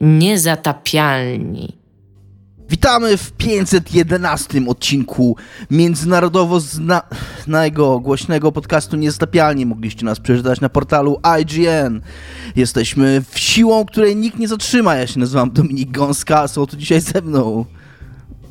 [0.00, 1.80] Niezatapialni.
[2.70, 5.36] Witamy w 511 odcinku
[5.70, 9.66] międzynarodowo znanego, głośnego podcastu Niezatapialni.
[9.66, 12.00] Mogliście nas przeczytać na portalu IGN.
[12.56, 14.94] Jesteśmy w siłą, której nikt nie zatrzyma.
[14.94, 17.64] Ja się nazywam Dominik Gąska, są tu dzisiaj ze mną.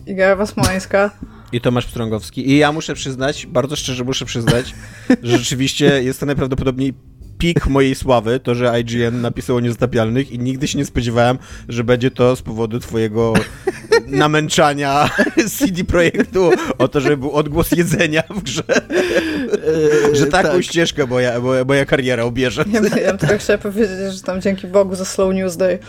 [0.07, 1.11] Iga Wasmańska.
[1.51, 2.49] I Tomasz Pstrągowski.
[2.49, 4.75] I ja muszę przyznać, bardzo szczerze muszę przyznać,
[5.23, 6.93] że rzeczywiście jest to najprawdopodobniej
[7.39, 11.37] pik mojej sławy, to, że IGN napisało Niezatapialnych i nigdy się nie spodziewałem,
[11.69, 13.33] że będzie to z powodu twojego
[14.07, 15.09] namęczania
[15.57, 18.63] CD Projektu o to, żeby był odgłos jedzenia w grze.
[18.67, 20.63] Eee, że taką tak.
[20.63, 22.65] ścieżkę moja, moja, moja kariera obierze.
[22.71, 25.79] Ja, ja tylko chciałem powiedzieć, że tam dzięki Bogu za Slow News Day.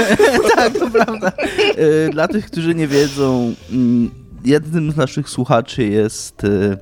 [0.56, 1.32] tak, to prawda.
[1.38, 4.10] Eee, dla tych, którzy nie wiedzą, mm,
[4.44, 6.76] jednym z naszych słuchaczy jest e,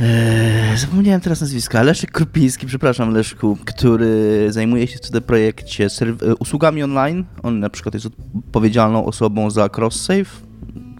[0.00, 1.82] Eee, zapomniałem teraz nazwiska.
[1.82, 7.24] Leszek Krupiński, przepraszam Leszku, który zajmuje się w CD Projekcie e, usługami online.
[7.42, 8.06] On na przykład jest
[8.46, 10.26] odpowiedzialną osobą za cross-save,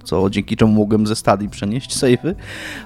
[0.05, 2.35] co dzięki czemu mogłem ze stadii przenieść save'y,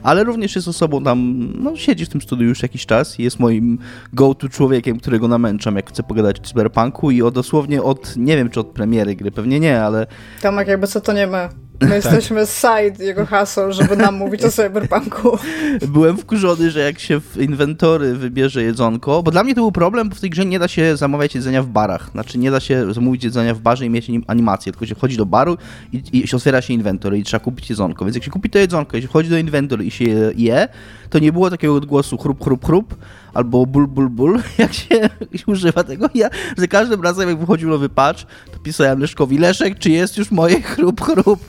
[0.02, 3.40] ale również jest osobą tam, no siedzi w tym studiu już jakiś czas i jest
[3.40, 3.78] moim
[4.12, 8.50] go-to człowiekiem, którego namęczam, jak chcę pogadać o cyberpunku i o dosłownie od, nie wiem
[8.50, 10.06] czy od premiery gry, pewnie nie, ale...
[10.42, 11.63] Tomek, jakby co to nie my.
[11.80, 11.96] My tak.
[11.96, 15.38] jesteśmy side jego haseł, żeby nam mówić o cyberpunku.
[15.94, 20.08] Byłem wkurzony, że jak się w inwentory wybierze jedzonko, bo dla mnie to był problem,
[20.08, 22.10] bo w tej grze nie da się zamawiać jedzenia w barach.
[22.10, 25.26] Znaczy nie da się zamówić jedzenia w barze i mieć animację, tylko się wchodzi do
[25.26, 25.56] baru
[25.92, 28.04] i, i się otwiera się inwentory i trzeba kupić jedzonko.
[28.04, 30.04] Więc jak się kupi to jedzonko i się wchodzi do inwentory i się
[30.36, 30.68] je,
[31.10, 32.94] to nie było takiego odgłosu chrup, chrup, chrup,
[33.34, 35.10] albo ból, ból, ból, jak się
[35.46, 36.08] używa tego.
[36.14, 40.30] Ja za każdym razem, jak wychodził nowy patch, to pisałem Leszkowi, Leszek, czy jest już
[40.30, 41.40] moje chrup, chrup?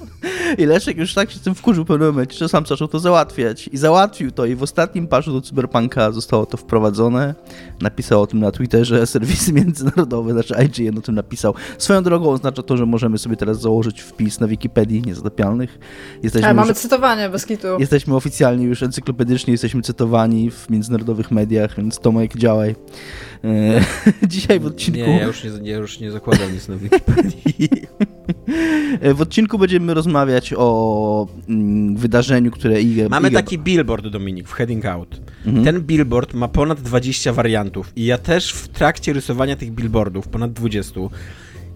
[0.57, 3.67] I Leszek już tak się tym wkurzył w pewnym momencie, że sam zaczął to załatwiać.
[3.67, 7.35] I załatwił to i w ostatnim patchu do Cyberpunka zostało to wprowadzone.
[7.81, 11.53] Napisał o tym na Twitterze serwisy międzynarodowe, znaczy IGN o tym napisał.
[11.77, 15.79] Swoją drogą oznacza to, że możemy sobie teraz założyć wpis na Wikipedii niezatapialnych.
[16.23, 17.67] Jesteśmy Ale mamy już, cytowanie bez kitu.
[17.79, 22.75] Jesteśmy oficjalnie już encyklopedycznie, jesteśmy cytowani w międzynarodowych mediach więc Tomek, działaj.
[23.45, 23.81] E,
[24.27, 24.99] dzisiaj w odcinku...
[24.99, 27.69] Nie, ja już nie, ja już nie zakładam nic na Wikipedii.
[29.01, 33.09] E, w odcinku będziemy rozmawiać o mm, wydarzeniu, które IG...
[33.09, 35.21] Mamy taki billboard, Dominik, w Heading Out.
[35.45, 35.65] Mhm.
[35.65, 40.53] Ten billboard ma ponad 20 wariantów i ja też w trakcie rysowania tych billboardów, ponad
[40.53, 40.99] 20,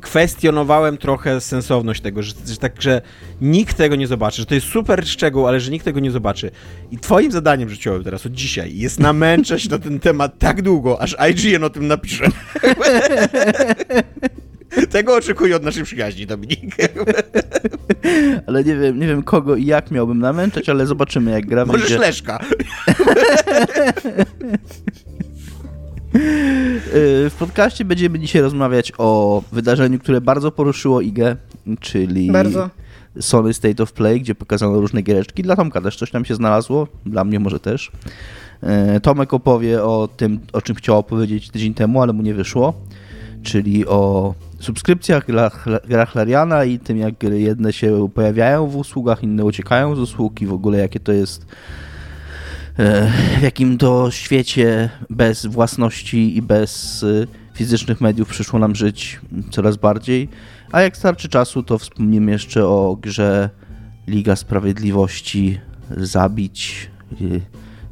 [0.02, 3.02] kwestionowałem trochę sensowność tego, że, że tak, że
[3.42, 6.52] nikt tego nie zobaczy, że to jest super szczegół, ale że nikt tego nie zobaczy.
[6.92, 11.16] I twoim zadaniem życiowym teraz od dzisiaj jest namęczać na ten temat tak długo, aż
[11.30, 12.26] IGN o tym napisze.
[14.90, 16.76] Tego oczekuję od naszej przyjaźni, Dominik.
[18.48, 21.82] Ale nie wiem, nie wiem kogo i jak miałbym namęczać, ale zobaczymy jak gra Możesz
[21.82, 21.98] wyjdzie.
[21.98, 22.40] Leszka.
[26.14, 31.36] W podcaście będziemy dzisiaj rozmawiać o wydarzeniu, które bardzo poruszyło IGę,
[31.80, 32.70] czyli bardzo.
[33.20, 35.44] Sony State of Play, gdzie pokazano różne giereczki.
[35.44, 37.92] Dla Tomka też coś tam się znalazło, dla mnie może też.
[38.62, 42.74] E, Tomek opowie o tym, o czym chciał opowiedzieć tydzień temu, ale mu nie wyszło,
[43.44, 49.46] czyli o subskrypcjach, grach, grach Lariana i tym, jak jedne się pojawiają w usługach, inne
[49.46, 51.46] uciekają z usług i w ogóle jakie to jest
[53.40, 59.20] w jakim to świecie bez własności i bez e, fizycznych mediów przyszło nam żyć
[59.52, 60.30] coraz bardziej.
[60.72, 63.50] A jak starczy czasu, to wspomnimy jeszcze o grze
[64.08, 65.60] Liga Sprawiedliwości
[65.98, 66.90] Zabić.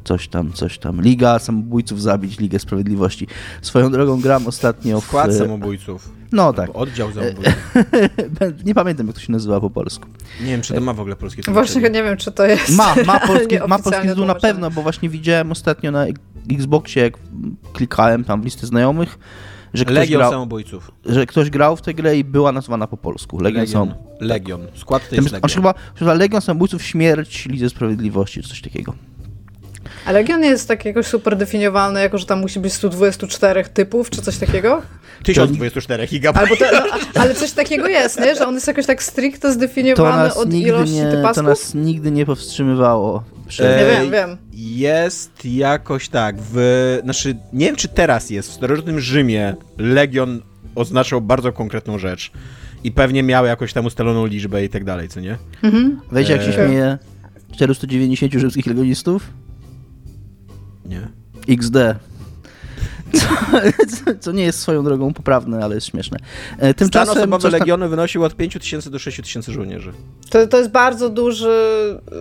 [0.04, 1.00] Coś tam, coś tam.
[1.02, 3.26] Liga Samobójców Zabić, Ligę Sprawiedliwości.
[3.62, 5.04] Swoją drogą gram ostatnio w...
[5.04, 6.17] Skład Samobójców.
[6.32, 6.70] No tak.
[6.74, 7.52] Oddział zabójczy.
[8.66, 10.08] nie pamiętam, jak to się nazywa po polsku.
[10.40, 11.80] Nie wiem, czy to ma w ogóle polskie tłumaczenie.
[11.80, 12.76] Właśnie nie wiem, czy to jest.
[12.76, 16.06] Ma, ma polski, ma polski tytuł na pewno, bo właśnie widziałem ostatnio na
[16.52, 17.18] Xboxie, jak
[17.72, 19.18] klikałem tam w listę znajomych,
[19.74, 20.90] że ktoś Legion grał, Samobójców.
[21.06, 23.40] Że ktoś grał w tę grę i była nazwana po polsku.
[23.40, 23.88] Legion, Legion.
[23.88, 23.98] Sam...
[24.20, 24.66] Legion.
[24.74, 25.50] Skład to jest Legion.
[25.50, 28.94] Chyba, chyba Legion Samobójców Śmierć Lidze Sprawiedliwości, czy coś takiego.
[30.08, 34.10] A Legion nie jest tak jakoś super definiowany, jako że tam musi być 124 typów,
[34.10, 34.82] czy coś takiego?
[35.22, 36.58] 1024 gigabajtów.
[36.72, 38.34] No, ale coś takiego jest, nie?
[38.34, 41.44] Że on jest jakoś tak stricte zdefiniowany od ilości nie, typasków?
[41.44, 43.24] To nas nigdy nie powstrzymywało.
[43.60, 44.36] E, nie wiem, wiem.
[44.52, 50.42] Jest jakoś tak, w, znaczy nie wiem czy teraz jest, w starożytnym Rzymie Legion
[50.74, 52.32] oznaczał bardzo konkretną rzecz
[52.84, 55.38] i pewnie miał jakąś tam ustaloną liczbę i tak dalej, co nie?
[55.62, 56.00] Mhm.
[56.12, 56.52] Wiecie jak się e...
[56.52, 56.98] śmieje
[57.52, 59.30] 490 rzymskich legionistów?
[60.88, 61.08] Nie.
[61.48, 61.76] XD.
[63.12, 63.26] Co,
[64.20, 66.18] co nie jest swoją drogą poprawne, ale jest śmieszne.
[66.58, 67.14] E, Tymczasem...
[67.14, 69.92] Stan osobowy tam- Legionu wynosił od 5 tysięcy do 6 tysięcy żołnierzy.
[70.30, 71.50] To, to jest bardzo duży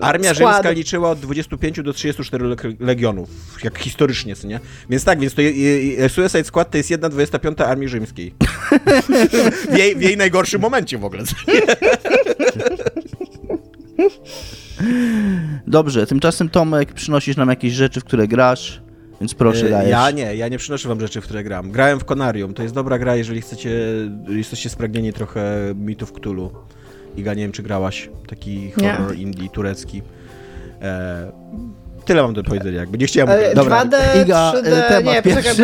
[0.01, 0.53] Armia skład.
[0.55, 3.29] rzymska liczyła od 25 do 34 le- legionów,
[3.63, 4.59] jak historycznie, co nie?
[4.89, 5.51] Więc tak, więc to je,
[5.93, 8.33] je, Suicide Squad to jest 1,25 armii rzymskiej.
[9.71, 11.23] w, jej, w jej najgorszym momencie w ogóle.
[14.81, 15.61] nie?
[15.67, 18.81] Dobrze, tymczasem Tomek, przynosisz nam jakieś rzeczy, w które grasz,
[19.21, 19.91] więc proszę E, dajesz.
[19.91, 21.71] Ja nie, ja nie przynoszę wam rzeczy, w które gram.
[21.71, 23.69] Grałem w Konarium, to jest dobra gra, jeżeli chcecie,
[24.27, 26.51] jesteście spragnieni trochę mitów Cthulhu.
[27.17, 28.93] Iga, nie wiem, czy grałaś, taki Nie.
[28.93, 30.01] horror indie turecki.
[30.81, 31.31] E,
[32.07, 33.29] tyle mam do powiedzenia, jakby nie chciałem...
[33.29, 35.55] E, Dobra, 2D, Iga, 3D, e, temat nie, poczekaj,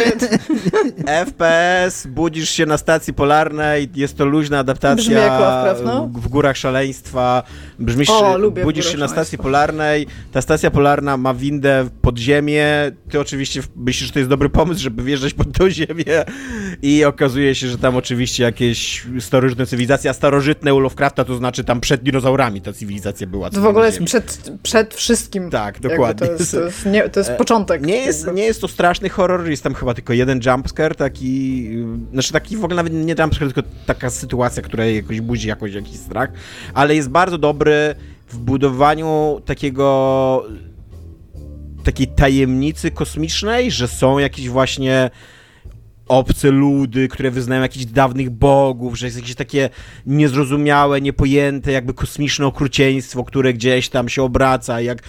[1.25, 6.09] FPS, budzisz się na stacji polarnej, jest to luźna adaptacja Lovecraft, no.
[6.13, 7.43] w górach szaleństwa.
[7.79, 12.67] Brzmisz, O, lubię budzisz się na stacji polarnej, ta stacja polarna ma windę pod ziemię,
[13.09, 16.25] ty oczywiście myślisz, że to jest dobry pomysł, żeby wjeżdżać pod tą ziemię
[16.81, 21.63] i okazuje się, że tam oczywiście jakieś starożytne cywilizacje, a starożytne u Lovecrafta to znaczy
[21.63, 23.49] tam przed dinozaurami ta cywilizacja była.
[23.49, 25.49] To w ogóle jest przed, przed wszystkim.
[25.49, 26.27] Tak, dokładnie.
[26.37, 27.85] To jest, to jest, nie, to jest początek.
[27.85, 31.69] Nie jest, nie jest to straszny horror, jest tam chyba tylko jeden jumpscare, taki,
[32.11, 35.95] znaczy taki w ogóle nawet nie jumpscare, tylko taka sytuacja, która jakoś budzi jakoś jakiś
[35.95, 36.29] strach,
[36.73, 37.95] ale jest bardzo dobry
[38.29, 40.45] w budowaniu takiego
[41.83, 45.09] takiej tajemnicy kosmicznej, że są jakieś właśnie
[46.07, 49.69] obce ludy, które wyznają jakichś dawnych bogów, że jest jakieś takie
[50.05, 54.99] niezrozumiałe, niepojęte, jakby kosmiczne okrucieństwo, które gdzieś tam się obraca, jak,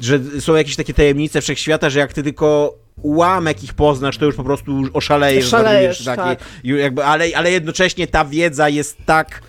[0.00, 4.34] że są jakieś takie tajemnice wszechświata, że jak ty tylko ułamek ich poznasz, to już
[4.34, 5.48] po prostu oszalejesz.
[5.48, 6.44] Szalejesz, zwariujesz, tak.
[6.64, 9.40] jakby, ale, ale jednocześnie ta wiedza jest tak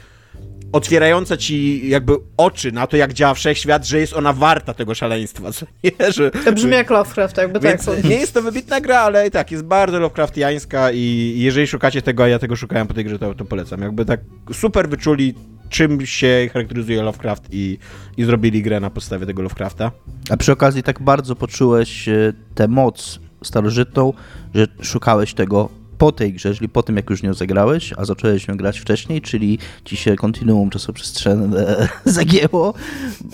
[0.71, 5.51] otwierająca ci jakby oczy na to, jak działa wszechświat, że jest ona warta tego szaleństwa,
[5.51, 6.11] co nie?
[6.11, 8.03] Że, To brzmi jak Lovecraft, jakby tak.
[8.03, 12.23] Nie jest to wybitna gra, ale i tak, jest bardzo Lovecraftiańska i jeżeli szukacie tego,
[12.23, 13.81] a ja tego szukałem po tej grze, to, to polecam.
[13.81, 14.19] Jakby tak
[14.53, 15.33] super wyczuli,
[15.69, 17.77] czym się charakteryzuje Lovecraft i,
[18.17, 19.91] i zrobili grę na podstawie tego Lovecrafta.
[20.29, 24.13] A przy okazji tak bardzo poczułeś e, tę moc starożytną,
[24.55, 25.69] że szukałeś tego
[25.99, 29.21] po tej grze, czyli po tym, jak już nią zagrałeś, a zacząłeś ją grać wcześniej,
[29.21, 32.73] czyli ci się kontinuum czasoprzestrzenne zagięło,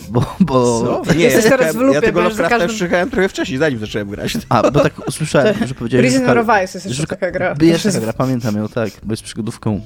[0.09, 0.35] bo...
[0.39, 0.81] bo...
[1.17, 4.09] Nie, Jesteś ja, teraz w lupie, ja tego Lovecrafta każdym- szukałem trochę wcześniej, zanim zacząłem
[4.09, 4.37] grać.
[4.49, 6.05] A, bo tak usłyszałem, że powiedziałeś...
[6.05, 7.55] że Prisoner szuka- of Ice jest jeszcze szuka- taka gra.
[7.61, 9.81] Jest taka gra, pamiętam ją, tak, bo jest przygodówką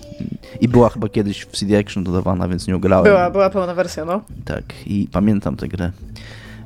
[0.62, 3.06] i była chyba kiedyś w CD Action dodawana, więc nie grałem.
[3.06, 4.22] Była, była pełna wersja, no.
[4.46, 5.92] Tak, i pamiętam tę grę.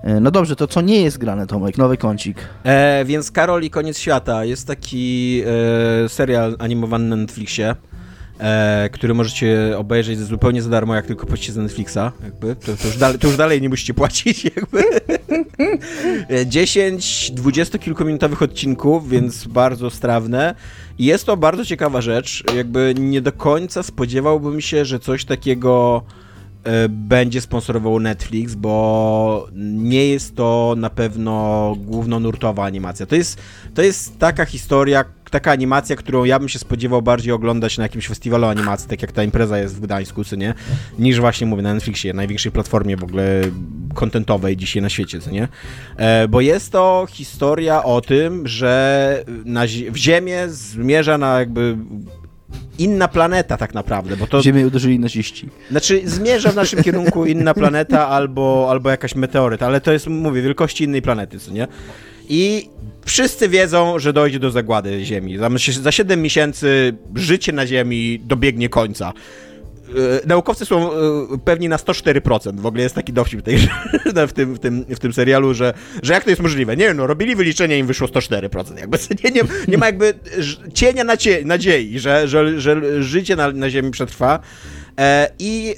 [0.03, 1.77] E, No dobrze, to co nie jest grane, Tomek?
[1.77, 2.38] Nowy kącik.
[2.63, 5.41] E, więc Karol i Koniec Świata jest taki
[6.05, 7.75] e, serial animowany na Netflixie,
[8.39, 11.97] e, który możecie obejrzeć zupełnie za darmo, jak tylko płacicie za Netflixa.
[12.23, 12.55] Jakby.
[12.55, 14.44] To, to, już dalej, to już dalej nie musicie płacić.
[14.55, 14.83] Jakby.
[16.29, 20.56] E, 10 dwudziestokilkuminutowych odcinków, więc bardzo strawne.
[20.99, 22.44] Jest to bardzo ciekawa rzecz.
[22.56, 26.22] Jakby nie do końca spodziewałbym się, że coś takiego e,
[26.89, 33.06] będzie sponsorował Netflix, bo nie jest to na pewno głównonurtowa animacja.
[33.06, 33.42] To jest,
[33.74, 38.07] to jest taka historia, taka animacja, którą ja bym się spodziewał bardziej oglądać na jakimś
[38.07, 40.54] festiwalu animacji, tak jak ta impreza jest w Gdańsku, co nie?
[41.00, 43.42] Niż właśnie, mówię, na Netflixie, największej platformie w ogóle
[43.94, 45.48] kontentowej dzisiaj na świecie, co nie?
[45.98, 51.77] E, bo jest to historia o tym, że na, w Ziemię zmierza na jakby
[52.79, 54.41] inna planeta tak naprawdę, bo to...
[54.41, 55.50] Ziemię uderzyli naziści.
[55.71, 60.41] Znaczy, zmierza w naszym kierunku inna planeta albo, albo jakaś meteoryt, ale to jest, mówię,
[60.41, 61.67] wielkości innej planety, co nie?
[62.29, 62.69] I
[63.05, 65.38] wszyscy wiedzą, że dojdzie do zagłady Ziemi.
[65.38, 65.50] Za,
[65.81, 69.13] za 7 miesięcy życie na Ziemi dobiegnie końca.
[69.94, 70.97] E, Naukowcy są e,
[71.45, 72.59] pewni na 104%.
[72.59, 73.57] W ogóle jest taki dowcip tej,
[74.28, 75.73] w, tym, w, tym, w tym serialu, że,
[76.04, 76.78] że jak to jest możliwe?
[76.78, 78.80] Nie wiem, no robili wyliczenia i im wyszło 104%.
[78.80, 80.14] Jakby nie, nie, nie ma jakby
[80.73, 81.04] cienia
[81.45, 84.40] nadziei, że, że, że życie na, na Ziemi przetrwa.
[85.00, 85.76] E, I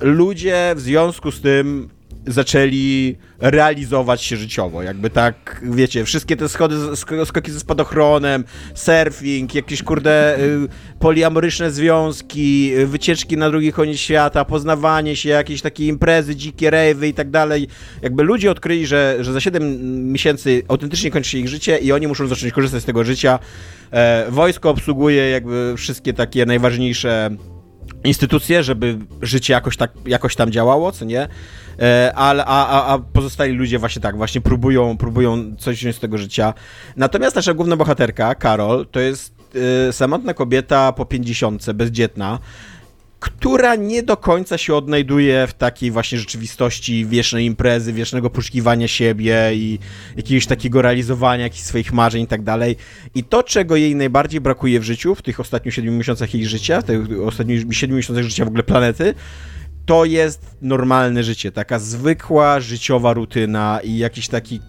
[0.00, 1.88] ludzie w związku z tym
[2.26, 4.82] zaczęli realizować się życiowo.
[4.82, 11.70] Jakby tak, wiecie, wszystkie te schody, sk- skoki ze spadochronem, surfing, jakieś kurde y, poliamoryczne
[11.70, 17.14] związki, y, wycieczki na drugi koniec świata, poznawanie się, jakieś takie imprezy, dzikie rejwy i
[17.14, 17.68] tak dalej.
[18.02, 22.06] Jakby ludzie odkryli, że, że za 7 miesięcy autentycznie kończy się ich życie i oni
[22.06, 23.38] muszą zacząć korzystać z tego życia.
[23.90, 27.30] E, wojsko obsługuje jakby wszystkie takie najważniejsze
[28.04, 31.28] instytucje, żeby życie jakoś, tak, jakoś tam działało, co nie?
[31.78, 36.18] E, a, a, a pozostali ludzie właśnie tak, właśnie próbują, próbują coś wziąć z tego
[36.18, 36.54] życia.
[36.96, 39.34] Natomiast nasza główna bohaterka, Karol, to jest
[39.88, 42.38] e, samotna kobieta po 50, bezdzietna,
[43.24, 49.50] która nie do końca się odnajduje w takiej właśnie rzeczywistości wiecznej imprezy, wiecznego poszukiwania siebie
[49.54, 49.78] i
[50.16, 52.76] jakiegoś takiego realizowania jakichś swoich marzeń i tak dalej.
[53.14, 56.80] I to, czego jej najbardziej brakuje w życiu, w tych ostatnich siedmiu miesiącach jej życia,
[56.80, 59.14] w tych ostatnich siedmiu miesiącach życia w ogóle planety,
[59.86, 64.60] to jest normalne życie, taka zwykła życiowa rutyna i jakiś taki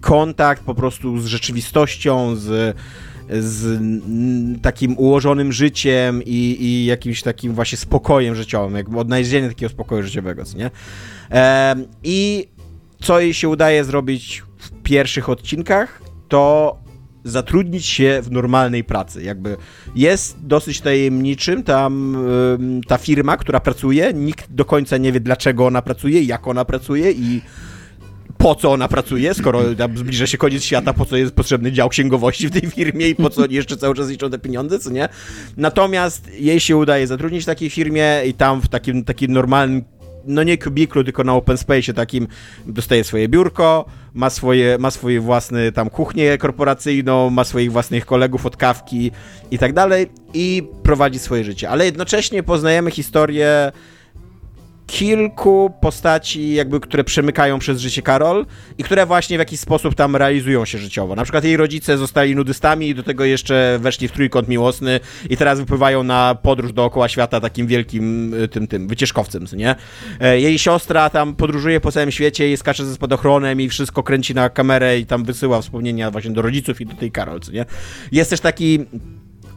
[0.00, 2.76] kontakt po prostu z rzeczywistością, z,
[3.30, 3.80] z
[4.62, 10.42] takim ułożonym życiem i, i, jakimś takim właśnie spokojem życiowym, jakby odnalezienie takiego spokoju życiowego,
[10.56, 10.70] nie?
[11.30, 12.48] E, I
[13.00, 16.76] co jej się udaje zrobić w pierwszych odcinkach, to
[17.24, 19.22] zatrudnić się w normalnej pracy.
[19.22, 19.56] Jakby
[19.94, 22.16] jest dosyć tajemniczym tam
[22.88, 24.12] ta firma, która pracuje.
[24.14, 27.42] Nikt do końca nie wie, dlaczego ona pracuje, jak ona pracuje i
[28.38, 29.60] po co ona pracuje, skoro
[29.94, 33.30] zbliża się koniec świata, po co jest potrzebny dział księgowości w tej firmie i po
[33.30, 35.08] co jeszcze cały czas liczą te pieniądze, co nie?
[35.56, 39.84] Natomiast jej się udaje zatrudnić w takiej firmie i tam w takim, takim normalnym
[40.26, 42.28] no nie kubiklu, tylko na open space takim
[42.66, 48.46] dostaje swoje biurko, ma swoje, ma swoje własne tam kuchnię korporacyjną, ma swoich własnych kolegów
[48.46, 49.10] od kawki
[49.50, 51.70] i tak dalej i prowadzi swoje życie.
[51.70, 53.72] Ale jednocześnie poznajemy historię
[54.86, 58.46] kilku postaci, jakby, które przemykają przez życie Karol
[58.78, 61.14] i które właśnie w jakiś sposób tam realizują się życiowo.
[61.14, 65.00] Na przykład jej rodzice zostali nudystami i do tego jeszcze weszli w trójkąt miłosny
[65.30, 69.74] i teraz wypływają na podróż dookoła świata takim wielkim y, tym, tym wycieczkowcem, nie?
[70.20, 74.34] E, jej siostra tam podróżuje po całym świecie i skacze ze spadochronem i wszystko kręci
[74.34, 77.64] na kamerę i tam wysyła wspomnienia właśnie do rodziców i do tej Karol, nie?
[78.12, 78.86] Jest też taki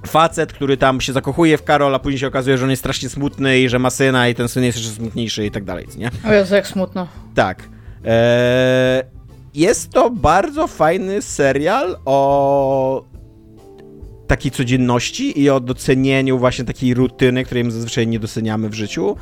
[0.08, 3.10] facet, który tam się zakochuje w Karol, a później się okazuje, że on jest strasznie
[3.10, 6.12] smutny i że ma syna i ten syn jest jeszcze smutniejszy i tak dalej, nie?
[6.30, 7.08] O Jezu, jak smutno.
[7.36, 7.70] Tak.
[8.06, 9.04] Eee,
[9.54, 13.06] jest to bardzo fajny serial o
[14.28, 19.16] takiej codzienności i o docenieniu właśnie takiej rutyny, której my zazwyczaj nie doceniamy w życiu.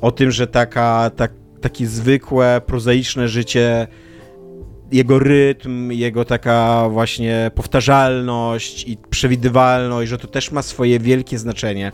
[0.00, 3.86] O tym, że taka, tak, takie zwykłe, prozaiczne życie
[4.92, 11.92] jego rytm, jego taka właśnie powtarzalność i przewidywalność, że to też ma swoje wielkie znaczenie,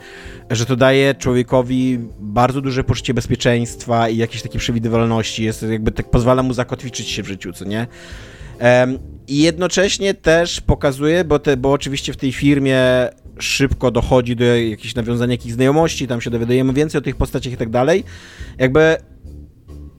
[0.51, 6.11] że to daje człowiekowi bardzo duże poczucie bezpieczeństwa i jakiejś takiej przewidywalności, jest jakby tak
[6.11, 7.87] pozwala mu zakotwiczyć się w życiu, co nie?
[9.29, 12.81] I jednocześnie też pokazuje, bo, te, bo oczywiście w tej firmie
[13.39, 17.57] szybko dochodzi do jakichś nawiązania jakichś znajomości, tam się dowiadujemy więcej o tych postaciach i
[17.57, 18.05] tak dalej.
[18.59, 18.97] Jakby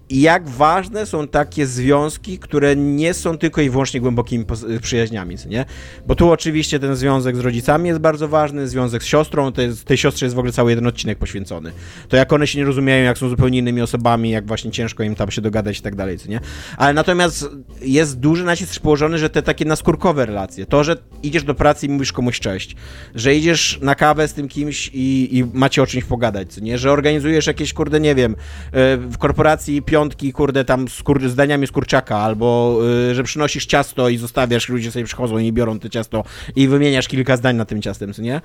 [0.09, 4.45] jak ważne są takie związki, które nie są tylko i wyłącznie głębokimi
[4.81, 5.65] przyjaźniami, nie?
[6.07, 9.97] Bo tu oczywiście ten związek z rodzicami jest bardzo ważny, związek z siostrą, jest, tej
[9.97, 11.71] siostrze jest w ogóle cały jeden odcinek poświęcony.
[12.07, 15.15] To jak one się nie rozumieją, jak są zupełnie innymi osobami, jak właśnie ciężko im
[15.15, 16.39] tam się dogadać i tak dalej, nie?
[16.77, 17.49] Ale natomiast
[17.81, 21.89] jest duży nacisk położony, że te takie naskórkowe relacje, to, że idziesz do pracy i
[21.89, 22.75] mówisz komuś cześć,
[23.15, 26.77] że idziesz na kawę z tym kimś i, i macie o czymś pogadać, nie?
[26.77, 28.35] Że organizujesz jakieś, kurde, nie wiem,
[28.71, 32.79] e, w korporacji piąt piątki, kurde, tam z, kur, z z kurczaka, albo
[33.09, 36.23] y, że przynosisz ciasto i zostawiasz, ludzie sobie przychodzą i biorą to ciasto
[36.55, 38.41] i wymieniasz kilka zdań na tym ciastem, co nie?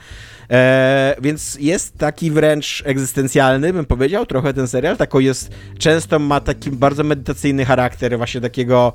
[0.50, 6.40] E, więc jest taki wręcz egzystencjalny, bym powiedział, trochę ten serial, tako jest, często ma
[6.40, 8.92] taki bardzo medytacyjny charakter, właśnie takiego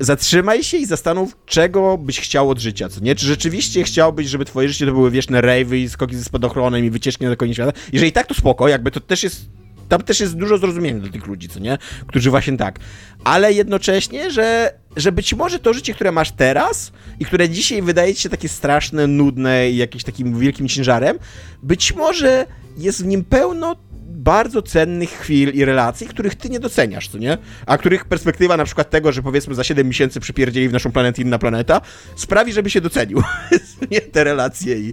[0.00, 3.14] zatrzymaj się i zastanów, czego byś chciał od życia, co nie?
[3.14, 6.90] Czy rzeczywiście chciałbyś, żeby twoje życie to były wieczne rejwy i skoki ze spadochronem i
[6.90, 7.72] wycieczki na koniec świata?
[7.92, 11.26] Jeżeli tak, to spoko, jakby to też jest tam też jest dużo zrozumienia dla tych
[11.26, 11.78] ludzi, co nie?
[12.06, 12.78] Którzy właśnie tak.
[13.24, 18.14] Ale jednocześnie, że, że być może to życie, które masz teraz i które dzisiaj wydaje
[18.14, 21.18] ci się takie straszne, nudne i jakimś takim wielkim ciężarem,
[21.62, 23.76] być może jest w nim pełno
[24.24, 27.38] bardzo cennych chwil i relacji, których ty nie doceniasz, co nie?
[27.66, 31.22] A których perspektywa na przykład tego, że powiedzmy za 7 miesięcy przypierdzieli w naszą planetę
[31.22, 31.80] inna planeta,
[32.16, 33.22] sprawi, żeby się docenił
[34.12, 34.92] te relacje i...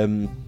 [0.00, 0.45] Um,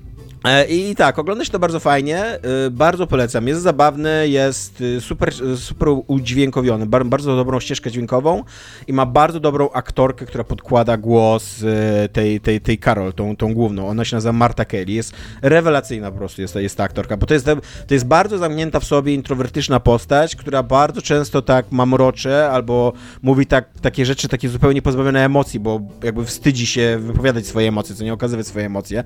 [0.69, 2.41] I tak, oglądać to bardzo fajnie, e,
[2.71, 3.49] bardzo polecam.
[3.49, 8.45] Jest zabawny, jest e, super, super udźwiękowiony, bardzo dobrą ścieżkę dźwiękową
[8.87, 11.65] i ma bardzo dobrą aktorkę, która podkłada głos
[12.13, 13.89] tej, tej, tej Carol, tą, tą główną.
[13.89, 14.93] Ona się nazywa Marta Kelly.
[14.93, 15.13] Jest
[15.43, 17.47] rewelacyjna po prostu jest, jest ta aktorka, bo to jest,
[17.87, 23.47] to jest bardzo zamknięta w sobie introwertyczna postać, która bardzo często tak mamrocze albo mówi
[23.47, 28.05] tak, takie rzeczy takie zupełnie pozbawione emocji, bo jakby wstydzi się wypowiadać swoje emocje, co
[28.05, 29.05] nie okazywać swoje emocje.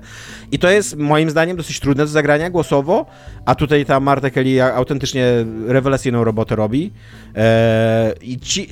[0.51, 3.05] I to jest moim zdaniem dosyć trudne do zagrania głosowo,
[3.45, 5.25] a tutaj ta Marta Kelly autentycznie
[5.67, 6.91] rewelacyjną robotę robi.
[7.35, 8.67] Eee, I ci, e,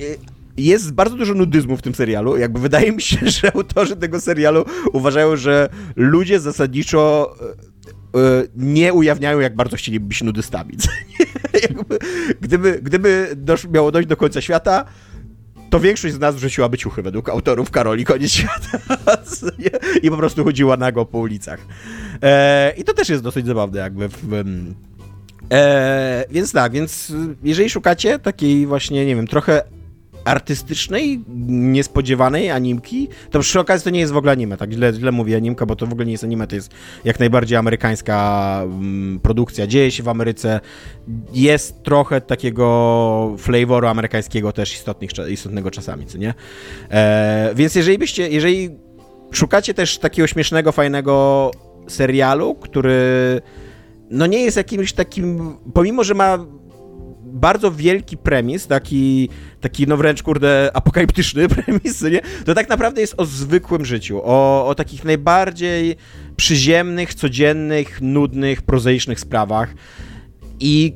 [0.56, 2.36] jest bardzo dużo nudyzmu w tym serialu.
[2.36, 7.34] Jakby wydaje mi się, że autorzy tego serialu uważają, że ludzie zasadniczo
[8.14, 10.76] e, e, nie ujawniają, jak bardzo chcieliby być nudystami.
[12.40, 14.84] Gdyby gdyby dosz, miało dojść do końca świata,
[15.72, 18.78] to większość z nas wrzuciłaby ciuchy według autorów Karoli, koniec świata.
[20.02, 21.60] I po prostu chodziła nago po ulicach.
[22.22, 24.44] E, I to też jest dosyć zabawne jakby w, w
[25.52, 27.12] e, więc tak, więc
[27.44, 29.62] jeżeli szukacie takiej właśnie, nie wiem, trochę
[30.24, 35.12] artystycznej, niespodziewanej animki, to przy okazji to nie jest w ogóle anime, tak źle, źle
[35.12, 36.70] mówię animka, bo to w ogóle nie jest anime, to jest
[37.04, 40.60] jak najbardziej amerykańska mm, produkcja, dzieje się w Ameryce,
[41.32, 46.34] jest trochę takiego flavoru amerykańskiego też istotnych, istotnego czasami, co nie?
[46.90, 48.70] E, więc jeżeli byście, jeżeli
[49.32, 51.50] szukacie też takiego śmiesznego, fajnego
[51.88, 53.02] serialu, który
[54.10, 56.38] no nie jest jakimś takim, pomimo, że ma
[57.32, 59.28] bardzo wielki premis, taki,
[59.60, 62.20] taki no wręcz, kurde, apokaliptyczny premis, nie?
[62.44, 65.96] To tak naprawdę jest o zwykłym życiu, o, o takich najbardziej
[66.36, 69.74] przyziemnych, codziennych, nudnych, prozaicznych sprawach
[70.60, 70.94] i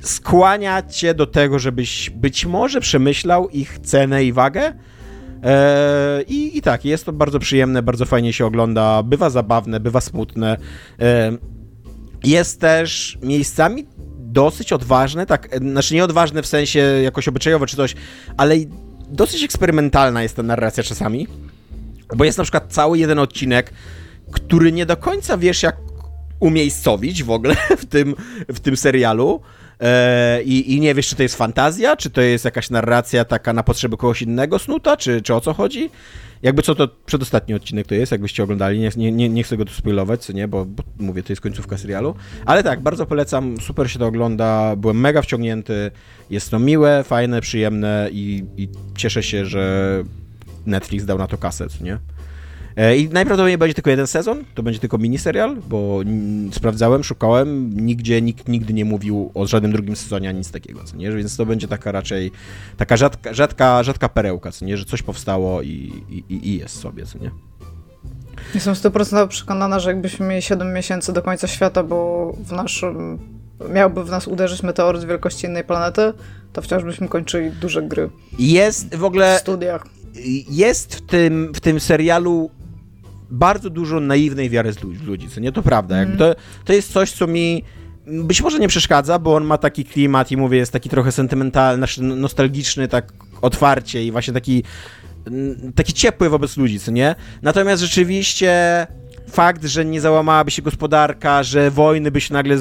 [0.00, 4.72] skłania cię do tego, żebyś być może przemyślał ich cenę i wagę,
[5.44, 10.00] Eee, i, I tak, jest to bardzo przyjemne, bardzo fajnie się ogląda, bywa zabawne, bywa
[10.00, 10.56] smutne.
[10.98, 11.38] Eee,
[12.24, 13.86] jest też miejscami
[14.34, 17.94] dosyć odważne, tak, znaczy nie odważne w sensie jakoś obyczajowo czy coś,
[18.36, 18.54] ale
[19.08, 21.26] dosyć eksperymentalna jest ta narracja czasami,
[22.16, 23.72] bo jest na przykład cały jeden odcinek,
[24.32, 25.76] który nie do końca wiesz jak
[26.40, 28.14] umiejscowić w ogóle w tym,
[28.48, 29.40] w tym serialu,
[29.80, 33.52] e, i, i nie wiesz, czy to jest fantazja, czy to jest jakaś narracja taka
[33.52, 35.90] na potrzeby kogoś innego snuta, czy, czy o co chodzi.
[36.44, 39.72] Jakby co to przedostatni odcinek to jest, jakbyście oglądali, nie, nie, nie, chcę go tu
[39.72, 42.14] spoilować, co nie, bo, bo, mówię, to jest końcówka serialu.
[42.46, 45.90] Ale tak, bardzo polecam, super się to ogląda, byłem mega wciągnięty,
[46.30, 50.02] jest to miłe, fajne, przyjemne i, i cieszę się, że
[50.66, 51.98] Netflix dał na to kasę, co nie?
[52.76, 56.00] E, I najprawdopodobniej będzie tylko jeden sezon, to będzie tylko miniserial, bo
[56.52, 60.96] sprawdzałem, szukałem, nigdzie nikt nigdy nie mówił o żadnym drugim sezonie, ani nic takiego, co
[60.96, 61.12] nie?
[61.12, 62.30] Więc to będzie taka raczej,
[62.76, 64.76] taka rzadka, rzadka, rzadka perełka, co nie?
[64.76, 65.92] Że coś powstało i,
[66.28, 67.30] i, i jest sobie, co nie?
[68.54, 73.18] Jestem 100% przekonana, że jakbyśmy mieli 7 miesięcy do końca świata, bo w naszym
[73.70, 76.12] miałby w nas uderzyć meteoryt wielkości innej planety,
[76.52, 78.10] to wciąż byśmy kończyli duże gry.
[78.38, 79.36] Jest w ogóle...
[79.36, 79.86] W studiach.
[80.48, 82.50] Jest w tym, w tym serialu
[83.30, 85.52] bardzo dużo naiwnej wiary z ludzi, co nie?
[85.52, 85.96] To prawda.
[85.96, 86.18] Mm.
[86.18, 87.64] To, to jest coś, co mi
[88.06, 91.76] być może nie przeszkadza, bo on ma taki klimat i mówię, jest taki trochę sentymentalny,
[91.76, 93.12] znaczy nostalgiczny, tak
[93.42, 94.62] otwarcie i właśnie taki
[95.74, 97.14] taki ciepły wobec ludzi, co nie?
[97.42, 98.86] Natomiast rzeczywiście
[99.30, 102.56] fakt, że nie załamałaby się gospodarka, że wojny by się nagle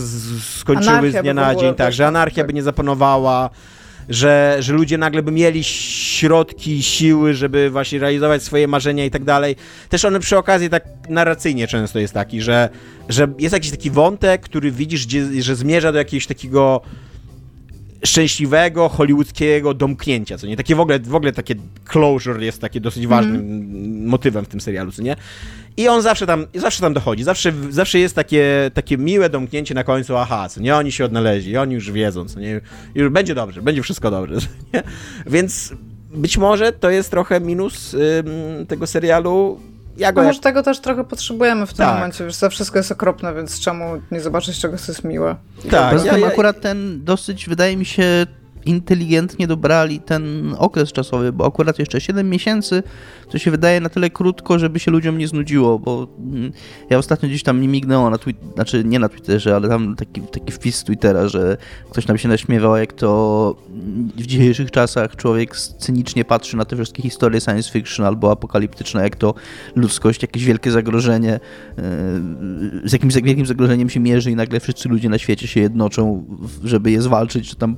[0.60, 2.48] skończyły anarchia z dnia na dzień, tak, że anarchia tak.
[2.48, 3.50] by nie zapanowała,
[4.10, 9.24] że, że ludzie nagle by mieli środki, siły, żeby właśnie realizować swoje marzenia i tak
[9.24, 9.56] dalej.
[9.90, 12.70] Też one przy okazji tak narracyjnie często jest taki, że,
[13.10, 16.82] że jest jakiś taki wątek, który widzisz, gdzie, że zmierza do jakiegoś takiego
[18.06, 20.58] szczęśliwego, hollywoodzkiego domknięcia, co nie?
[20.58, 24.08] Takie w ogóle, w ogóle takie closure jest takie dosyć ważnym mm.
[24.08, 25.16] motywem w tym serialu, co nie?
[25.78, 29.84] I on zawsze tam, zawsze tam dochodzi, zawsze, zawsze jest takie, takie miłe domknięcie na
[29.84, 30.76] końcu, aha, co nie?
[30.76, 32.62] Oni się odnaleźli, oni już wiedzą, co nie?
[32.96, 34.36] Już będzie dobrze, będzie wszystko dobrze,
[34.74, 34.84] nie?
[35.28, 35.74] Więc
[36.14, 39.60] być może to jest trochę minus ym, tego serialu,
[39.98, 40.44] ja go no może jak...
[40.44, 41.96] tego też trochę potrzebujemy w tym tak.
[41.96, 45.36] momencie, wiesz, to wszystko jest okropne, więc czemu nie zobaczyć czegoś, co jest miłe.
[45.72, 48.26] Tak, ja, ja, akurat ten dosyć, wydaje mi się,
[48.66, 52.84] inteligentnie dobrali ten okres czasowy, bo akurat jeszcze 7 miesięcy
[53.30, 56.52] to się wydaje na tyle krótko, żeby się ludziom nie znudziło, bo mm,
[56.90, 60.22] ja ostatnio gdzieś tam nie mignęło na Twitterze, znaczy nie na Twitterze, ale tam taki,
[60.22, 61.58] taki wpis z Twittera, że
[61.92, 63.56] ktoś nam się naśmiewał, jak to
[64.16, 69.16] w dzisiejszych czasach człowiek cynicznie patrzy na te wszystkie historie science fiction albo apokaliptyczne, jak
[69.16, 69.34] to
[69.76, 71.40] ludzkość, jakieś wielkie zagrożenie, e,
[72.84, 76.26] z jakimś wielkim zagrożeniem się mierzy i nagle wszyscy ludzie na świecie się jednoczą,
[76.64, 77.76] żeby je zwalczyć, czy tam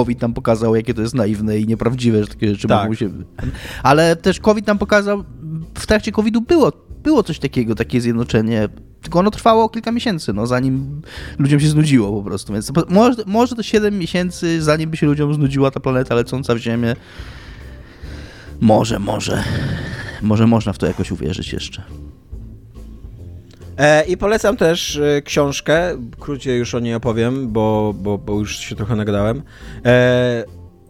[0.00, 2.82] COVID nam pokazał, jakie to jest naiwne i nieprawdziwe, że takie rzeczy tak.
[2.82, 3.10] mogą się...
[3.82, 5.24] Ale też COVID nam pokazał,
[5.74, 8.68] w trakcie COVID-u było, było coś takiego, takie zjednoczenie,
[9.02, 11.02] tylko ono trwało kilka miesięcy, no, zanim
[11.38, 15.34] ludziom się znudziło po prostu, więc może, może to 7 miesięcy, zanim by się ludziom
[15.34, 16.96] znudziła ta planeta lecąca w Ziemię.
[18.60, 19.44] Może, może.
[20.22, 21.82] Może można w to jakoś uwierzyć jeszcze.
[23.80, 28.58] E, I polecam też e, książkę, krócej już o niej opowiem, bo, bo, bo już
[28.58, 29.42] się trochę nagadałem.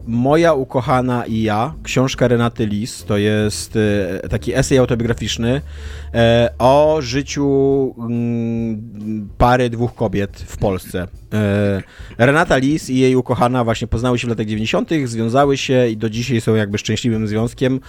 [0.08, 3.78] E, Moja ukochana i ja, książka Renaty Lis, to jest
[4.30, 5.60] taki esej autobiograficzny
[6.58, 11.08] o życiu mm, pary dwóch kobiet w Polsce.
[12.18, 16.10] Renata Lis i jej ukochana właśnie poznały się w latach 90., związały się i do
[16.10, 17.80] dzisiaj są jakby szczęśliwym związkiem.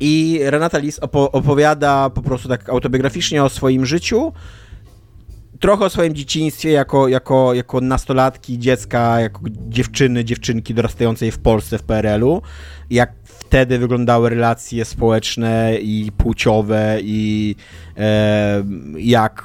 [0.00, 4.32] I Renata Lis opo opowiada po prostu tak autobiograficznie o swoim życiu,
[5.60, 11.78] trochę o swoim dzieciństwie jako, jako, jako nastolatki, dziecka, jako dziewczyny, dziewczynki dorastającej w Polsce
[11.78, 12.42] w PRL-u,
[12.90, 17.56] jak wtedy wyglądały relacje społeczne i płciowe i
[17.96, 18.64] e,
[18.98, 19.44] jak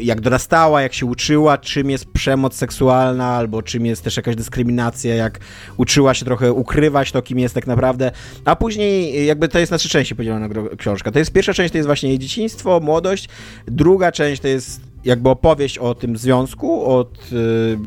[0.00, 5.14] jak dorastała, jak się uczyła, czym jest przemoc seksualna, albo czym jest też jakaś dyskryminacja,
[5.14, 5.40] jak
[5.76, 8.10] uczyła się trochę ukrywać to, kim jest tak naprawdę.
[8.44, 11.12] A później jakby to jest na trzy części podzielona książka.
[11.12, 13.28] To jest pierwsza część, to jest właśnie jej dzieciństwo, młodość.
[13.66, 17.28] Druga część to jest jakby opowieść o tym związku od, y,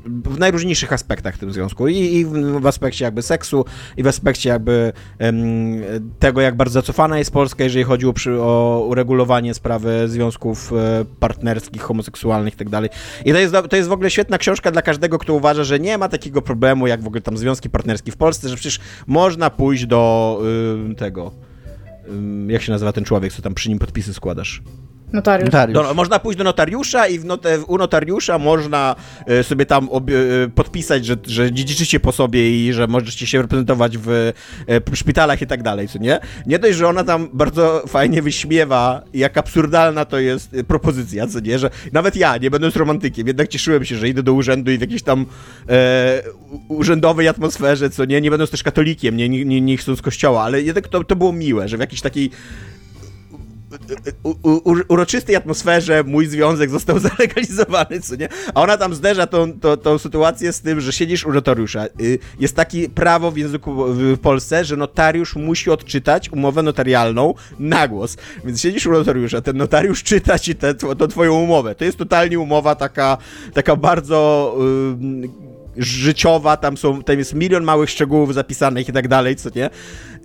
[0.05, 2.25] w najróżniejszych aspektach tym związku I, i
[2.61, 3.65] w aspekcie jakby seksu
[3.97, 4.93] i w aspekcie jakby
[6.19, 11.81] tego, jak bardzo zacofana jest Polska, jeżeli chodzi o, o uregulowanie sprawy związków e, partnerskich,
[11.81, 12.67] homoseksualnych i tak.
[13.25, 15.97] I to jest, to jest w ogóle świetna książka dla każdego, kto uważa, że nie
[15.97, 19.85] ma takiego problemu jak w ogóle tam związki partnerskie w Polsce, że przecież można pójść
[19.85, 20.41] do
[20.91, 21.31] y, tego,
[22.47, 24.61] y, jak się nazywa ten człowiek, co tam przy nim podpisy składasz?
[25.13, 25.45] Notariusz.
[25.45, 25.73] Notariusz.
[25.73, 28.95] Do, można pójść do notariusza i w not, u notariusza można
[29.25, 30.13] e, sobie tam ob, e,
[30.49, 34.33] podpisać, że, że dziedziczycie po sobie i że możecie się reprezentować w, e,
[34.91, 36.19] w szpitalach i tak dalej, co nie?
[36.45, 41.59] Nie dość, że ona tam bardzo fajnie wyśmiewa, jak absurdalna to jest propozycja, co nie?
[41.59, 44.81] Że nawet ja, nie będąc romantykiem, jednak cieszyłem się, że idę do urzędu i w
[44.81, 45.25] jakiejś tam
[46.67, 48.21] urzędowej atmosferze, co nie?
[48.21, 51.33] Nie będąc też katolikiem, nie, nie, nie, nie chcąc kościoła, ale jednak to, to było
[51.33, 52.31] miłe, że w jakiejś takiej
[54.87, 58.29] uroczystej atmosferze mój związek został zalegalizowany, co nie?
[58.53, 61.85] A ona tam zderza tą, tą, tą sytuację z tym, że siedzisz u notariusza.
[62.01, 67.87] Y, jest takie prawo w języku w Polsce, że notariusz musi odczytać umowę notarialną na
[67.87, 68.17] głos.
[68.45, 70.75] Więc siedzisz u notariusza, ten notariusz czyta ci tę
[71.09, 71.75] twoją umowę.
[71.75, 73.17] To jest totalnie umowa taka,
[73.53, 74.57] taka bardzo...
[75.21, 79.69] Yy, życiowa, tam są, tam jest milion małych szczegółów zapisanych i tak dalej, co nie?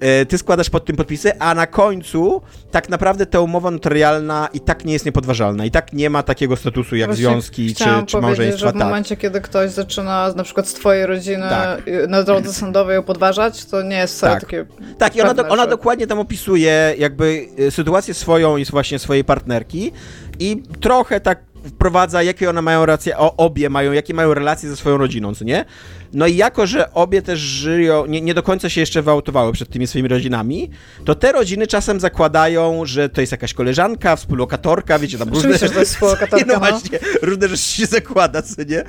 [0.00, 4.60] E, ty składasz pod tym podpisy, a na końcu tak naprawdę ta umowa notarialna i
[4.60, 8.20] tak nie jest niepodważalna, i tak nie ma takiego statusu jak Właśnie związki czy, czy
[8.20, 8.66] małżeństwa.
[8.66, 8.84] że w tak.
[8.84, 11.82] momencie, kiedy ktoś zaczyna na przykład z twojej rodziny tak.
[12.08, 14.40] na drodze sądowej ją podważać, to nie jest wcale tak.
[14.40, 14.66] takie
[14.98, 19.24] Tak, i ona, do, ona dokładnie tam opisuje jakby e, sytuację swoją i właśnie swojej
[19.24, 19.92] partnerki
[20.38, 24.76] i trochę tak wprowadza, jakie one mają racje, o, obie mają, jakie mają relacje ze
[24.76, 25.64] swoją rodziną, co nie?
[26.12, 29.68] No i jako, że obie też żyją, nie, nie do końca się jeszcze wyautowały przed
[29.68, 30.70] tymi swoimi rodzinami,
[31.04, 35.58] to te rodziny czasem zakładają, że to jest jakaś koleżanka, współlokatorka, wiecie, tam różne...
[35.58, 38.84] że to jest współlokatorka, no, no właśnie, różne rzeczy się zakłada, co nie?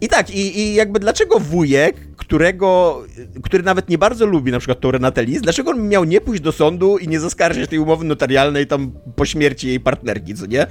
[0.00, 3.02] I tak, i, i jakby dlaczego wujek, którego,
[3.42, 6.42] który nawet nie bardzo lubi na przykład tą Renatę Lis, dlaczego on miał nie pójść
[6.42, 10.66] do sądu i nie zaskarżyć tej umowy notarialnej tam po śmierci jej partnerki, co nie?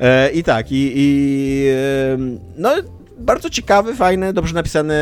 [0.00, 1.05] E, I tak, i, i
[1.70, 2.18] e,
[2.56, 2.70] no
[3.18, 4.94] bardzo ciekawy, fajny, dobrze napisany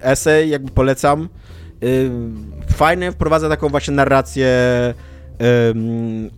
[0.00, 1.28] esej, jakby polecam.
[2.72, 4.48] Fajny, wprowadza taką właśnie narrację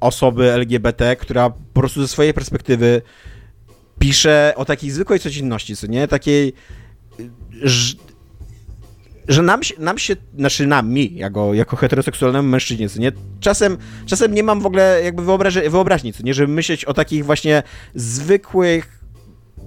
[0.00, 3.02] osoby LGBT, która po prostu ze swojej perspektywy
[3.98, 6.08] pisze o takiej zwykłej codzienności, co nie?
[6.08, 6.52] Takiej,
[9.28, 13.12] że nam się, nam się znaczy nam, mi, jako, jako heteroseksualnemu mężczyźnie, co nie?
[13.40, 15.22] Czasem, czasem nie mam w ogóle jakby
[15.70, 16.34] wyobraźni, co nie?
[16.34, 17.62] Żeby myśleć o takich właśnie
[17.94, 19.01] zwykłych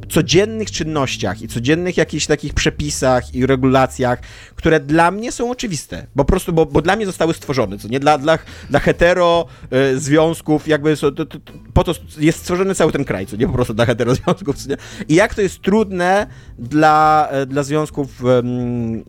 [0.09, 4.19] codziennych czynnościach i codziennych jakichś takich przepisach i regulacjach,
[4.55, 6.07] które dla mnie są oczywiste.
[6.15, 7.99] Bo po prostu, bo, bo dla mnie zostały stworzone, co nie?
[7.99, 9.45] Dla, dla, dla hetero
[9.93, 11.37] y, związków, jakby so, to, to,
[11.73, 13.47] po to jest stworzony cały ten kraj, co nie?
[13.47, 14.77] Po prostu dla hetero związków, co nie?
[15.09, 16.27] I jak to jest trudne
[16.59, 18.23] dla, y, dla związków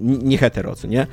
[0.04, 1.06] nie hetero, co nie?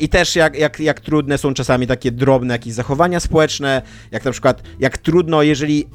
[0.00, 4.30] I też jak, jak, jak trudne są czasami takie drobne jakieś zachowania społeczne, jak na
[4.30, 5.86] przykład, jak trudno, jeżeli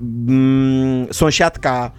[0.00, 1.90] mm, sąsiadka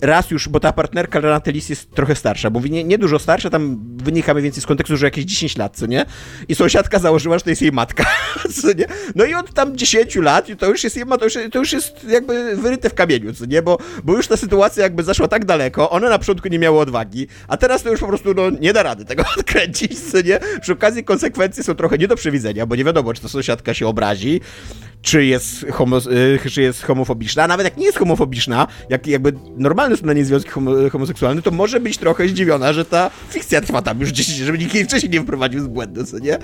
[0.00, 3.50] raz już, bo ta partnerka Renaty Lis jest trochę starsza, bo nie, nie dużo starsza,
[3.50, 6.06] tam wynika mniej więcej z kontekstu, że jakieś 10 lat, co nie?
[6.48, 8.06] I sąsiadka założyła, że to jest jej matka,
[8.62, 8.84] co nie?
[9.14, 12.04] No i od tam 10 lat to już jest jej to już, to już jest
[12.04, 13.62] jakby wyryte w kamieniu, co nie?
[13.62, 17.26] Bo, bo już ta sytuacja jakby zaszła tak daleko, one na początku nie miały odwagi,
[17.48, 20.38] a teraz to już po prostu no, nie da rady tego odkręcić, co nie?
[20.60, 23.86] Przy okazji konsekwencje są trochę nie do przewidzenia, bo nie wiadomo, czy to sąsiadka się
[23.86, 24.40] obrazi,
[25.02, 25.98] czy jest, homo,
[26.44, 30.12] y, czy jest homofobiczna, a nawet jak nie jest homofobiczna, jak jakby normalne są na
[30.12, 34.10] niej związki homo, homoseksualne, to może być trochę zdziwiona, że ta fikcja trwa tam już
[34.10, 36.38] 10, żeby nikt jej wcześniej nie wprowadził z błędu, co nie?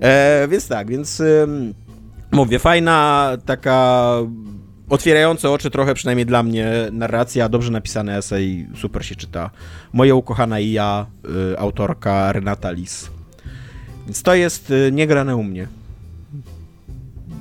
[0.00, 1.22] E, więc tak, więc
[2.32, 4.12] mówię, fajna taka
[4.88, 9.50] otwierające oczy trochę, przynajmniej dla mnie, narracja, dobrze napisany esej, super się czyta.
[9.92, 11.06] Moja ukochana i ja,
[11.52, 13.10] y, autorka Renata Lis.
[14.04, 15.68] Więc to jest y, niegrane u mnie.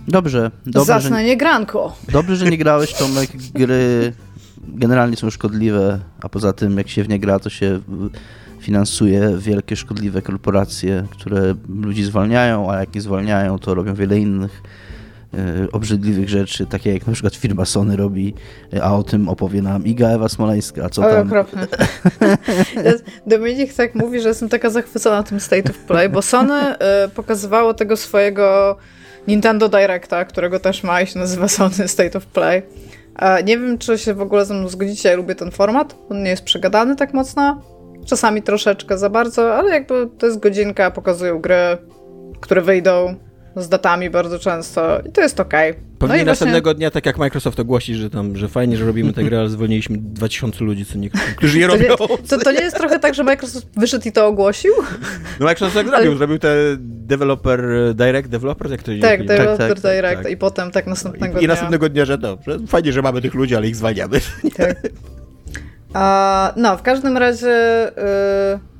[0.07, 0.51] Dobrze.
[0.65, 1.95] dobrze Zacne nie granko.
[2.11, 3.29] Dobrze, że nie grałeś, Tomek.
[3.53, 4.13] Gry
[4.67, 7.79] generalnie są szkodliwe, a poza tym jak się w nie gra, to się
[8.59, 14.61] finansuje wielkie, szkodliwe korporacje, które ludzi zwalniają, a jak nie zwalniają, to robią wiele innych
[15.33, 18.33] e, obrzydliwych rzeczy, takie jak na przykład firma Sony robi,
[18.73, 21.27] e, a o tym opowie nam Iga Ewa Smoleńska, co Oj, tam...
[21.27, 21.67] okropne.
[23.27, 27.73] Dominik tak mówi, że jestem taka zachwycona tym State of Play, bo Sony y, pokazywało
[27.73, 28.77] tego swojego
[29.27, 32.63] Nintendo Directa, którego też ma i się nazywa Sony State of Play.
[33.19, 35.95] E, nie wiem, czy się w ogóle ze mną zgodzicie, ja lubię ten format.
[36.09, 37.61] On nie jest przegadany tak mocno.
[38.05, 41.77] Czasami troszeczkę za bardzo, ale jakby to jest godzinka, pokazują gry,
[42.39, 43.15] które wyjdą
[43.55, 45.71] z datami bardzo często i to jest okej.
[45.71, 45.83] Okay.
[45.99, 46.77] Pewnie no następnego właśnie...
[46.77, 49.97] dnia, tak jak Microsoft ogłosi, że tam, że fajnie, że robimy tę grę, ale zwolniliśmy
[49.97, 51.95] 2000 ludzi, co nie, którzy je robią.
[51.97, 54.73] To nie, to, to nie jest trochę tak, że Microsoft wyszedł i to ogłosił?
[55.39, 56.17] No Microsoft tak zrobił, ale...
[56.17, 57.61] zrobił te Developer
[57.95, 60.31] Direct, Developer, jak to Tak, Developer tak, tak, Direct tak.
[60.31, 61.41] i potem tak następnego I, dnia.
[61.41, 64.19] I następnego dnia, że dobrze, fajnie, że mamy tych ludzi, ale ich zwalniamy.
[64.57, 64.77] Tak.
[66.63, 67.87] no, w każdym razie...
[68.57, 68.74] Y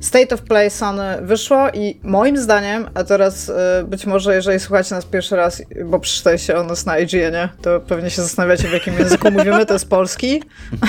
[0.00, 3.52] State of Play Sony wyszło i moim zdaniem, a teraz y,
[3.84, 8.10] być może jeżeli słuchacie nas pierwszy raz, bo przeczytaliście o nas na IGN-ie, to pewnie
[8.10, 10.42] się zastanawiacie w jakim języku mówimy, to jest polski.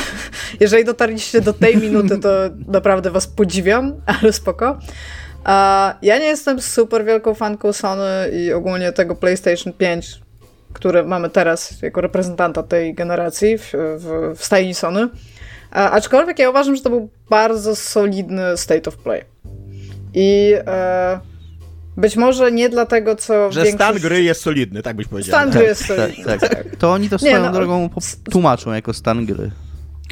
[0.60, 2.30] jeżeli dotarliście do tej minuty, to
[2.68, 4.80] naprawdę was podziwiam, ale spoko.
[6.02, 10.22] Ja nie jestem super wielką fanką Sony i ogólnie tego PlayStation 5,
[10.74, 15.10] które mamy teraz jako reprezentanta tej generacji w, w, w stajni Sony.
[15.72, 19.26] Aczkolwiek ja uważam, że to był bardzo solidny state of play.
[20.14, 21.20] I e,
[21.98, 23.52] być może nie dlatego, co.
[23.52, 23.84] Że większość...
[23.84, 25.40] stan gry jest solidny, tak byś powiedział.
[25.40, 26.26] Stan gry jest solidny.
[26.26, 26.76] Tak, tak, tak.
[26.76, 27.90] To oni to swoją nie, no, drogą
[28.32, 29.52] tłumaczą jako stan gry.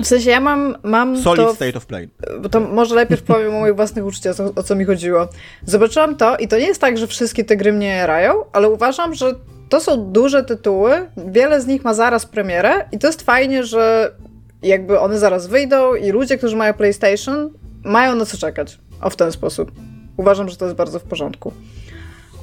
[0.03, 0.77] W sensie ja mam.
[0.83, 2.09] mam Solid to, state of play.
[2.51, 5.27] To może najpierw powiem o moich własnych uczuciach, o, o co mi chodziło.
[5.65, 9.15] Zobaczyłam to i to nie jest tak, że wszystkie te gry mnie jarają, ale uważam,
[9.15, 9.33] że
[9.69, 14.11] to są duże tytuły, wiele z nich ma zaraz premierę i to jest fajnie, że
[14.61, 17.49] jakby one zaraz wyjdą i ludzie, którzy mają PlayStation,
[17.83, 18.79] mają na co czekać.
[19.01, 19.71] O w ten sposób.
[20.17, 21.53] Uważam, że to jest bardzo w porządku.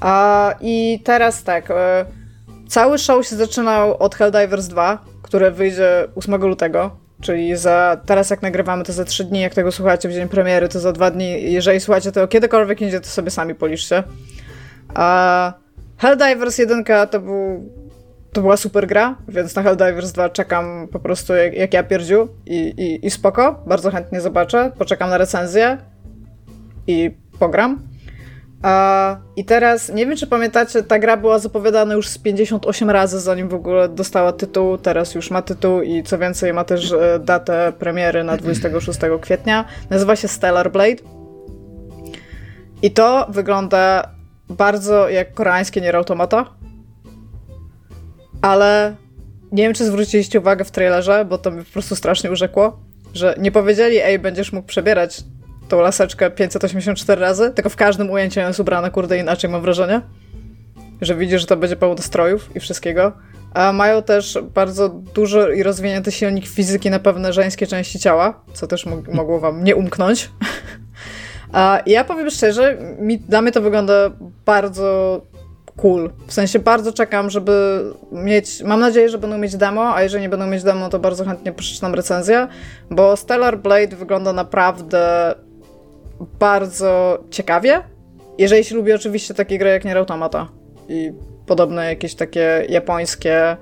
[0.01, 1.71] A, I teraz tak.
[1.71, 2.05] E,
[2.69, 6.91] cały show się zaczynał od Helldivers 2, które wyjdzie 8 lutego.
[7.21, 10.69] Czyli za, teraz jak nagrywamy to za 3 dni, jak tego słuchacie w dzień premiery,
[10.69, 11.53] to za 2 dni.
[11.53, 14.03] Jeżeli słuchacie to kiedykolwiek idzie, to sobie sami policzcie.
[14.95, 15.53] A
[15.99, 17.71] Helldivers 1 to był
[18.37, 22.29] to była super gra, więc na Helldivers 2 czekam po prostu jak, jak ja pierdziu
[22.47, 25.79] i, i, i spoko, bardzo chętnie zobaczę, poczekam na recenzję
[26.87, 27.83] i pogram.
[28.63, 33.21] A, I teraz, nie wiem czy pamiętacie, ta gra była zapowiadana już z 58 razy,
[33.21, 37.19] zanim w ogóle dostała tytuł, teraz już ma tytuł i co więcej ma też e,
[37.19, 39.65] datę premiery na 26 kwietnia.
[39.91, 41.03] Nazywa się Stellar Blade.
[42.83, 44.09] I to wygląda
[44.49, 46.57] bardzo jak koreańskie Nier Automata
[48.47, 48.97] ale
[49.53, 52.81] nie wiem, czy zwróciliście uwagę w trailerze, bo to mi po prostu strasznie urzekło,
[53.15, 55.25] że nie powiedzieli, ej, będziesz mógł przebierać
[55.69, 60.01] tą laseczkę 584 razy, tylko w każdym ujęciu jest ubrana, kurde, inaczej mam wrażenie.
[61.01, 63.13] Że widzisz, że to będzie pełno strojów i wszystkiego.
[63.55, 68.67] A mają też bardzo dużo i rozwinięty silnik fizyki na pewne żeńskie części ciała, co
[68.67, 70.31] też mogło wam nie umknąć.
[71.53, 74.11] A ja powiem szczerze, mi, dla mnie to wygląda
[74.47, 75.21] bardzo
[75.77, 76.11] cool.
[76.27, 78.63] W sensie bardzo czekam, żeby mieć.
[78.63, 81.53] Mam nadzieję, że będą mieć demo, a jeżeli nie będą mieć demo, to bardzo chętnie
[81.53, 82.49] przeczytam recenzję,
[82.91, 85.35] bo Stellar Blade wygląda naprawdę
[86.39, 87.83] bardzo ciekawie.
[88.39, 90.49] Jeżeli się lubi oczywiście takie gry jak Nier Automata
[90.89, 91.13] i
[91.47, 93.57] podobne jakieś takie japońskie.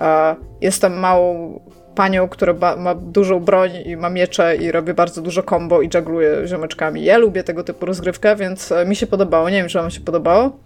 [0.00, 1.60] E, jestem małą
[1.94, 6.46] panią, która ma dużą broń i ma miecze i robi bardzo dużo combo i żagluje
[6.46, 7.04] ziomeczkami.
[7.04, 9.50] Ja lubię tego typu rozgrywkę, więc e, mi się podobało.
[9.50, 10.58] Nie wiem, czy wam się podobało.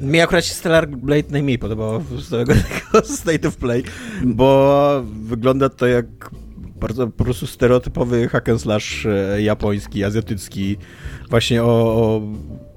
[0.00, 2.52] Mi akurat się Stellar Blade najmniej podobało z tego
[3.04, 3.82] State of Play,
[4.24, 6.06] bo wygląda to jak
[6.80, 10.76] bardzo po prostu stereotypowy hack and slash e, japoński, azjatycki,
[11.30, 12.20] właśnie o, o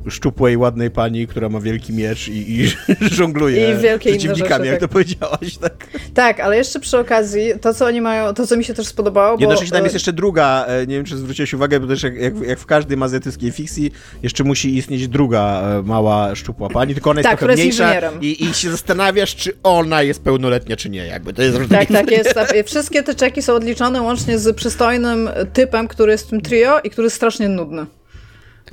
[0.10, 2.68] szczupłej, ładnej pani, która ma wielki miecz i, i
[3.18, 4.90] żongluje I przeciwnikami, jak tak.
[4.90, 5.88] to powiedziałaś, tak?
[6.14, 9.38] Tak, ale jeszcze przy okazji, to co oni mają, to co mi się też spodobało,
[9.40, 9.76] Jednocześnie bo...
[9.76, 12.60] tam jest jeszcze druga, e, nie wiem czy zwróciłeś uwagę, bo też jak, jak, jak
[12.60, 13.92] w każdej azjatyckiej fikcji,
[14.24, 18.44] jeszcze musi istnieć druga e, mała, szczupła pani, tylko ona jest tak, trochę mniejsza i,
[18.46, 22.34] i się zastanawiasz, czy ona jest pełnoletnia, czy nie, jakby to jest Tak, tak, jest.
[22.66, 26.90] Wszystkie te czeki są odliczone łącznie z przystojnym typem, który jest w tym trio i
[26.90, 27.86] który jest strasznie nudny.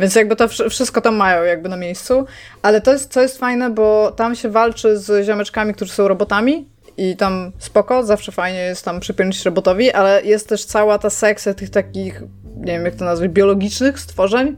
[0.01, 2.27] Więc jakby to wszystko tam mają jakby na miejscu.
[2.63, 6.69] Ale to jest, co jest fajne, bo tam się walczy z ziomeczkami, którzy są robotami
[6.97, 11.55] i tam spoko, zawsze fajnie jest tam przypiąć robotowi, ale jest też cała ta sekcja
[11.55, 12.23] tych takich,
[12.57, 14.57] nie wiem jak to nazwać, biologicznych stworzeń,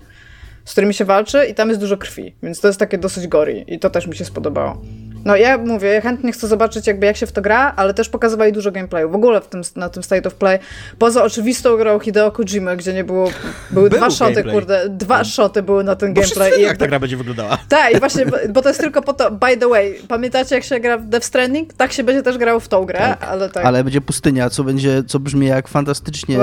[0.65, 3.65] z którymi się walczy i tam jest dużo krwi, więc to jest takie dosyć gory
[3.67, 4.83] i to też mi się spodobało.
[5.25, 8.09] No ja mówię, ja chętnie chcę zobaczyć jakby jak się w to gra, ale też
[8.09, 9.11] pokazywali dużo gameplayu.
[9.11, 10.59] W ogóle w tym, na tym State of Play,
[10.99, 13.31] poza oczywistą grą Hideo Kojima, gdzie nie było,
[13.71, 14.55] były Był dwa shoty, gameplay.
[14.55, 15.25] kurde, dwa No.
[15.25, 16.47] shoty były na ten Bo gameplay.
[16.49, 17.59] wszyscy i jak jakby- ta gra będzie wyglądała.
[17.69, 20.81] Tak, i właśnie, bo- to jest tylko po to, by the way, pamiętacie jak się
[20.81, 21.73] gra w Death Stranding?
[21.75, 24.65] Tak się będzie też grało w tą grę, Tak, ale tak, Ale będzie pustynia, co
[24.65, 26.39] będzie, co brzmi jak fantastycznie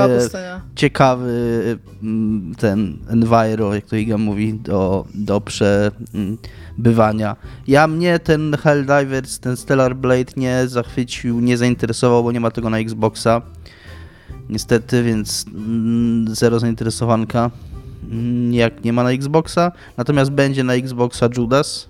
[0.75, 1.29] ciekawy
[2.03, 5.41] mm, ten enviro, jak to Iga mówi, do, do
[6.83, 7.35] przebywania.
[7.67, 12.69] Ja mnie ten Helldivers, ten Stellar Blade nie zachwycił, nie zainteresował, bo nie ma tego
[12.69, 13.41] na Xboxa.
[14.49, 17.51] Niestety, więc mm, zero zainteresowanka.
[18.11, 21.88] Mm, Jak nie ma na Xboxa, natomiast będzie na Xboxa Judas,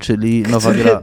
[0.00, 1.02] czyli nowa Który, gra.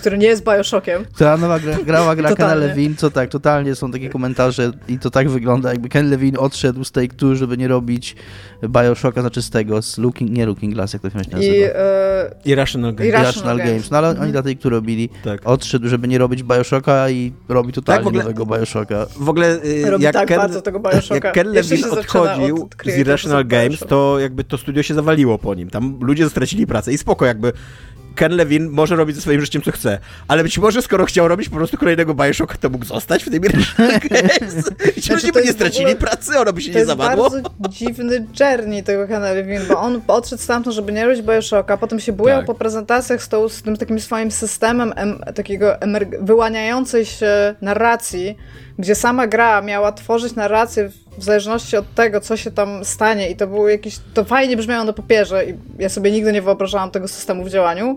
[0.00, 1.04] który nie jest Bioshockiem.
[1.18, 2.58] Ta nowa gra, grała gra Ken.
[2.60, 6.84] Levine, co tak, totalnie są takie komentarze i to tak wygląda, jakby Ken Levine odszedł
[6.84, 8.16] z tej Two, żeby nie robić
[8.68, 11.42] Bioshocka, znaczy z tego, z Looking, nie Looking Glass, jak to się nazywa.
[11.42, 11.72] I, e,
[12.44, 13.12] Irrational Games.
[13.12, 13.72] Irra- Irrational Games.
[13.72, 13.90] Games.
[13.90, 14.22] No ale Mhm.
[14.24, 15.40] oni dla tej, które robili, Tak.
[15.44, 19.06] odszedł, żeby nie robić Bioshocka i robi totalnie Tak, w ogóle- nowego Bioshocka.
[19.16, 21.14] W ogóle y, Robi jak tak Ken, bardzo tego Bioshocka.
[21.28, 25.54] jak Ken Levine odchodził od z Irrational Games, to jakby to studio się zawaliło po
[25.54, 25.70] nim.
[25.70, 27.52] Tam ludzie stracili pracę i spoko, jakby
[28.14, 29.98] Ken Levine może robić ze swoim życiem co chce,
[30.28, 33.42] ale być może skoro chciał robić po prostu kolejnego Bioshocka, to mógł zostać w tym
[33.44, 34.54] Irrational Games
[34.94, 36.78] ci Znaczy, ludzie to by nie jest stracili ogóle- pracy, ono by się To nie
[36.78, 37.30] jest zawadło.
[37.30, 42.00] bardzo dziwny journey tego Kena Levine, bo on odszedł stamtąd, żeby nie robić Bioshocka, potem
[42.00, 42.46] się bujał Tak.
[42.46, 48.36] po prezentacjach z, tą, z tym takim swoim systemem em, takiego emer- wyłaniającej się narracji,
[48.78, 53.36] gdzie sama gra miała tworzyć narrację w- zależności od tego, co się tam stanie i
[53.36, 57.08] to było jakieś, to fajnie brzmiało na papierze i ja sobie nigdy nie wyobrażałam tego
[57.08, 57.96] systemu w działaniu,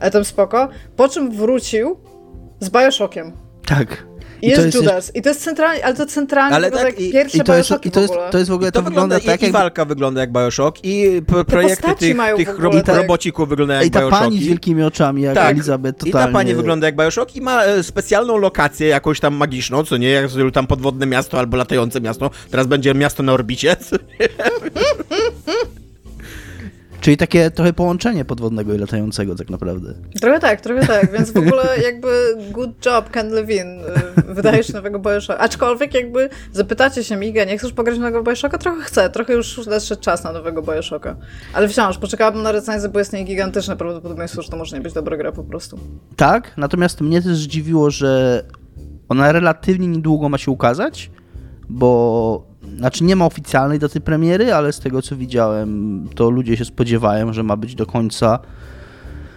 [0.00, 1.96] ale tam spoko, po czym wrócił
[2.60, 3.32] z Bioshockiem.
[3.66, 4.06] Tak.
[4.42, 5.12] I, jest, jeszcze- Judas.
[5.14, 7.54] I to jest centralnie, ale to centralnie Ale wygląda tak, jak i- pierwsze I to,
[7.56, 8.30] jest, Bioshocki i, to jest, w ogóle.
[8.30, 10.78] to jest w ogóle, To, to, wygląda, tak, i, i jak walka wygląda jak Bioshock
[10.82, 14.82] i p- projekty tych, tych rob- tak- robocików wyglądają jak I ta pani z wielkimi
[14.82, 15.50] oczami, jak Tak.
[15.50, 16.26] Elizabeth, I totalnie...
[16.26, 20.10] ta pani wygląda jak Bioshock i ma e, specjalną lokację, jakąś tam magiczną, co nie,
[20.10, 22.30] jak tam podwodne miasto albo latające miasto.
[22.50, 23.76] Teraz będzie miasto na orbicie.
[27.04, 29.94] Czyli takie trochę połączenie podwodnego i latającego tak naprawdę.
[30.20, 32.08] Trochę tak, trochę tak, więc w ogóle jakby
[32.50, 33.80] good job Ken Levine,
[34.30, 35.38] y, wydajesz nowego Bioshocka.
[35.38, 38.58] Aczkolwiek jakby zapytacie się Miga, nie chcesz pograć nowego Bioshocka?
[38.58, 41.16] Trochę chcę, trochę już nadszedł czas na nowego Bioshocka.
[41.52, 44.92] Ale wciąż, poczekałabym na recenzję, bo jest nie gigantyczne prawdopodobieństwo, że to może nie być
[44.92, 45.78] dobra gra po prostu.
[46.16, 48.42] Tak, natomiast mnie też zdziwiło, że
[49.08, 51.10] ona relatywnie niedługo ma się ukazać,
[51.68, 56.64] bo znaczy nie ma oficjalnej daty premiery, ale z tego co widziałem, to ludzie się
[56.64, 58.38] spodziewają, że ma być do końca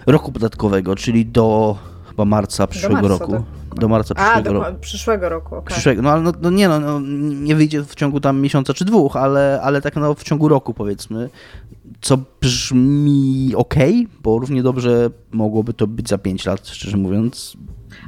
[0.05, 1.77] roku podatkowego, czyli do
[2.09, 3.31] chyba marca przyszłego marca, roku.
[3.31, 3.79] tak.
[3.79, 4.79] Do marca A, przyszłego do roku.
[4.81, 5.73] przyszłego roku, okej.
[5.73, 6.99] Przyszłego, no ale no, no nie no, no,
[7.41, 10.73] nie wyjdzie w ciągu tam miesiąca czy dwóch, ale, ale tak no w ciągu roku
[10.73, 11.29] powiedzmy,
[12.01, 13.75] co brzmi ok,
[14.23, 17.57] bo równie dobrze mogłoby to być za 5 lat, szczerze mówiąc.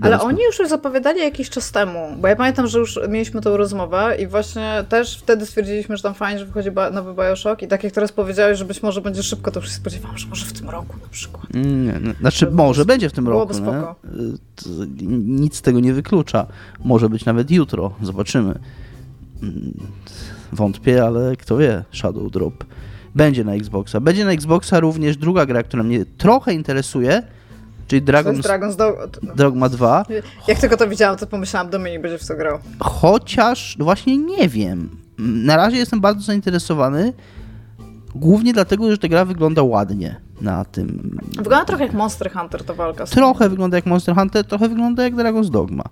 [0.01, 4.15] Ale oni już zapowiadali jakiś czas temu, bo ja pamiętam, że już mieliśmy tą rozmowę
[4.19, 7.93] i właśnie też wtedy stwierdziliśmy, że tam fajnie, że wychodzi nowy Bioshock i tak jak
[7.93, 10.69] teraz powiedziałeś, że być może będzie szybko, to już się spodziewałam, że może w tym
[10.69, 11.53] roku na przykład.
[11.53, 13.59] Nie, no, znaczy Żeby może będzie w tym roku, nie?
[13.59, 13.95] spoko.
[14.05, 14.69] Y, to
[15.25, 16.45] Nic z tego nie wyklucza.
[16.83, 18.59] Może być nawet jutro, zobaczymy.
[19.43, 19.73] Mm,
[20.51, 22.63] Wątpię, ale kto wie, Shadow Drop
[23.15, 23.99] będzie na Xboxa.
[23.99, 27.23] Będzie na Xboxa również druga gra, która mnie trochę interesuje,
[27.89, 28.95] czyli To jest Dragon's Dragon's Dog...
[29.35, 30.05] Dogma 2,
[30.47, 32.57] Jak tylko to widziałam, to pomyślałam, Dominik będzie w to grał.
[32.79, 34.89] chociaż no właśnie nie wiem.
[35.17, 37.13] Na razie jestem bardzo zainteresowany,
[38.15, 42.73] głównie dlatego, że ta gra wygląda ładnie na tym Wygląda trochę jak Monster Hunter ta
[42.73, 43.05] walka.
[43.05, 45.83] Trochę wygląda jak Monster Hunter, trochę wygląda jak Dragon's Dogma.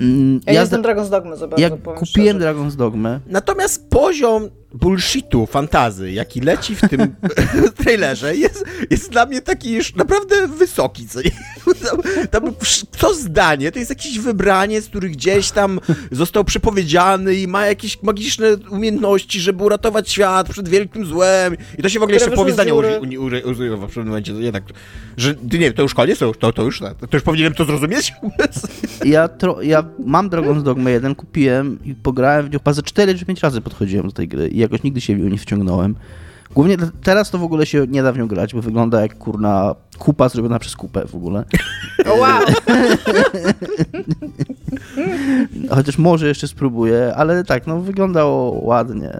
[0.00, 2.54] Mm, Ja ja jestem Dragon's Dogma za bardzo, jak kupiłem szczerze.
[2.54, 7.14] Dragon's Dogmę, Natomiast poziom bullshitu, fantazy, jaki leci w tym
[7.84, 11.08] trailerze, jest, jest dla mnie taki już naprawdę wysoki.
[11.08, 11.30] Co, nie?
[11.90, 12.00] tam,
[12.30, 12.54] tam
[12.98, 18.02] co zdanie to jest jakieś wybranie, z który gdzieś tam został przepowiedziany i ma jakieś
[18.02, 21.56] magiczne umiejętności, żeby uratować świat przed wielkim złem.
[21.78, 22.88] I to się w ogóle Które jeszcze wyszły z powiedzenia dziury.
[22.88, 24.32] uży- uży- uży- używa w pewnym momencie.
[24.32, 24.64] Jednak,
[25.16, 28.12] że nie, to już koniec, to już, to, to już, to już powinienem to zrozumieć.
[29.04, 33.14] ja, tro, ja mam Dragon's Dogmę 1, kupiłem i pograłem w nią chyba ze 4
[33.18, 35.94] czy 5 razy podchodziłem do tej gry i jakoś nigdy się w nią nie wciągnąłem.
[36.54, 39.74] Głównie teraz to w ogóle się nie da w nią grać, bo wygląda jak kurna
[39.98, 41.44] kupa zrobiona przez kupę w ogóle.
[42.20, 42.42] Wow!
[45.74, 49.10] Chociaż może jeszcze spróbuję, ale tak, no wyglądało ładnie.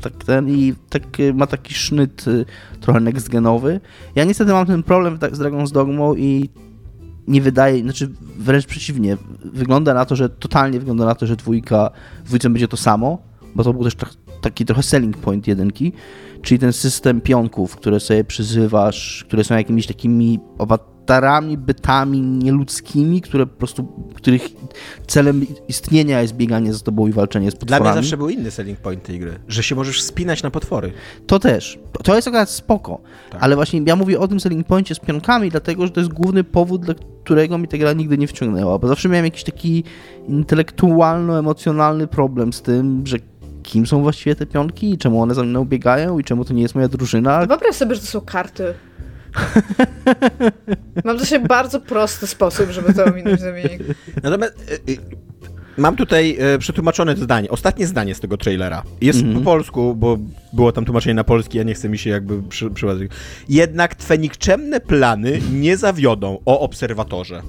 [0.00, 2.44] Tak ten i tak, y, ma taki sznyt y,
[2.80, 3.80] trochę next-genowy.
[4.14, 6.50] Ja niestety mam ten problem tak z Dragon's Dogmą i
[7.28, 11.90] nie wydaje, znaczy wręcz przeciwnie, wygląda na to, że totalnie wygląda na to, że dwójka,
[12.24, 13.18] dwójce będzie to samo,
[13.54, 15.92] bo to był też tak- taki trochę selling point jedynki,
[16.42, 20.40] czyli ten system pionków, które sobie przyzywasz, które są jakimiś takimi
[21.02, 24.48] monsterami, bytami nieludzkimi, które po prostu, których
[25.06, 27.90] celem istnienia jest bieganie za tobą i walczenie z Dla potworami.
[27.90, 30.92] mnie zawsze był inny selling point tej gry, że się możesz spinać na potwory.
[31.26, 31.78] To też.
[32.04, 33.00] To jest akurat spoko.
[33.30, 33.42] Tak.
[33.42, 36.44] Ale właśnie ja mówię o tym selling poincie z pionkami, dlatego, że to jest główny
[36.44, 36.94] powód, dla
[37.24, 38.78] którego mi ta gra nigdy nie wciągnęła.
[38.78, 39.84] Bo zawsze miałem jakiś taki
[40.28, 43.18] intelektualno-emocjonalny problem z tym, że
[43.62, 46.62] kim są właściwie te pionki i czemu one za mną biegają i czemu to nie
[46.62, 47.46] jest moja drużyna.
[47.46, 48.74] Wyobraź sobie, że to są karty.
[51.04, 53.82] Mam do siebie bardzo prosty sposób, żeby to ominąć zamiennik.
[54.22, 54.54] Natomiast
[54.88, 54.96] y, y,
[55.76, 58.82] mam tutaj y, przetłumaczone zdanie, ostatnie zdanie z tego trailera.
[59.00, 59.38] Jest Mhm.
[59.38, 60.18] po polsku, bo
[60.52, 63.12] było tam tłumaczenie na polski, a nie chce mi się jakby przy, przyłazić.
[63.48, 67.42] Jednak twe nikczemne plany nie zawiodą o obserwatorze.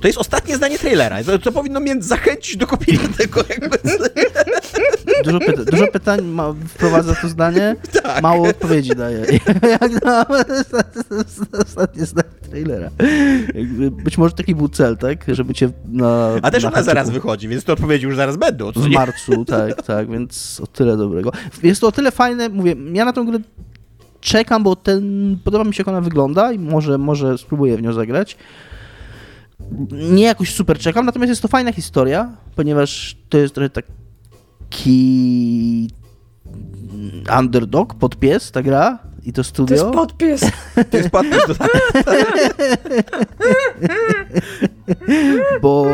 [0.00, 1.24] To jest ostatnie zdanie trailera.
[1.24, 3.78] To, to powinno mnie zachęcić do kupienia tego jakby.
[5.24, 8.22] Dużo, pyta- dużo pytań ma, wprowadza to zdanie, Tak.
[8.22, 9.26] mało odpowiedzi daje.
[9.80, 10.26] Jak na
[11.64, 12.90] ostatnie zdanie trailera.
[13.90, 15.24] Być może taki był cel, tak?
[15.28, 16.30] Żeby cię na.
[16.42, 18.72] A też na ona zaraz wychodzi, więc te odpowiedzi już zaraz będą.
[18.72, 21.32] W marcu, tak, tak, więc o tyle dobrego.
[21.62, 23.38] Jest to o tyle fajne, mówię, ja na tą grę
[24.20, 27.92] czekam, bo ten, podoba mi się jak ona wygląda i może, może spróbuję w nią
[27.92, 28.36] zagrać.
[29.92, 33.70] Nie jakoś super czekam, natomiast jest to fajna historia, ponieważ to jest trochę
[34.74, 35.88] taki
[37.38, 39.76] underdog, podpies ta gra i to To studio.
[39.76, 40.40] jest podpis.
[40.90, 41.54] To jest podpis do
[45.62, 45.86] bo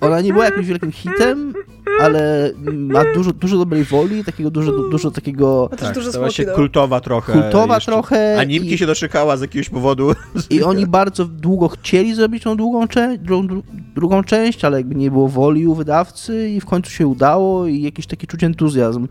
[0.00, 1.54] ona nie była jakimś wielkim hitem,
[2.00, 6.54] ale ma dużo, dużo dobrej woli, takiego dużo, dużo takiego Też duże stała się no.
[6.54, 7.32] kultowa trochę.
[7.32, 7.92] kultowa jeszcze.
[7.92, 8.36] trochę.
[8.40, 10.12] A Nimki i- się doczekała z jakiegoś powodu.
[10.50, 13.62] I oni bardzo długo chcieli zrobić tą drugą, cze- drugą,
[13.94, 17.82] drugą część, ale jakby nie było woli u wydawcy i w końcu się udało i
[17.82, 19.08] jakiś taki czuć entuzjazm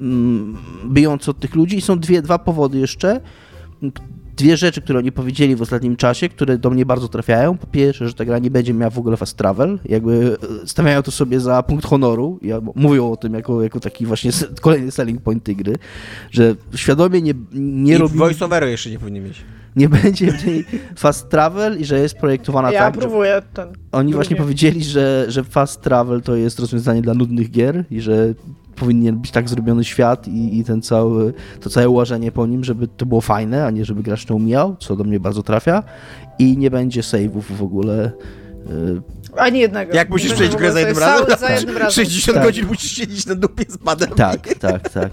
[0.00, 1.76] mm, bijący od tych ludzi.
[1.76, 3.20] I są dwie, dwa powody jeszcze.
[4.36, 7.58] Dwie rzeczy, które oni powiedzieli w ostatnim czasie, które do mnie bardzo trafiają.
[7.58, 9.78] Po pierwsze, że ta gra nie będzie miała w ogóle fast travel.
[9.84, 12.38] Jakby e, stawiają to sobie za punkt honoru.
[12.42, 15.76] Ja, mówią o tym jako, jako taki właśnie kolejny selling point tej gry,
[16.30, 19.42] że świadomie nie, nie I robi voiceoveru jeszcze nie powinien mieć.
[19.76, 20.64] Nie będzie w niej
[20.96, 23.68] fast travel i że jest projektowana Ja tak, że próbuję ten.
[23.92, 24.14] oni drugi.
[24.14, 28.34] właśnie powiedzieli, że, że fast travel to jest rozwiązanie dla nudnych gier i że
[28.76, 32.88] powinien być tak zrobiony świat i, i ten cały, to całe łażenie po nim, żeby
[32.88, 35.82] to było fajne, a nie żeby gracz to umiał, co do mnie bardzo trafia
[36.38, 38.12] i nie będzie save'ów w ogóle.
[38.70, 39.00] y,
[39.36, 39.94] Ani jednego.
[39.94, 41.38] Jak musisz przejść w grę za jednym razem?
[41.38, 41.90] Za jednym razem.
[42.04, 42.44] 60 Tak.
[42.46, 44.10] godzin musisz siedzieć na dupie z padem.
[44.10, 45.10] Tak, tak, tak.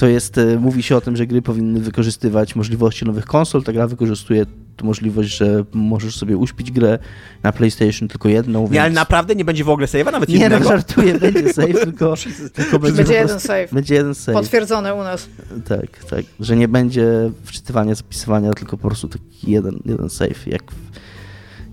[0.00, 3.62] To jest, e, mówi się o tym, że gry powinny wykorzystywać możliwości nowych konsol.
[3.62, 4.46] Ta gra wykorzystuje
[4.76, 6.98] tu możliwość, że możesz sobie uśpić grę
[7.42, 8.62] na PlayStation tylko jedną.
[8.62, 8.82] Nie, więc...
[8.82, 10.68] ale naprawdę nie będzie w ogóle save'a, nawet Nie, no jednego?
[10.68, 12.14] żartuję, będzie save, tylko,
[12.54, 13.72] tylko będzie, Będzie jeden prostu- save.
[13.72, 14.34] Będzie jeden save.
[14.34, 15.28] Potwierdzone u nas.
[15.68, 16.24] Tak, tak.
[16.40, 20.46] Że nie będzie wczytywania, zapisywania, tylko po prostu taki jeden, jeden save.
[20.46, 20.74] Jak w...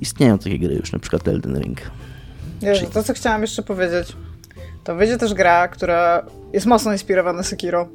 [0.01, 1.77] Istnieją takie gry już, na przykład Elden Ring.
[2.61, 4.15] Jezu, Czyli- to, co chciałam jeszcze powiedzieć.
[4.83, 7.87] To wyjdzie też gra, która jest mocno inspirowana Sekiro.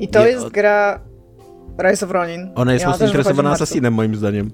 [0.00, 1.00] I to Nie, jest o- gra
[1.82, 2.50] Rise of Ronin.
[2.54, 3.50] Ona jest mocno interesowana.
[3.50, 4.50] Assassinem, moim zdaniem.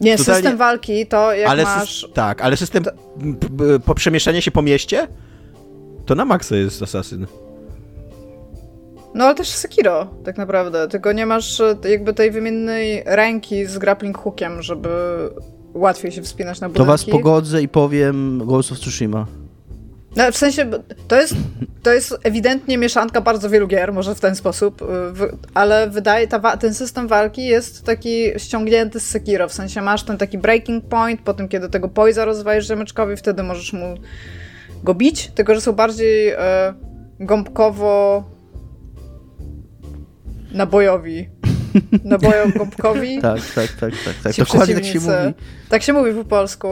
[0.00, 2.08] Nie, Totalnie- system walki to jak ale masz...
[2.14, 2.90] tak, ale system p-
[3.86, 5.08] po przemieszczanie się po mieście,
[6.06, 7.26] to na maksa jest Assassin.
[9.14, 10.88] No ale też Sekiro, tak naprawdę.
[10.88, 14.88] Tylko nie masz e, jakby tej wymiennej ręki z grappling hookiem, żeby
[15.74, 16.88] łatwiej się wspinać na To budynki.
[16.90, 19.26] was pogodzę i powiem Ghost of Tsushima.
[20.16, 20.70] No, w sensie,
[21.08, 21.34] to jest,
[21.82, 24.86] to jest ewidentnie mieszanka bardzo wielu gier, może w ten sposób, y,
[25.54, 30.18] ale wydaje, ta, ten system walki jest taki ściągnięty z Sekiro, w sensie masz ten
[30.18, 33.94] taki breaking point, potem kiedy tego poisa rozwajesz rzemyczkowi, wtedy możesz mu
[34.84, 36.36] go bić, tylko że są bardziej y,
[37.20, 38.24] gąbkowo
[40.52, 41.28] nabojowi.
[42.04, 43.20] Nabojo-gąbkowi.
[43.22, 44.14] Tak, tak, tak, tak.
[44.22, 44.34] tak.
[44.34, 45.34] Ci Dokładnie tak się mówi.
[45.68, 46.68] Tak się mówi po polsku.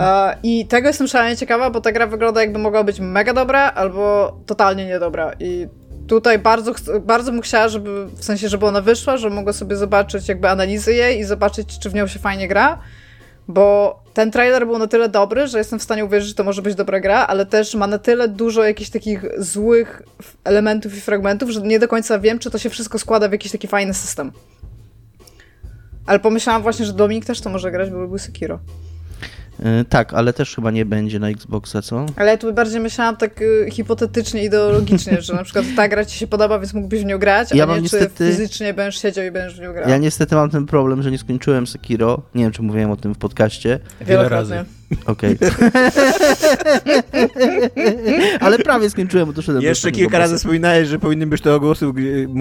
[0.00, 3.60] E, I tego jestem szalenie ciekawa, bo ta gra wygląda jakby mogła być mega dobra
[3.70, 5.32] albo totalnie niedobra.
[5.40, 5.66] I
[6.06, 10.28] tutaj bardzo, bardzo bym chciała, żeby, w sensie, żeby ona wyszła, żeby mogła sobie zobaczyć
[10.28, 12.78] jakby analizy jej i zobaczyć, czy w nią się fajnie gra.
[13.48, 16.62] Bo ten trailer był na tyle dobry, że jestem w stanie uwierzyć, że to może
[16.62, 20.02] być dobra gra, ale też ma na tyle dużo jakichś takich złych
[20.44, 23.52] elementów i fragmentów, że nie do końca wiem, czy to się wszystko składa w jakiś
[23.52, 24.32] taki fajny system.
[26.06, 28.58] Ale pomyślałam właśnie, że Dominik też to może grać, bo lubił Sekiro.
[29.60, 32.06] Y, Tak, ale też chyba nie będzie na Xboxa, co?
[32.16, 36.18] Ale ja tu bardziej myślałam tak y, hipotetycznie, ideologicznie, że na przykład ta gra ci
[36.18, 39.02] się podoba, więc mógłbyś w nią grać, a Ja nie mam czy niestety- fizycznie będziesz
[39.02, 39.88] siedział i będziesz w nią grał.
[39.88, 42.22] Ja niestety mam ten problem, że nie skończyłem Sekiro.
[42.34, 43.78] Nie wiem, czy mówiłem o tym w podcaście.
[44.00, 44.54] Wielokrotnie.
[44.56, 44.68] razy.
[45.06, 45.36] Okej.
[48.40, 51.54] Ale prawie skończyłem, bo doszedłem do Jeszcze ostatniego kilka razy wspominałeś, że powinny być to
[51.54, 51.86] ogłosy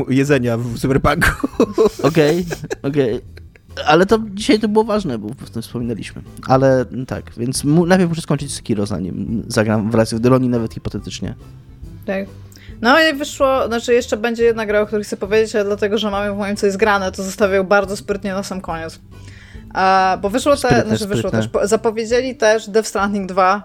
[0.10, 1.28] jedzenia w Cyberpunku.
[2.04, 2.46] Okej,
[2.84, 3.20] okej.
[3.86, 6.22] Ale to dzisiaj to było ważne, bo o tym wspominaliśmy.
[6.48, 10.74] Ale tak, więc najpierw muszę skończyć Sekiro, zanim zagram w Rise of the Ronin, nawet
[10.74, 11.36] hipotetycznie.
[12.06, 12.26] Tak.
[12.82, 16.12] No i wyszło, znaczy jeszcze będzie jedna gra, o której chcę powiedzieć, ale dlatego, że
[16.12, 19.00] mamy w moim co jest grane, to zostawię bardzo sprytnie na sam koniec.
[19.74, 21.40] A, bo wyszło, te, Sprytne, znaczy wyszło sprytne.
[21.40, 23.64] też, po- zapowiedzieli też Death Stranding 2.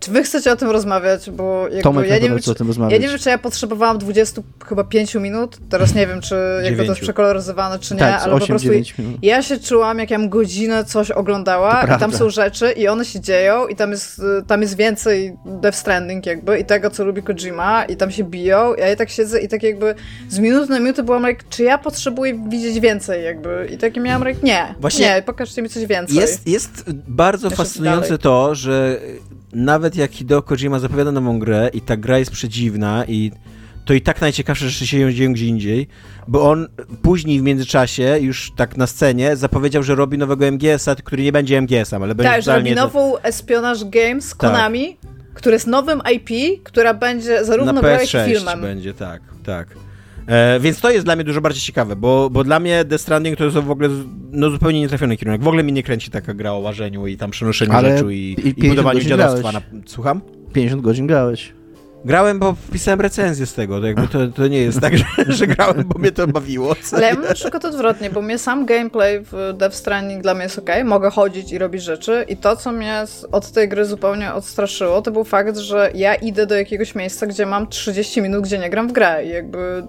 [0.00, 1.30] Czy wy chcecie o tym rozmawiać?
[1.30, 2.92] Bo jakby Tomek ja nie, wiem, czy, o tym rozmawiać.
[2.92, 5.56] ja nie wiem, czy ja potrzebowałam 20 chyba 5 minut.
[5.70, 6.34] Teraz nie wiem, czy
[6.64, 9.18] jak to jest przekoloryzowane, czy nie, tak, ale po 8, prostu 9 minut.
[9.22, 12.18] ja się czułam, jak ja godzinę coś oglądała To i tam prawda.
[12.18, 16.58] są rzeczy i one się dzieją i tam jest, tam jest więcej Death Stranding jakby
[16.58, 19.62] i tego, co lubi Kojima i tam się biją i ja tak siedzę i tak
[19.62, 19.94] jakby
[20.28, 24.28] z minuty na minutę byłam jak, czy ja potrzebuję widzieć więcej jakby i takie miałam
[24.28, 26.16] jak, nie, Właśnie nie, pokażcie mi coś więcej.
[26.16, 28.18] Jest, jest bardzo Jeszcze fascynujące dalej.
[28.18, 29.00] to, że
[29.52, 33.32] nawet jak Hideo Kojima zapowiada nową grę i ta gra jest przedziwna i
[33.84, 35.88] to i tak najciekawsze rzeczy się dzieją gdzie indziej,
[36.28, 36.66] bo on
[37.02, 41.62] później w międzyczasie, już tak na scenie, zapowiedział, że robi nowego MGS-a, który nie będzie
[41.62, 44.38] MGS-em, ale będzie Tak, że robi nową Espionage Games z Tak.
[44.38, 44.96] Konami,
[45.34, 48.60] który jest nowym IP, która będzie zarówno grą, jak i PS6 filmem.
[48.60, 49.68] będzie, tak, tak.
[50.28, 53.38] E, więc to jest dla mnie dużo bardziej ciekawe, bo, bo dla mnie Death Stranding
[53.38, 53.88] to jest w ogóle
[54.30, 55.42] no, zupełnie nietrafiony kierunek.
[55.42, 58.32] W ogóle mnie nie kręci taka gra o ważeniu i tam przenoszeniu Ale rzeczy i,
[58.32, 59.52] i i, 50 budowaniu godzin dziadostwa.
[59.52, 59.90] Na, grałeś.
[59.90, 60.20] słucham?
[60.52, 61.52] 50 godzin grałeś.
[62.04, 65.46] Grałem, bo pisałem recenzję z tego, to, jakby to, to nie jest tak, że, że
[65.46, 66.74] grałem, bo mnie to bawiło.
[66.92, 70.42] Ale ja mam na przykład odwrotnie, bo mnie sam gameplay w Death Stranding dla mnie
[70.42, 74.32] jest okej, mogę chodzić i robić rzeczy i to, co mnie od tej gry zupełnie
[74.32, 78.58] odstraszyło, to był fakt, że ja idę do jakiegoś miejsca, gdzie mam 30 minut, gdzie
[78.58, 79.82] nie gram w grę i jakby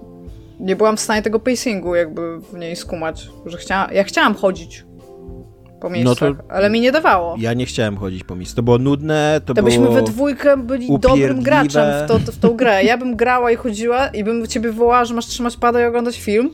[0.60, 4.86] nie byłam w stanie tego pacingu jakby w niej skumać, że chciałam, ja chciałam chodzić
[5.82, 7.36] po miejscach, to- ale mi nie dawało.
[7.40, 8.56] Ja nie chciałem chodzić po miejscu.
[8.56, 12.50] To było nudne, to, To byśmy we dwójkę byli dobrym graczem w, to, w tą
[12.58, 12.84] grę.
[12.84, 16.20] Ja bym grała i chodziła i bym ciebie wołała, że masz trzymać pada i oglądać
[16.22, 16.50] film,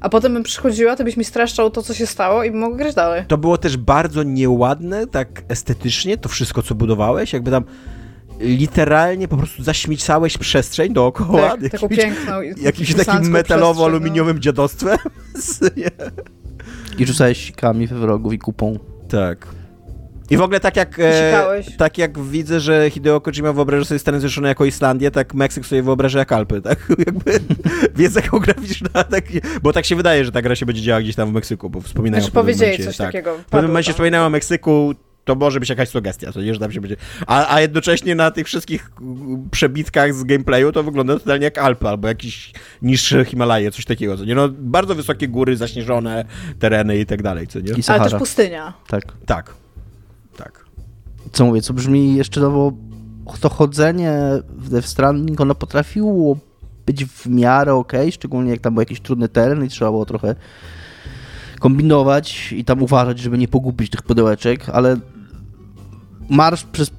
[0.00, 2.76] a potem bym przychodziła, to byś mi streszczał to, co się stało i bym mogła
[2.78, 3.22] grać dalej.
[3.28, 7.64] To było też bardzo nieładne, tak estetycznie, to wszystko, co budowałeś, jakby tam
[8.42, 14.40] literalnie po prostu zaśmiecałeś przestrzeń dookoła Tak, taką jakimś, piękną i jakimś takim metalowo-aluminiowym przestrzeń,
[14.42, 14.98] dziadostwem.
[15.76, 15.90] Nie.
[16.98, 18.78] I rzucałeś sikami we wrogów i kupą.
[19.08, 19.46] tak.
[20.30, 24.20] I w ogóle tak jak, e, tak jak widzę, że Hideo Kojima wyobraża sobie Stany
[24.20, 26.88] Zjednoczone jako Islandię, tak Meksyk sobie wyobraża jak Alpy, tak?
[27.06, 27.40] Jakby
[27.94, 29.24] wiedza geograficzna, tak,
[29.62, 31.78] bo tak się wydaje, że ta gra się będzie działa gdzieś tam w Meksyku, bo
[31.78, 31.82] No.
[31.82, 33.06] wspominają Znaczy w pewnym powiedzieli momencie, coś tak.
[33.06, 33.38] takiego.
[33.38, 33.94] W pewnym momencie tam.
[33.94, 36.96] wspominają o Meksyku, to może być jakaś sugestia, co nie, że tam się będzie...
[37.26, 38.90] A, a jednocześnie na tych wszystkich
[39.50, 42.52] przebitkach z gameplayu to wygląda totalnie jak Alpy, albo jakiś
[42.82, 44.34] niższe Himalaje, coś takiego, co nie?
[44.34, 46.24] No, bardzo wysokie góry, zaśnieżone
[46.58, 47.70] tereny i tak dalej, co nie?
[47.70, 48.10] I Ale Sahara.
[48.10, 48.72] też pustynia.
[48.86, 49.04] Tak.
[49.26, 49.54] Tak.
[50.36, 50.64] Tak.
[51.32, 52.72] Co mówię, co brzmi jeszcze no bo
[53.40, 54.12] to chodzenie
[54.56, 56.36] w Death Stranding, ono potrafiło
[56.86, 60.34] być w miarę okej, szczególnie jak tam był jakiś trudny teren i trzeba było trochę
[61.58, 64.96] kombinować i tam uważać, żeby nie pogubić tych pudełeczek, ale
[66.28, 66.90] marsz przez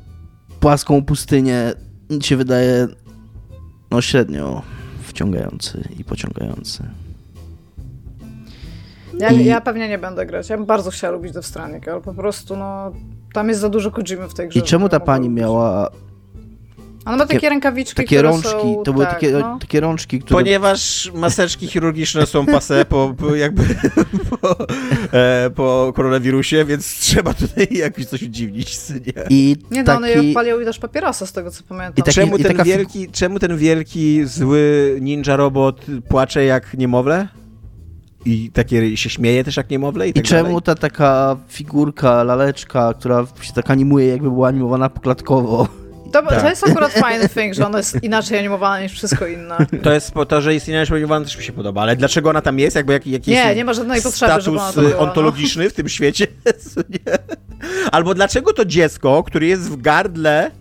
[0.60, 1.74] płaską pustynię
[2.22, 2.88] się wydaje
[3.92, 4.62] no średnio
[5.04, 6.84] wciągający i pociągający.
[9.20, 10.50] Ja, I- ja pewnie nie będę grać.
[10.50, 12.92] Ja bym bardzo chciała lubić Death Stranding, ale po prostu no...
[13.34, 14.60] Tam jest za dużo Kojimy w tej grze.
[14.60, 15.90] I czemu ta pani miała
[17.06, 18.50] Ona ma takie, takie- rękawiczki, takie które rączki?
[18.52, 18.84] są...
[18.86, 19.58] To były tak, takie, no.
[19.60, 20.40] takie rączki, które...
[20.40, 23.64] Ponieważ maseczki chirurgiczne są pase po, po jakby
[24.42, 24.56] po,
[25.14, 29.24] e, po koronawirusie, więc trzeba tutaj jakoś coś udziwnić, nie?
[29.30, 30.26] I Nie, no one taki...
[30.26, 31.94] jej palią i też papierosa, z tego co pamiętam.
[31.98, 37.28] I taki- czemu, ten taka wielki, czemu ten wielki, zły ninja robot płacze jak niemowlę?
[38.26, 40.08] I takie się śmieje też jak niemowlę?
[40.08, 40.62] I, I tak czemu dalej?
[40.62, 45.68] ta taka figurka, laleczka, która się tak animuje, jakby była animowana poklatkowo?
[46.14, 46.42] To, Tak.
[46.42, 49.58] to jest akurat fajny thing, że ona jest inaczej animowana niż wszystko inne.
[49.84, 52.42] To jest po to, że jest inna spodziewana, też mi się podoba, ale dlaczego ona
[52.42, 52.76] tam jest?
[52.76, 55.00] Jakby jaki, jakiś Nie, nie ma żadnej potrzeby, status żeby ona była, no.
[55.00, 56.28] ontologiczny w tym świecie?
[57.92, 60.52] Albo dlaczego to dziecko, które jest w gardle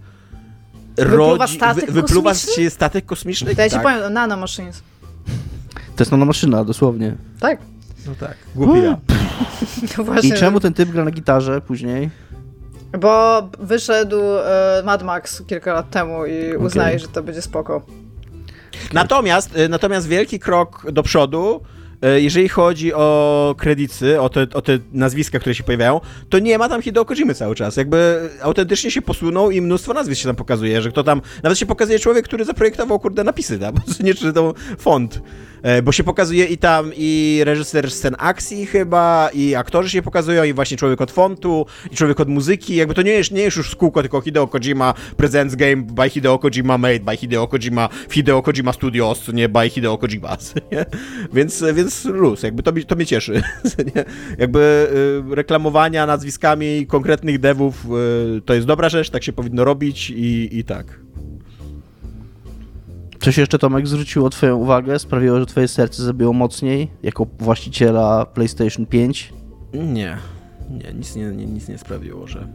[0.97, 2.65] Wypluwa rodzi, statek wypluwa kosmiczny?
[2.65, 3.55] się statek kosmiczny?
[3.55, 3.83] To ja ci tak.
[3.83, 4.83] powiem, nanomachines.
[5.97, 7.15] To jest nanomaszyna, dosłownie.
[7.41, 7.59] Tak.
[8.07, 8.97] No tak, głupi ja.
[9.99, 10.29] No właśnie.
[10.31, 12.11] I czemu ten typ gra na gitarze później?
[13.01, 17.83] Bo wyszedł e, Mad Max kilka lat temu i uznaje, że to będzie spoko.
[18.93, 21.61] Natomiast, y, natomiast wielki krok do przodu,
[22.05, 26.59] y, jeżeli chodzi o kredyty, o te, o te nazwiska, które się pojawiają, to nie
[26.59, 27.77] ma tam Hideo Kojimy cały czas.
[27.77, 31.67] Jakby autentycznie się posunął i mnóstwo nazwisk się tam pokazuje, że kto tam, nawet się
[31.67, 35.21] pokazuje człowiek, który zaprojektował, kurde, napisy, bo nie czytał font.
[35.63, 40.45] E, bo się pokazuje i tam i reżyser scen akcji chyba, i aktorzy się pokazują,
[40.45, 42.77] i właśnie człowiek od fontu, i człowiek od muzyki.
[42.77, 46.39] Jakby to nie jest, nie jest już kółko, tylko Hideo Kojima presents game by Hideo
[46.39, 50.37] Kojima made by Hideo Kojima w Hideo Kojima Studios, nie by Hideo Kojima.
[50.73, 50.87] Nie?
[51.33, 53.43] Więc, więc luz, jakby to, to mnie cieszy.
[53.95, 54.05] Nie?
[54.39, 54.89] Jakby
[55.33, 57.85] y, reklamowania nazwiskami konkretnych devów
[58.37, 61.03] y, to jest dobra rzecz, tak się powinno robić i, i tak.
[63.23, 68.87] Coś jeszcze Tomek zwróciło twoją uwagę, sprawiło, że twoje serce zabiło mocniej jako właściciela PlayStation
[68.87, 69.33] 5?
[69.75, 70.19] Nie,
[70.71, 72.49] nie, nic nie, nic nie sprawiło, że...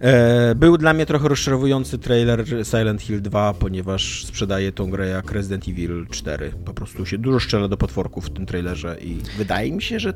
[0.00, 5.32] E, był dla mnie trochę rozczarowujący trailer Silent Hill 2, ponieważ sprzedaje tą grę jak
[5.32, 6.52] Resident Evil 4.
[6.64, 10.14] Po prostu się dużo strzela do potworków w tym trailerze i wydaje mi się, że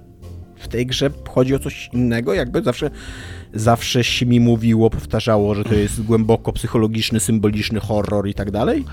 [0.58, 2.90] w tej grze chodzi o coś innego, jakby zawsze,
[3.54, 8.84] zawsze się mi mówiło, powtarzało, że to jest głęboko psychologiczny, symboliczny horror i tak dalej.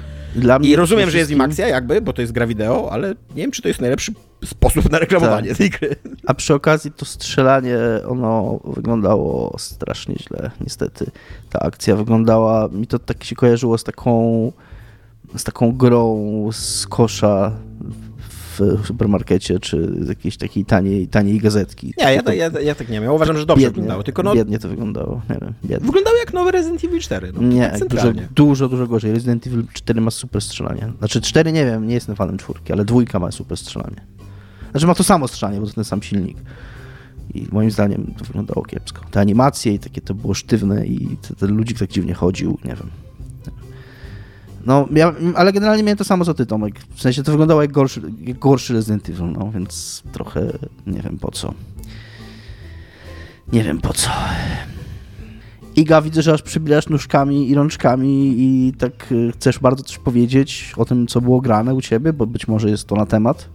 [0.62, 3.52] I rozumiem, że jest im akcja jakby, bo to jest gra wideo, ale nie wiem,
[3.52, 4.14] czy to jest najlepszy
[4.46, 5.58] sposób na reklamowanie tak.
[5.58, 5.96] tej gry.
[6.28, 11.12] A przy okazji to strzelanie, ono wyglądało strasznie źle, niestety.
[11.50, 14.52] Ta akcja wyglądała, mi to tak się kojarzyło z taką
[15.36, 17.52] z taką grą z kosza
[18.60, 21.94] w supermarkecie, czy z jakiejś takiej taniej, taniej gazetki.
[21.98, 23.04] Nie, ja, ja, ja tak nie wiem.
[23.04, 24.04] Ja uważam, że dobrze biednie, wyglądało.
[24.04, 25.22] Tylko no, biednie to wyglądało.
[25.30, 25.86] Nie wiem, biednie.
[25.86, 27.32] Wyglądało jak nowy Resident Evil 4.
[27.36, 29.12] No, nie, tak dużo, dużo, dużo gorzej.
[29.12, 30.92] Resident Evil 4 ma super strzelanie.
[31.00, 34.02] Znaczy 4 nie wiem, nie jestem fanem czwórki, ale dwójka ma super strzelanie.
[34.72, 36.38] Znaczy ma to samo strzelanie, bo to ten sam silnik.
[37.34, 39.06] I moim zdaniem to wyglądało kiepsko.
[39.12, 42.90] Te animacje i takie to było sztywne i ten ludzik tak dziwnie chodził, nie wiem.
[44.66, 46.76] No, ja, ale generalnie miałem to samo co ty, Tomek.
[46.96, 50.42] W sensie to wyglądało jak gorszy, jak gorszy Resident Evil, no, więc trochę
[50.88, 51.54] nie wiem po co.
[53.52, 54.10] Nie wiem po co.
[55.76, 60.74] Iga, widzę, że aż przybierasz nóżkami i rączkami i tak y, chcesz bardzo coś powiedzieć
[60.78, 63.50] o tym, co było grane u ciebie, bo być może jest to na temat.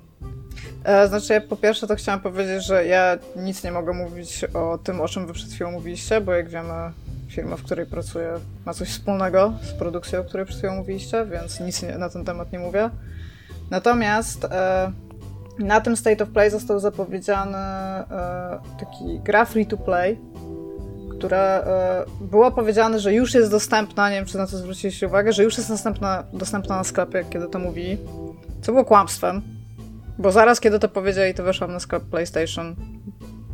[0.84, 4.78] E, znaczy, ja po pierwsze to chciałam powiedzieć, że ja nic nie mogę mówić o
[4.78, 6.92] tym, o czym wy przed chwilą mówiliście, bo jak wiemy,
[7.28, 8.34] firma, w której pracuję,
[8.66, 12.24] ma coś wspólnego z produkcją, o której przed chwilą mówiliście, więc nic nie, na ten
[12.24, 12.90] temat nie mówię.
[13.70, 14.92] Natomiast e,
[15.58, 18.04] na tym State of Play został zapowiedziany e,
[18.80, 20.18] taki gra free to play,
[21.10, 25.32] które e, było powiedziane, że już jest dostępna, nie wiem czy na to zwróciliście uwagę,
[25.32, 27.98] że już jest dostępna, dostępna na sklepie, kiedy to mówili,
[28.62, 29.42] co było kłamstwem,
[30.18, 32.76] bo zaraz kiedy to powiedzieli, to weszłam na sklep PlayStation,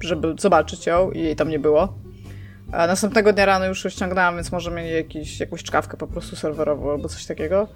[0.01, 2.04] żeby zobaczyć ją i jej tam nie było.
[2.77, 6.91] A następnego dnia rano już ściągnęłam, więc może mieli jakiś, jakąś czkawkę po prostu serwerową
[6.91, 7.69] albo coś takiego.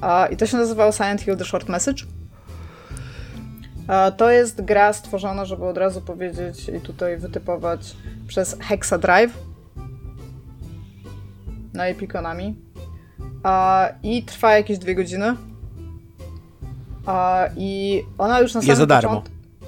[0.00, 2.04] A, I to się nazywało Silent Hill The Short Message.
[3.88, 7.96] A, to jest gra stworzona, żeby od razu powiedzieć i tutaj wytypować
[8.28, 9.38] przez Hexa Drive
[11.74, 12.56] na Epiconami.
[13.42, 15.36] A, I trwa jakieś dwie godziny.
[17.56, 19.22] I ona już na samym Jest za darmo.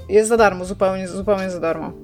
[0.09, 2.02] Jest za darmo, zupełnie, zupełnie za darmo.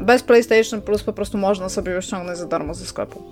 [0.00, 3.22] Bez PlayStation Plus po prostu można sobie ją ściągnąć za darmo ze sklepu.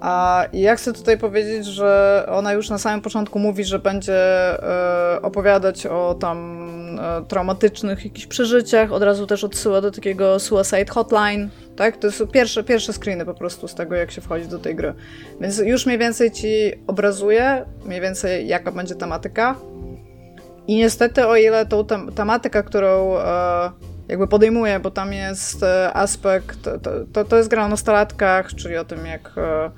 [0.00, 5.22] A ja chcę tutaj powiedzieć, że ona już na samym początku mówi, że będzie e,
[5.22, 6.66] opowiadać o tam
[7.00, 11.96] e, traumatycznych jakichś przeżyciach, od razu też odsyła do takiego Suicide Hotline, tak?
[11.96, 14.94] To są pierwsze, pierwsze screeny po prostu z tego, jak się wchodzi do tej gry.
[15.40, 19.56] Więc już mniej więcej ci obrazuje, mniej więcej jaka będzie tematyka.
[20.66, 23.70] I niestety, o ile tą tem tematykę, którą e,
[24.08, 28.76] jakby podejmuje, bo tam jest e, aspekt, to, to, to jest gra o nastolatkach, czyli
[28.76, 29.70] o tym, jak e,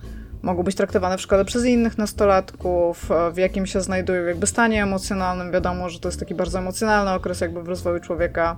[0.42, 4.82] mogą być traktowane w szkole przez innych nastolatków, e, w jakim się znajdują jakby stanie
[4.82, 5.52] emocjonalnym.
[5.52, 8.56] Wiadomo, że to jest taki bardzo emocjonalny okres jakby w rozwoju człowieka.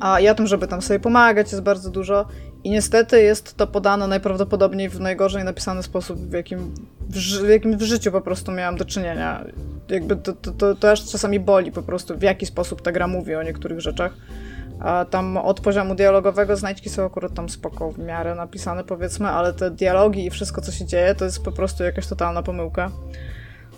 [0.00, 2.26] A i o tym, żeby tam sobie pomagać jest bardzo dużo.
[2.64, 6.74] I niestety jest to podane najprawdopodobniej w najgorzej napisany sposób, w jakim
[7.08, 9.44] w, ży- w jakim w życiu po prostu miałam do czynienia.
[9.88, 13.06] Jakby to, to, to, to aż czasami boli po prostu, w jaki sposób ta gra
[13.06, 14.12] mówi o niektórych rzeczach.
[14.80, 19.52] A tam od poziomu dialogowego znajdźki są akurat tam spoko w miarę napisane powiedzmy, ale
[19.52, 22.90] te dialogi i wszystko co się dzieje to jest po prostu jakaś totalna pomyłka.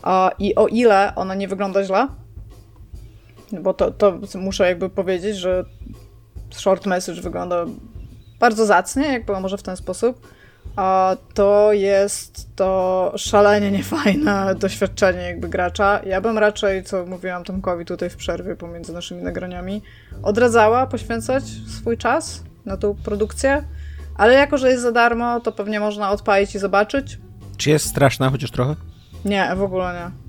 [0.03, 2.09] A, I o ile ona nie wygląda źle,
[3.53, 5.64] bo to, to muszę jakby powiedzieć, że
[6.51, 7.64] short message wygląda
[8.41, 10.28] bardzo zacnie, jakby może w ten sposób,
[10.76, 16.01] a to jest to szalenie niefajne doświadczenie jakby gracza.
[16.07, 19.82] Ja bym raczej, co mówiłam Tomkowi tutaj w przerwie pomiędzy naszymi nagraniami,
[20.22, 21.45] odradzała poświęcać
[21.78, 23.64] swój czas na tą produkcję,
[24.16, 27.18] ale jako, że jest za darmo, to pewnie można odpalić i zobaczyć.
[27.57, 28.74] Czy jest straszna chociaż trochę?
[29.24, 30.24] Nie, w ogóle nie.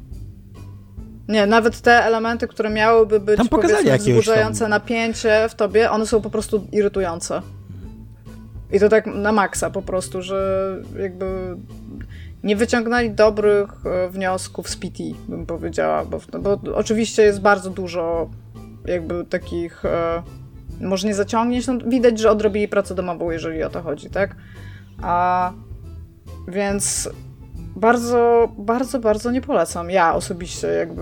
[1.33, 6.21] Nie, nawet te elementy, które miałyby być Tam powiedzmy wzbudzające napięcie w tobie, one są
[6.21, 7.41] po prostu irytujące.
[8.71, 11.57] I to tak na maksa po prostu, że jakby
[12.43, 18.29] nie wyciągnęli dobrych e, wniosków z PT, bym powiedziała, bo, bo oczywiście jest bardzo dużo
[18.85, 20.23] jakby takich e,
[20.81, 24.35] może nie zaciągnięć, no widać, że odrobili pracę domową, jeżeli o to chodzi, tak?
[25.01, 25.51] A
[26.47, 27.09] więc
[27.75, 29.89] bardzo, bardzo, bardzo nie polecam.
[29.89, 31.01] Ja osobiście jakby.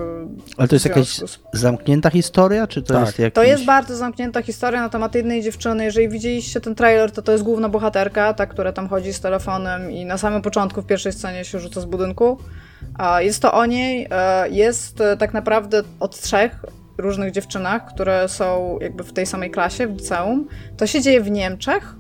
[0.58, 1.40] Ale to jest jakaś z...
[1.54, 3.06] zamknięta historia, czy to tak.
[3.06, 3.36] jest jakiś...
[3.36, 5.84] To jest bardzo zamknięta historia na temat jednej dziewczyny.
[5.84, 9.92] Jeżeli widzieliście ten trailer, to to jest główna bohaterka, ta, która tam chodzi z telefonem
[9.92, 12.38] i na samym początku w pierwszej scenie się rzuca z budynku.
[13.20, 14.08] Jest to o niej.
[14.12, 16.66] E, jest e, tak naprawdę od trzech
[16.98, 20.48] różnych dziewczynach, które są jakby w tej samej klasie, w liceum.
[20.78, 21.96] To się dzieje w Niemczech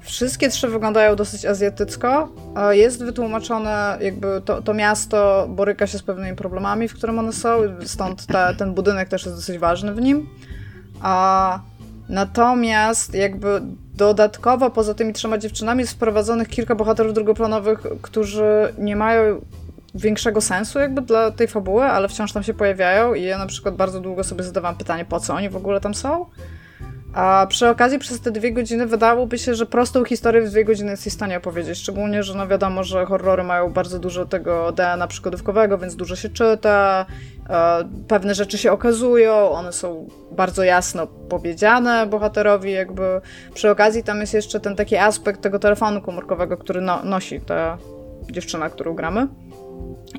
[0.00, 2.28] Wszystkie trzy wyglądają dosyć azjatycko.
[2.70, 7.60] Jest wytłumaczone, jakby to, to miasto boryka się z pewnymi problemami, w którym one są,
[7.84, 10.28] stąd ta, ten budynek też jest dosyć ważny w nim.
[11.00, 11.60] A
[12.08, 13.62] natomiast jakby
[13.94, 19.40] dodatkowo poza tymi trzema dziewczynami jest wprowadzonych kilka bohaterów drugoplanowych, którzy nie mają
[19.94, 23.76] większego sensu jakby dla tej fabuły, ale wciąż tam się pojawiają i ja na przykład
[23.76, 26.26] bardzo długo sobie zadawałam pytanie, po co oni w ogóle tam są.
[27.14, 30.90] A przy okazji przez te dwie godziny wydawałoby się, że prostą historię w dwie godziny
[30.90, 31.78] jest w stanie opowiedzieć.
[31.78, 36.28] Szczególnie, że no wiadomo, że horrory mają bardzo dużo tego DNA przygodówkowego, więc dużo się
[36.28, 37.06] czyta,
[37.50, 43.20] e, pewne rzeczy się okazują, one są bardzo jasno powiedziane bohaterowi, jakby
[43.54, 47.78] przy okazji tam jest jeszcze ten taki aspekt tego telefonu komórkowego, który no, nosi ta
[48.30, 49.28] dziewczyna, którą gramy.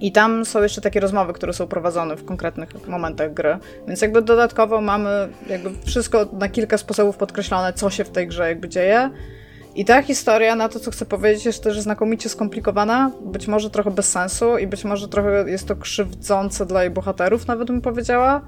[0.01, 3.57] I tam są jeszcze takie rozmowy, które są prowadzone w konkretnych momentach gry.
[3.87, 8.47] Więc jakby dodatkowo mamy jakby wszystko na kilka sposobów podkreślone, co się w tej grze
[8.47, 9.09] jakby dzieje.
[9.75, 13.91] I ta historia, na to co chcę powiedzieć, jest też znakomicie skomplikowana, być może trochę
[13.91, 18.41] bez sensu i być może trochę jest to krzywdzące dla jej bohaterów, nawet bym powiedziała.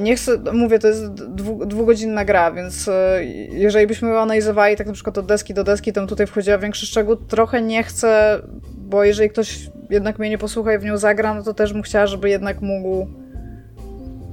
[0.00, 4.92] Nie chcę, mówię, to jest dwu, dwugodzinna gra, więc e, jeżeli byśmy analizowali tak na
[4.92, 8.40] przykład od deski do deski, to tutaj wchodziła większy szczegół, trochę nie chcę,
[8.76, 9.58] bo jeżeli ktoś
[9.90, 12.60] jednak mnie nie posłucha i w nią zagra, no to też bym chciała, żeby jednak
[12.60, 13.06] mógł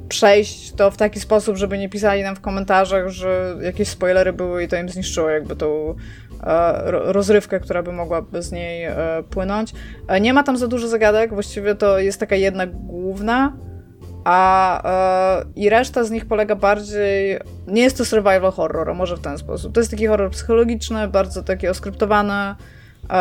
[0.10, 4.64] przejść to w taki sposób, żeby nie pisali nam w komentarzach, że jakieś spoilery były
[4.64, 5.96] i to im zniszczyło jakby tą
[6.44, 8.96] e, rozrywkę, która by mogła z niej e,
[9.30, 9.74] płynąć.
[10.22, 13.58] Nie ma tam za dużo zagadek, właściwie to jest taka jedna główna,
[14.26, 14.82] a
[15.56, 17.40] i reszta z nich polega bardziej.
[17.68, 19.74] Nie jest to survival horror, może w ten sposób.
[19.74, 22.56] To jest taki horror psychologiczny, bardzo taki oskryptowany,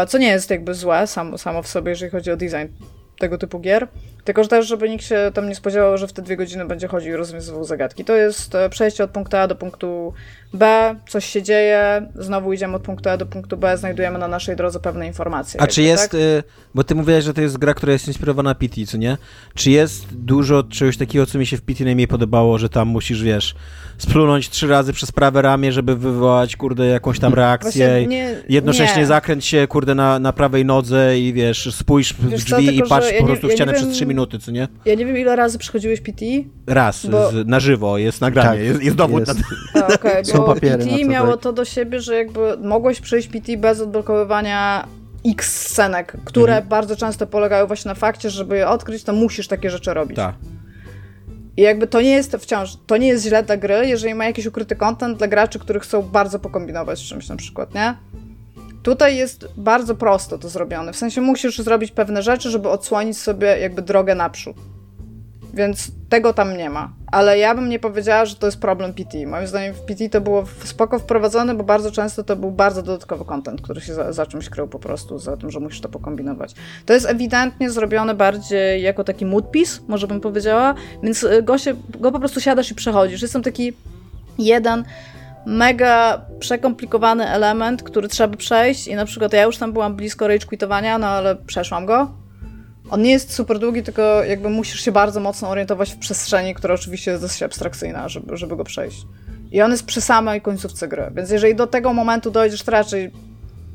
[0.08, 2.66] co nie jest jakby złe samo, samo w sobie, jeżeli chodzi o design
[3.18, 3.88] tego typu gier.
[4.24, 6.88] Tylko że też, żeby nikt się tam nie spodziewał, że w te dwie godziny będzie
[6.88, 8.04] chodził i rozwiązywał zagadki.
[8.04, 10.12] To jest e, przejście od punktu A do punktu
[10.54, 14.56] B, coś się dzieje, znowu idziemy od punktu A do punktu B, znajdujemy na naszej
[14.56, 15.60] drodze pewne informacje.
[15.60, 16.20] A jakby, czy jest, tak?
[16.20, 16.42] y,
[16.74, 19.16] bo ty mówiłeś, że to jest gra, która jest inspirowana PT, co nie?
[19.54, 23.22] Czy jest dużo czegoś takiego, co mi się w PT najmniej podobało, że tam musisz,
[23.22, 23.54] wiesz,
[23.98, 28.06] splunąć trzy razy przez prawe ramię, żeby wywołać, kurde, jakąś tam reakcję.
[28.06, 29.06] Nie, Jednocześnie nie.
[29.06, 32.88] zakręć się, kurde, na, na prawej nodze i wiesz, spójrz w wiesz drzwi co, i
[32.88, 34.68] patrz ja po prostu ja w ścianę przez trzy minuty, co nie?
[34.84, 36.24] Ja nie wiem, ile razy przychodziłeś PT.
[36.66, 37.30] Raz, bo...
[37.30, 39.38] z, na żywo, jest nagranie, tak, jest, jest dowód jest.
[39.38, 39.94] na to.
[39.94, 41.40] Okay, Są papiery PT miało tak.
[41.40, 44.86] to do siebie, że jakby mogłeś przejść PT bez odblokowywania
[45.26, 46.68] X scenek, które mhm.
[46.68, 50.16] bardzo często polegają właśnie na fakcie, żeby je odkryć, to musisz takie rzeczy robić.
[50.16, 50.34] Tak.
[51.56, 54.46] I jakby to nie jest wciąż, to nie jest źle dla gry, jeżeli ma jakiś
[54.46, 57.94] ukryty content dla graczy, których chcą bardzo pokombinować z czymś na przykład, nie?
[58.84, 60.92] Tutaj jest bardzo prosto to zrobione.
[60.92, 64.56] W sensie musisz zrobić pewne rzeczy, żeby odsłonić sobie jakby drogę naprzód.
[65.54, 66.92] Więc tego tam nie ma.
[67.06, 69.26] Ale ja bym nie powiedziała, że to jest problem PT.
[69.26, 73.24] Moim zdaniem w PT to było spoko wprowadzone, bo bardzo często to był bardzo dodatkowy
[73.24, 76.54] content, który się za, za czymś krył po prostu, za tym, że musisz to pokombinować.
[76.86, 81.58] To jest ewidentnie zrobione bardziej jako taki mood piece, może bym powiedziała, więc y, go,
[81.58, 83.22] się, go po prostu siadasz i przechodzisz.
[83.22, 83.72] Jest tam taki
[84.38, 84.84] jeden
[85.46, 90.46] mega przekomplikowany element, który trzeba przejść i na przykład ja już tam byłam blisko rage
[90.46, 92.24] quitowania, no ale przeszłam go
[92.90, 96.74] on nie jest super długi, tylko jakby musisz się bardzo mocno orientować w przestrzeni, która
[96.74, 99.06] oczywiście jest dosyć abstrakcyjna, żeby, żeby go przejść.
[99.52, 103.10] I on jest przy samej końcówce gry, więc jeżeli do tego momentu dojdziesz, to raczej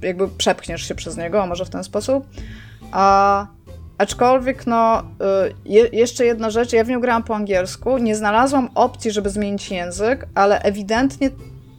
[0.01, 2.27] jakby przepchniesz się przez niego, a może w ten sposób.
[2.91, 3.47] A,
[3.97, 8.69] aczkolwiek, no, y, je, jeszcze jedna rzecz, ja w nią grałam po angielsku, nie znalazłam
[8.75, 11.29] opcji, żeby zmienić język, ale ewidentnie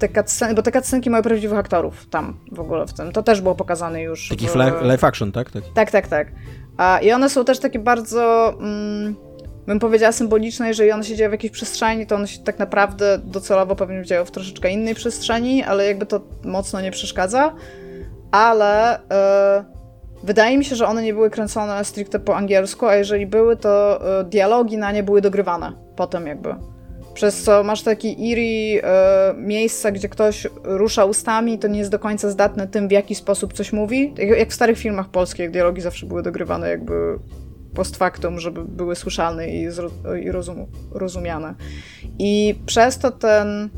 [0.01, 3.12] te cutscenki, bo te cutscenki mają prawdziwych aktorów tam w ogóle w tym.
[3.12, 4.28] To też było pokazane już.
[4.28, 4.55] Taki w...
[4.82, 5.51] live action, tak?
[5.51, 6.09] Tak, tak, tak.
[6.09, 6.32] tak.
[6.76, 9.16] A, I one są też takie bardzo, mm,
[9.66, 10.68] bym powiedziała, symboliczne.
[10.68, 14.24] Jeżeli one się dzieją w jakiejś przestrzeni, to one się tak naprawdę docelowo pewnie dzieją
[14.24, 17.55] w troszeczkę innej przestrzeni, ale jakby to mocno nie przeszkadza.
[18.30, 19.01] Ale
[19.59, 19.64] yy,
[20.22, 24.01] wydaje mi się, że one nie były kręcone stricte po angielsku, a jeżeli były, to
[24.18, 26.55] yy, dialogi na nie były dogrywane potem jakby
[27.21, 31.99] przez co masz taki eerie e, miejsca, gdzie ktoś rusza ustami, to nie jest do
[31.99, 34.14] końca zdatne tym, w jaki sposób coś mówi.
[34.16, 37.18] Jak, jak w starych filmach polskich, dialogi zawsze były dogrywane jakby
[37.75, 39.68] post factum, żeby były słyszalne i,
[40.23, 41.55] i rozum, rozumiane.
[42.18, 43.71] I przez to ten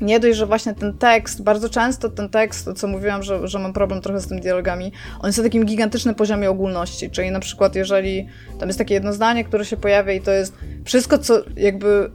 [0.00, 3.72] nie dość, że właśnie ten tekst, bardzo często ten tekst, co mówiłam, że, że mam
[3.72, 7.74] problem trochę z tymi dialogami, on jest na takim gigantycznym poziomie ogólności, czyli na przykład
[7.76, 8.28] jeżeli
[8.58, 12.10] tam jest takie jedno zdanie, które się pojawia i to jest wszystko, co jakby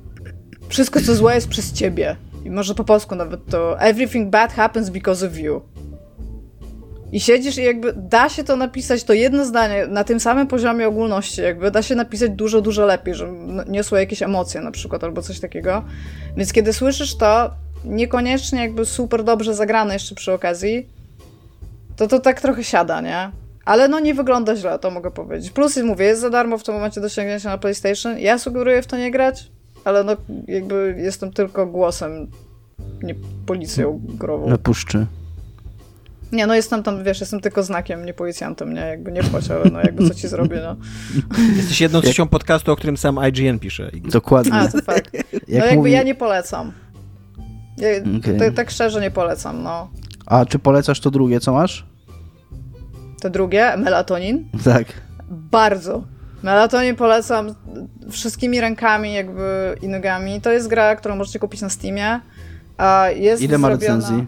[0.69, 2.15] wszystko, co złe jest przez ciebie.
[2.45, 5.61] I może po polsku nawet to everything bad happens because of you.
[7.11, 10.87] I siedzisz i jakby da się to napisać, to jedno zdanie na tym samym poziomie
[10.87, 13.33] ogólności, jakby da się napisać dużo, dużo lepiej, że
[13.67, 15.83] niosło jakieś emocje na przykład albo coś takiego.
[16.37, 17.51] Więc kiedy słyszysz to,
[17.85, 20.89] niekoniecznie jakby super dobrze zagrane jeszcze przy okazji,
[21.95, 23.31] to to tak trochę siada, nie?
[23.65, 25.51] Ale no nie wygląda źle, to mogę powiedzieć.
[25.51, 27.07] Plus, mówię, jest za darmo w tym momencie do
[27.43, 28.19] na PlayStation.
[28.19, 29.51] Ja sugeruję w to nie grać,
[29.89, 30.17] ale no
[30.47, 32.27] jakby jestem tylko głosem,
[33.03, 33.15] nie
[33.45, 34.49] policją grową.
[34.49, 35.05] Na puszczy.
[36.31, 39.65] Nie, no jestem tam, wiesz, jestem tylko znakiem, nie policjantem, nie, jakby nie wchodź, ale
[39.71, 40.75] no jakby co ci zrobię, no.
[41.57, 43.91] Jesteś jedną trzecią podcastu, o którym sam IGN pisze.
[43.93, 44.53] Dokładnie.
[44.53, 45.11] A, to fakt.
[45.33, 45.91] No jakby mówi...
[45.91, 46.71] ja nie polecam.
[47.77, 48.51] Ja, okay.
[48.51, 49.89] tak szczerze nie polecam, no.
[50.25, 51.85] A czy polecasz to drugie, co masz?
[53.21, 53.77] To drugie?
[53.77, 54.49] Melatonin?
[54.63, 54.87] Tak.
[55.29, 56.03] Bardzo.
[56.43, 57.55] Melatonin polecam
[58.11, 60.41] wszystkimi rękami jakby i nogami.
[60.41, 62.19] To jest gra, którą możecie kupić na Steamie.
[63.15, 64.27] Jest Ile ma recenzji?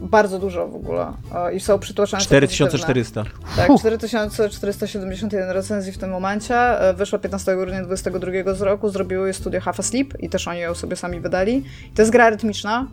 [0.00, 1.12] bardzo dużo w ogóle.
[1.54, 3.24] I są przytłaczające 4400.
[3.56, 6.56] Tak, 4471 recenzji w tym momencie.
[6.56, 8.88] E, wyszła 15 grudnia 2022 z roku.
[8.88, 11.56] Zrobiło je studio Half Asleep i też oni ją sobie sami wydali.
[11.92, 12.86] I to jest gra rytmiczna.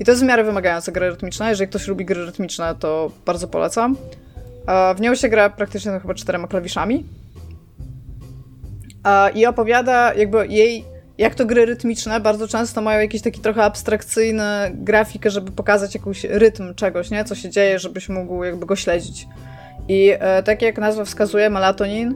[0.00, 1.50] I to jest w miarę wymagająca gra rytmiczna.
[1.50, 3.96] Jeżeli ktoś lubi gry rytmiczne, to bardzo polecam.
[4.96, 7.04] W nią się gra praktycznie no, chyba czterema klawiszami.
[9.34, 10.84] I opowiada jakby jej
[11.18, 14.44] jak to gry rytmiczne bardzo często mają jakiś taki trochę abstrakcyjny
[14.74, 17.24] grafikę, żeby pokazać jakiś rytm czegoś, nie?
[17.24, 19.28] Co się dzieje, żebyś mógł jakby go śledzić.
[19.88, 22.14] I e, tak jak nazwa wskazuje, melatonin,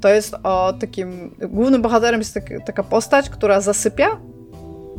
[0.00, 1.34] to jest o takim...
[1.40, 4.06] Głównym bohaterem jest tak, taka postać, która zasypia,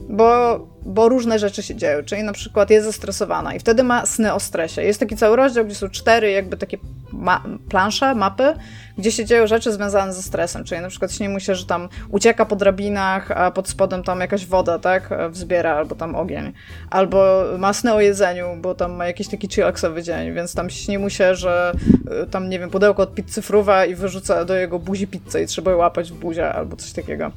[0.10, 4.34] bo, bo różne rzeczy się dzieją, czyli na przykład jest zestresowana i wtedy ma sny
[4.34, 4.84] o stresie.
[4.84, 6.78] Jest taki cały rozdział, gdzie są cztery jakby takie
[7.14, 8.54] ma plansze, mapy,
[8.98, 11.90] gdzie się dzieją rzeczy związane ze stresem, czyli na przykład śni mu się, że tam
[12.10, 16.54] ucieka po drabinach, a pod spodem tam jakaś woda, tak, wzbiera, albo tam ogień,
[16.90, 20.98] albo ma sny o jedzeniu, bo tam ma jakiś taki chillaxowy dzień, więc tam śni
[20.98, 21.74] mu się, że
[22.24, 25.48] y, tam, nie wiem, pudełko od pizzy fruwa i wyrzuca do jego buzi pizzę i
[25.48, 27.32] trzeba ją łapać w buzie, albo coś takiego.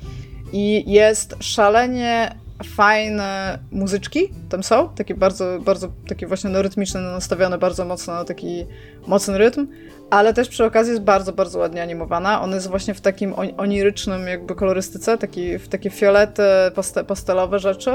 [0.53, 7.59] I jest szalenie fajne muzyczki tam są, takie bardzo, bardzo takie właśnie no, rytmiczne, nastawione
[7.59, 8.67] bardzo mocno na taki
[9.07, 9.67] mocny rytm,
[10.11, 12.43] ale też przy okazji jest bardzo, bardzo ładnie animowana.
[12.43, 16.43] On jest właśnie w takim onirycznym jakby kolorystyce, taki, w takie fiolety,
[16.75, 17.91] paste, pastelowe rzeczy.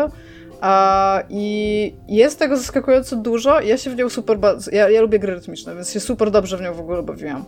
[0.61, 3.61] A, I jest tego zaskakująco dużo.
[3.61, 4.37] Ja się w nią super.
[4.71, 7.45] Ja, ja lubię gry rytmiczne, więc się super dobrze w nią w ogóle bawiłam.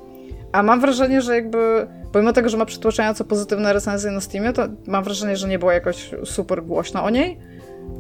[0.52, 4.68] A mam wrażenie, że jakby, pomimo tego, że ma przytłaczająco pozytywne recenzje na Steamie, to
[4.88, 7.40] mam wrażenie, że nie było jakoś super głośno o niej.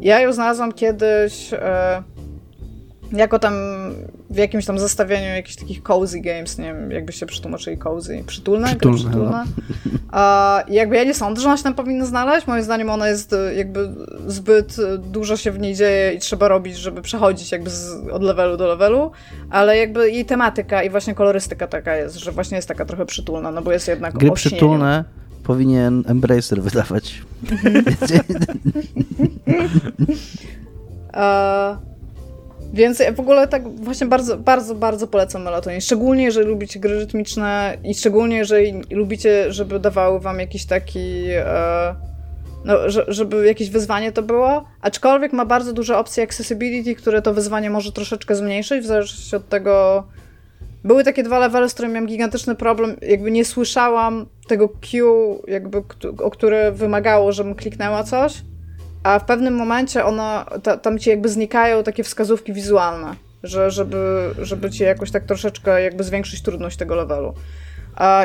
[0.01, 2.03] Ja ją znalazłam kiedyś e,
[3.11, 3.53] jako tam
[4.29, 8.67] w jakimś tam zestawieniu jakichś takich cozy games, nie wiem, jakby się przetłumaczyli cozy, przytulne?
[8.67, 8.97] Przytulne.
[8.97, 9.45] przytulne.
[9.85, 9.99] No.
[10.11, 13.33] A, jakby ja nie sądzę, że ona się tam powinna znaleźć, moim zdaniem ona jest
[13.33, 13.89] e, jakby
[14.27, 18.23] zbyt e, dużo się w niej dzieje i trzeba robić, żeby przechodzić jakby z, od
[18.23, 19.11] levelu do levelu,
[19.49, 23.51] ale jakby jej tematyka i właśnie kolorystyka taka jest, że właśnie jest taka trochę przytulna,
[23.51, 25.03] no bo jest jednak Gry przytulne
[25.43, 27.21] powinien Embracer wydawać.
[32.73, 35.81] Więc ja w ogóle tak właśnie bardzo, bardzo, bardzo polecam melatonin.
[35.81, 41.25] Szczególnie, jeżeli lubicie gry rytmiczne i szczególnie, jeżeli lubicie, żeby dawały wam jakiś taki...
[41.29, 41.95] E,
[42.65, 42.75] no,
[43.07, 47.91] żeby jakieś wyzwanie to było, aczkolwiek ma bardzo duże opcje accessibility, które to wyzwanie może
[47.91, 50.03] troszeczkę zmniejszyć, w zależności od tego...
[50.83, 55.83] Były takie dwa levely, z którymi miałem gigantyczny problem, jakby nie słyszałam tego cue, jakby,
[56.23, 58.41] o które wymagało, żebym kliknęła coś,
[59.03, 64.29] a w pewnym momencie ona, ta, tam ci jakby znikają takie wskazówki wizualne, że, żeby,
[64.41, 67.33] żeby ci jakoś tak troszeczkę jakby zwiększyć trudność tego levelu.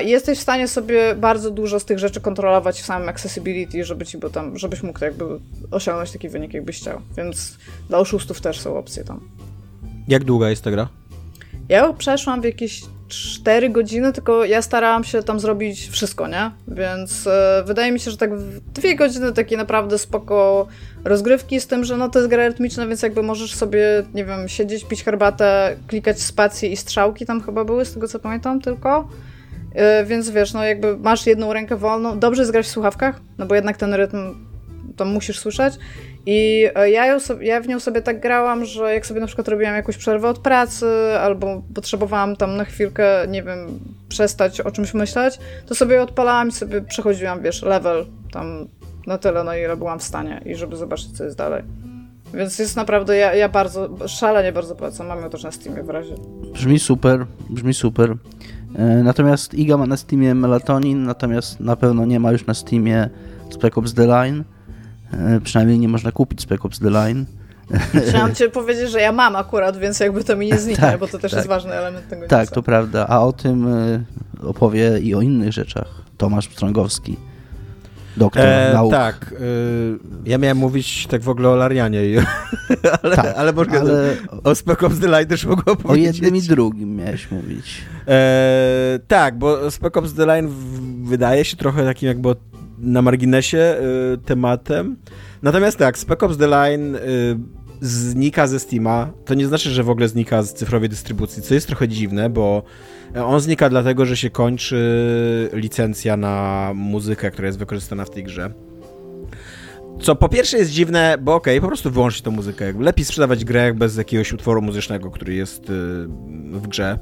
[0.04, 4.06] I jesteś w stanie sobie bardzo dużo z tych rzeczy kontrolować w samym accessibility, żeby
[4.06, 5.24] ci, bo tam, żebyś mógł jakby
[5.70, 7.00] osiągnąć taki wynik, jakbyś chciał.
[7.16, 7.58] Więc
[7.88, 9.28] dla oszustów też są opcje tam.
[10.08, 10.88] Jak długa jest ta gra?
[11.68, 16.50] Ja przeszłam w jakieś 4 godziny, tylko ja starałam się tam zrobić wszystko, nie?
[16.68, 20.66] Więc e, wydaje mi się, że tak w 2 godziny takie naprawdę spoko
[21.04, 24.48] rozgrywki z tym, że no to jest gra rytmiczna, więc jakby możesz sobie, nie wiem,
[24.48, 29.08] siedzieć, pić herbatę, klikać spacje i strzałki tam chyba były, z tego co pamiętam tylko.
[29.74, 33.54] Yy, więc wiesz, no jakby masz jedną rękę wolną, dobrze zgrać w słuchawkach, no bo
[33.54, 34.34] jednak ten rytm
[34.96, 35.74] to musisz słyszeć.
[36.26, 39.48] I e, ja, ją ja w nią sobie tak grałam, że jak sobie na przykład
[39.48, 40.86] robiłam jakąś przerwę od pracy,
[41.20, 46.52] albo potrzebowałam tam na chwilkę, nie wiem, przestać o czymś myśleć, to sobie odpalałam i
[46.52, 48.68] sobie przechodziłam, wiesz, level tam
[49.06, 51.62] na tyle, na ile byłam w stanie i żeby zobaczyć, co jest dalej.
[52.34, 55.06] Więc jest naprawdę, ja, ja bardzo, szalenie bardzo polecam.
[55.06, 56.14] Mam ją też na Steamie w razie.
[56.52, 58.16] Brzmi super, brzmi super.
[58.74, 63.10] E, natomiast Iga ma na Steamie Melatonin, natomiast na pewno nie ma już na Steamie
[63.50, 64.44] Spec Ops The Line.
[65.18, 67.24] E, przynajmniej nie można kupić Spec Ops The Line.
[68.08, 71.08] Chciałam ci powiedzieć, że ja mam akurat, więc jakby to mi nie zniknie, tak, bo
[71.08, 71.38] to też tak.
[71.38, 73.06] jest ważny element tego Tak, to prawda.
[73.08, 74.04] A o tym e,
[74.42, 77.16] opowie i o innych rzeczach Tomasz Strągowski.
[78.16, 78.90] Doktor e, nauk.
[78.90, 79.32] Tak.
[79.32, 82.00] Y, ja miałem mówić tak w ogóle o Larianie,
[83.02, 86.20] ale, tak, ale może ale o Spec Ops The Line też mogę powiedzieć.
[86.20, 87.82] O jednym i drugim miałeś mówić.
[88.08, 90.48] E, tak, bo Spec Ops The Line
[91.04, 92.34] wydaje się trochę takim jakby
[92.78, 93.76] na marginesie
[94.14, 94.96] y, tematem.
[95.42, 97.00] Natomiast tak, Spec Ops The Line y,
[97.80, 99.10] znika ze Steama.
[99.24, 102.62] To nie znaczy, że w ogóle znika z cyfrowej dystrybucji, co jest trochę dziwne, bo
[103.24, 108.50] on znika dlatego, że się kończy licencja na muzykę, która jest wykorzystana w tej grze.
[110.00, 112.72] Co po pierwsze jest dziwne, bo okej, okay, po prostu wyłączyć tą muzykę.
[112.80, 115.72] Lepiej sprzedawać grę bez jakiegoś utworu muzycznego, który jest y,
[116.52, 116.98] w grze.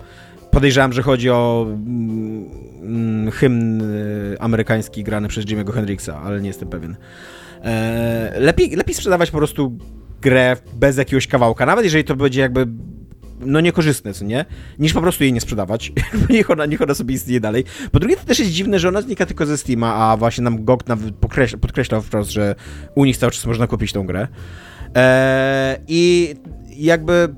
[0.50, 2.50] Podejrzewam, że chodzi o mm,
[3.32, 6.96] hymn y, amerykański grany przez Jimmy'ego Hendrixa, ale nie jestem pewien.
[7.64, 9.78] E, lepiej, lepiej sprzedawać po prostu
[10.20, 12.66] grę bez jakiegoś kawałka, nawet jeżeli to będzie jakby
[13.46, 14.44] no niekorzystne, co nie?
[14.78, 15.92] Niż po prostu jej nie sprzedawać.
[16.30, 17.64] niech, ona, niech ona sobie istnieje dalej.
[17.92, 20.64] Po drugie, to też jest dziwne, że ona znika tylko ze Steama, a właśnie nam
[20.64, 20.84] GOG
[21.20, 22.54] podkreśla, podkreślał wprost, że
[22.94, 24.28] u nich cały czas można kupić tą grę.
[24.94, 26.34] Eee, I
[26.76, 27.34] jakby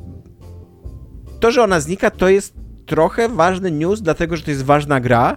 [1.41, 5.37] to, że ona znika, to jest trochę ważny news, dlatego, że to jest ważna gra.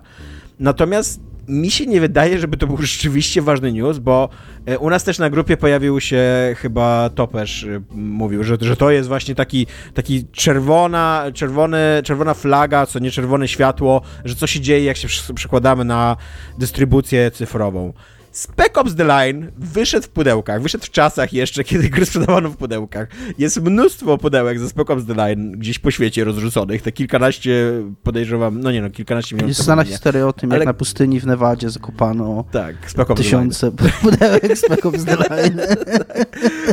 [0.59, 4.29] Natomiast mi się nie wydaje, żeby to był rzeczywiście ważny news, bo
[4.65, 6.25] e, u nas też na grupie pojawił się
[6.57, 12.85] chyba Topesz, e, mówił, że, że to jest właśnie taki, taki czerwona, czerwony, czerwona flaga,
[12.85, 16.17] co nie czerwone światło, że co się dzieje, jak się przekładamy na
[16.57, 17.93] dystrybucję cyfrową.
[18.37, 22.57] Spec Ops The Line wyszedł w pudełkach, wyszedł w czasach jeszcze, kiedy gry sprzedawano w
[22.57, 23.07] pudełkach.
[23.37, 27.71] Jest mnóstwo pudełek ze Spec Ops The Line gdzieś po świecie rozrzuconych, te kilkanaście,
[28.03, 29.49] podejrzewam, no nie no, kilkanaście milionów.
[29.49, 30.59] Jest znana historia o tym, Ale...
[30.59, 33.71] jak na pustyni w Nevadzie zakopano tak, Spec Ops tysiące
[34.01, 35.61] pudełek Spec Ops The Line.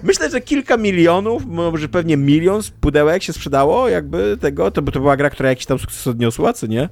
[0.03, 5.17] Myślę, że kilka milionów, może pewnie milion pudełek się sprzedało, jakby tego, to, to była
[5.17, 6.89] gra, która jakiś tam sukces odniosła, co nie?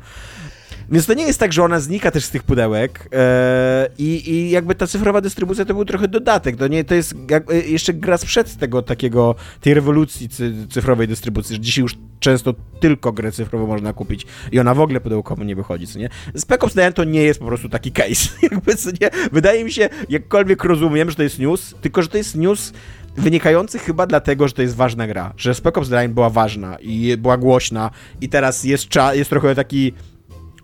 [0.92, 4.74] Więc to nie jest tak, że ona znika też z tych pudełek e, i, jakby
[4.74, 6.56] ta cyfrowa dystrybucja to był trochę dodatek.
[6.56, 10.28] To, nie, to jest jak, e, jeszcze gra sprzed tego takiego, tej rewolucji
[10.70, 15.00] cyfrowej dystrybucji, że dzisiaj już często tylko grę cyfrową można kupić i ona w ogóle
[15.00, 16.08] pudełkowo nie wychodzi, co nie?
[16.36, 19.10] Spec Ops to nie jest po prostu taki case, jakby, co nie?
[19.32, 22.72] Wydaje mi się, jakkolwiek rozumiem, że to jest news, tylko, że to jest news
[23.16, 27.36] wynikający chyba dlatego, że to jest ważna gra, że Spec Ops była ważna i była
[27.36, 27.90] głośna
[28.20, 29.92] i teraz jest, cza- jest trochę taki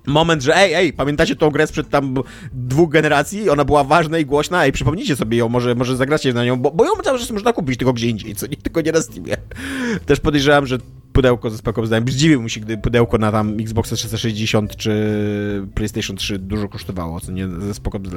[0.08, 2.14] moment, że ej, ej, pamiętacie tą grę sprzed tam
[2.52, 3.50] dwóch generacji?
[3.50, 6.70] Ona była ważna i głośna, ej, przypomnijcie sobie ją, może, może zagracie na nią, bo,
[6.70, 9.36] bo ją cały czas można kupić tylko gdzie indziej, co nie, tylko nie na Steamie.
[10.06, 10.78] Też podejrzewam, że
[11.12, 14.92] pudełko ze Spec Ops zdziwił mi się, gdy pudełko na tam Xbox 360 czy
[15.74, 18.10] PlayStation 3 dużo kosztowało, co nie, ze Spec Ops.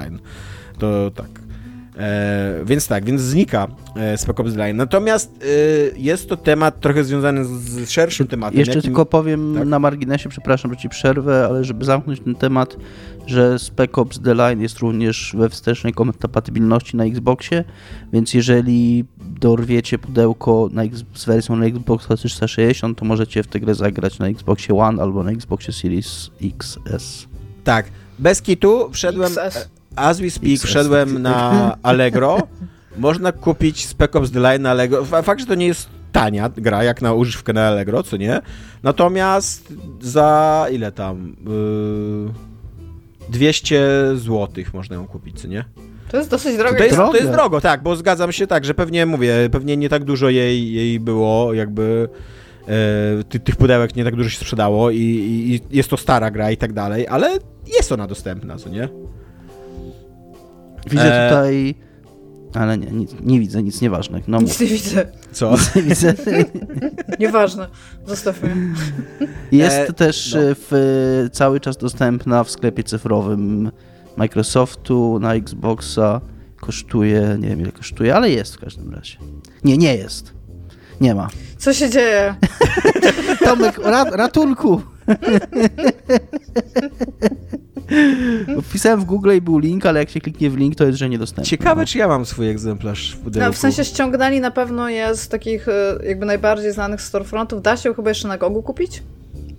[0.80, 1.51] To tak.
[1.98, 4.78] E, więc tak, więc znika e, Spec Ops Line.
[4.78, 5.46] Natomiast e,
[5.98, 8.60] jest to temat trochę związany z, z szerszym tematem.
[8.60, 8.82] Jeszcze jakim...
[8.82, 9.68] tylko powiem tak.
[9.68, 12.78] na marginesie, przepraszam, że ci przerwę, ale żeby zamknąć ten temat,
[13.28, 17.64] że Spec Ops The Line jest również we wstecznej kompatybilności na Xboxie,
[18.14, 20.82] więc jeżeli dorwiecie pudełko na,
[21.14, 25.24] z wersją na Xbox 360, to możecie w tę grę zagrać na Xboxie One albo
[25.24, 27.28] na Xboxie Series XS.
[27.64, 27.86] Tak,
[28.20, 29.32] bez kitu wszedłem...
[29.38, 32.38] XS as we speak wszedłem na Allegro.
[32.98, 35.06] Można kupić Spec Ops The Line na Allegro.
[35.06, 38.42] Fakt, że to nie jest tania gra, jak na używkę na Allegro, co nie?
[38.84, 41.36] Natomiast za ile tam?
[42.28, 42.52] Yy,
[43.30, 45.66] 200 zł można ją kupić, co nie?
[46.12, 46.78] To jest dosyć drogo.
[46.78, 49.90] To jest, to jest drogo, tak, bo zgadzam się tak, że pewnie, mówię, pewnie nie
[49.90, 52.10] tak dużo jej, jej było, jakby
[52.68, 56.52] e, ty, tych pudełek nie tak dużo się sprzedało i, i, jest to stara gra
[56.52, 57.38] i tak dalej, ale
[57.78, 58.90] jest ona dostępna, co nie?
[60.90, 61.30] Widzę e...
[61.30, 61.76] tutaj...
[62.54, 64.22] Ale nie, nic, nie widzę, nic nieważne.
[64.28, 65.06] No, nic nie widzę.
[65.32, 65.52] Co?
[65.52, 66.14] Nic nie widzę.
[67.20, 67.68] Nieważne,
[68.06, 68.56] zostawmy.
[69.52, 70.42] Jest e, też no.
[70.70, 73.72] w, cały czas dostępna w sklepie cyfrowym
[74.18, 76.22] Microsoftu na Xboxa.
[76.60, 79.18] Kosztuje, nie wiem ile kosztuje, ale jest w każdym razie.
[79.64, 80.34] Nie, nie jest.
[81.02, 81.30] Nie ma.
[81.58, 82.36] Co się dzieje?
[83.46, 84.82] Tomek, ra ratunku!
[88.70, 91.10] Wpisałem w Google i był link, ale jak się kliknie w link, to jest, że
[91.10, 91.50] niedostępny.
[91.50, 91.88] Ciekawe, no.
[91.88, 93.48] czy ja mam swój egzemplarz w pudełku.
[93.48, 97.62] No, w sensie ściągnęli na pewno jest z takich e, jakby najbardziej znanych storefrontów.
[97.62, 99.04] Da się chyba jeszcze na Gogu kupić?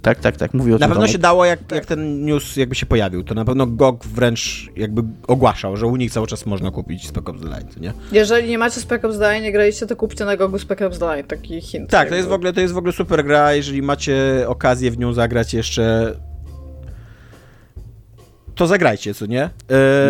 [0.03, 0.89] Tak, tak, tak, mówię o Na tym.
[0.89, 1.11] pewno Tomek.
[1.13, 1.73] się dało, jak, Tak.
[1.73, 5.97] jak ten news jakby się pojawił, to na pewno GOG wręcz jakby ogłaszał, że u
[5.97, 7.93] nich cały czas można kupić Spec Ops The Line, nie?
[8.13, 10.99] Jeżeli nie macie Spec Ops The Line, nie graliście, to kupcie na Gogu Spec Ops
[10.99, 11.25] The Line.
[11.25, 11.91] Taki hint.
[11.91, 14.99] Tak, to jest, w ogóle, to jest w ogóle super gra, jeżeli macie okazję w
[14.99, 16.15] nią zagrać jeszcze,
[18.55, 19.43] to zagrajcie, co nie?
[19.45, 19.51] E,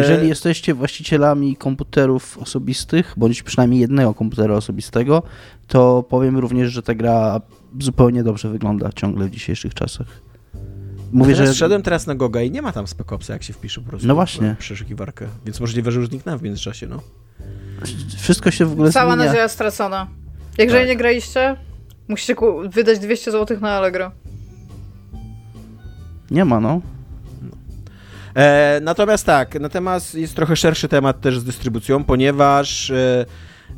[0.01, 5.22] Jeżeli jesteście właścicielami komputerów osobistych, bądź przynajmniej jednego komputera osobistego,
[5.68, 7.40] to powiem również, że ta gra
[7.80, 10.07] zupełnie dobrze wygląda ciągle w dzisiejszych czasach.
[11.12, 13.53] Mówię, Mówię, że Szedłem teraz na Goga i nie ma tam Spec Opsa, jak się
[13.53, 14.57] wpisze po prostu No właśnie.
[14.59, 17.01] przeszukiwarkę, więc możliwe, że już zniknęła w międzyczasie, no.
[18.18, 19.26] wszystko się w ogóle Cała zmienia.
[19.26, 20.07] nadzieja stracona.
[20.59, 20.88] Jak jeżeli Tak.
[20.88, 21.57] nie graliście,
[22.09, 22.34] musicie
[22.68, 24.11] wydać 200 zł na Allegro.
[26.30, 26.80] Nie ma, no.
[28.35, 33.26] E, natomiast tak, natomiast jest trochę szerszy temat też z dystrybucją, ponieważ e,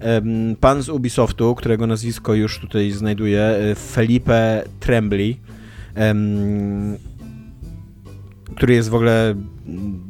[0.00, 5.34] em, pan z Ubisoftu, którego nazwisko już tutaj znajduję, e, Felipe Trembly,
[5.94, 6.98] em,
[8.56, 9.34] który jest w ogóle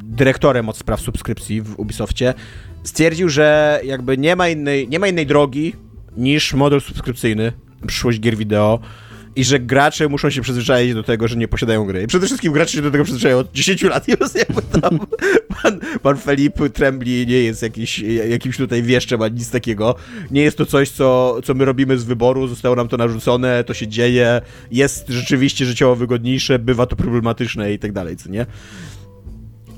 [0.03, 2.33] dyrektorem od spraw subskrypcji w Ubisoftie,
[2.83, 5.73] stwierdził, że jakby nie ma innej, nie ma innej drogi
[6.17, 7.51] niż model subskrypcyjny,
[7.87, 8.79] przyszłość gier wideo
[9.35, 12.03] i że gracze muszą się przyzwyczaić do tego, że nie posiadają gry.
[12.03, 14.99] I przede wszystkim gracze się do tego przyzwyczajają od 10 lat i jakby tam
[15.61, 19.95] pan, pan Felipe Trembly nie jest jakiś, jakimś tutaj wieszczem ani nic takiego.
[20.31, 23.73] Nie jest to coś, co, co my robimy z wyboru, zostało nam to narzucone, to
[23.73, 28.45] się dzieje, jest rzeczywiście życiowo wygodniejsze, bywa to problematyczne i tak dalej, co nie?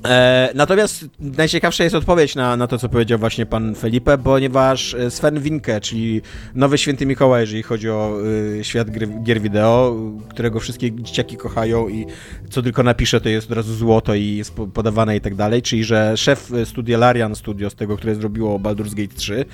[0.07, 5.11] E, natomiast najciekawsza jest odpowiedź na, na to, co powiedział właśnie pan Felipe, ponieważ e,
[5.11, 6.21] Sven Winke, czyli
[6.55, 8.17] nowy święty Mikołaj, jeżeli chodzi o
[8.59, 9.95] y, świat gry, gier wideo,
[10.29, 12.05] którego wszystkie dzieciaki kochają i
[12.49, 15.61] co tylko napisze, to jest od razu złoto i jest po, podawane i tak dalej,
[15.61, 19.45] czyli że szef e, studia Larian Studios, tego, które zrobiło Baldur's Gate 3,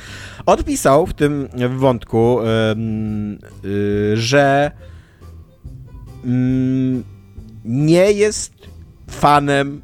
[0.46, 2.40] odpisał w tym wątku,
[3.66, 4.72] y, że
[6.26, 7.04] mm,
[7.66, 8.54] nie jest
[9.10, 9.82] fanem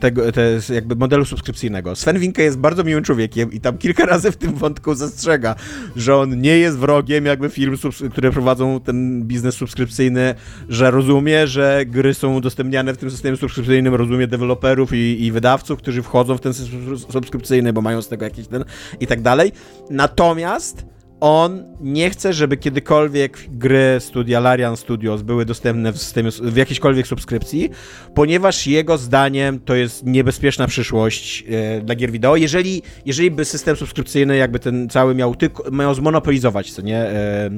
[0.00, 1.96] tego, to jest jakby modelu subskrypcyjnego.
[1.96, 5.54] Sven Winke jest bardzo miłym człowiekiem i tam kilka razy w tym wątku zastrzega,
[5.96, 7.76] że on nie jest wrogiem jakby firm,
[8.10, 10.34] które prowadzą ten biznes subskrypcyjny,
[10.68, 15.78] że rozumie, że gry są udostępniane w tym systemie subskrypcyjnym, rozumie deweloperów i, i wydawców,
[15.78, 18.64] którzy wchodzą w ten system subskrypcyjny, bo mają z tego jakiś ten
[19.00, 19.52] i tak dalej.
[19.90, 20.84] Natomiast
[21.20, 27.06] on nie chce, żeby kiedykolwiek gry studia Larian Studios były dostępne w systemie, w jakiejśkolwiek
[27.06, 27.70] subskrypcji,
[28.14, 32.36] ponieważ jego zdaniem to jest niebezpieczna przyszłość e, dla gier wideo.
[32.36, 37.50] Jeżeli, jeżeli by system subskrypcyjny jakby ten cały miał tylko, miał zmonopolizować, co nie, e,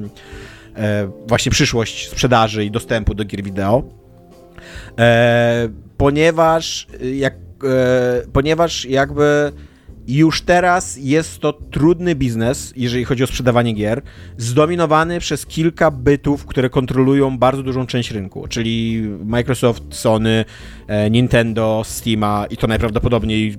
[0.75, 3.83] e, właśnie przyszłość sprzedaży i dostępu do gier wideo,
[5.97, 7.33] ponieważ jak,
[8.33, 9.51] ponieważ jakby
[10.07, 14.01] już teraz jest to trudny biznes, jeżeli chodzi o sprzedawanie gier,
[14.37, 20.45] zdominowany przez kilka bytów, które kontrolują bardzo dużą część rynku, czyli Microsoft, Sony,
[20.87, 23.55] e, Nintendo, Steama i to najprawdopodobniej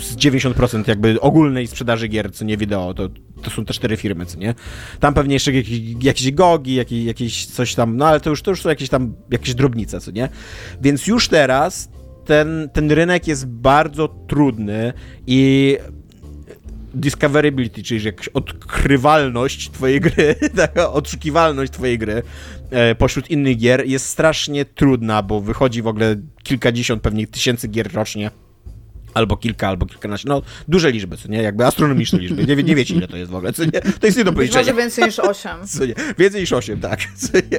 [0.00, 3.08] z 90% jakby ogólnej sprzedaży gier, co nie wideo, to,
[3.42, 4.54] to są te cztery firmy, co nie?
[5.00, 8.50] Tam pewnie jeszcze jakieś, jakieś gogi, jakieś, jakieś coś tam, no ale to już, to
[8.50, 10.28] już są jakieś tam, jakieś drobnice, co nie?
[10.80, 11.88] Więc już teraz
[12.24, 14.92] ten, ten rynek jest bardzo trudny
[15.26, 15.78] i
[16.94, 22.22] discoverability, czyli jakaś odkrywalność twojej gry, taka odszukiwalność twojej gry
[22.70, 27.92] e, pośród innych gier jest strasznie trudna, bo wychodzi w ogóle kilkadziesiąt, pewnie tysięcy gier
[27.92, 28.30] rocznie.
[29.14, 30.28] Albo kilka, albo kilkanaście.
[30.28, 31.42] No, duże liczby, co nie?
[31.42, 32.46] Jakby astronomiczne liczby.
[32.46, 33.70] Nie, nie wiecie, ile to jest w ogóle, co nie?
[34.00, 34.60] To jest nie do policzenia.
[34.60, 35.50] może więcej niż 8.
[35.66, 35.94] Co nie?
[36.18, 37.00] Więcej niż 8, tak.
[37.16, 37.58] Co nie?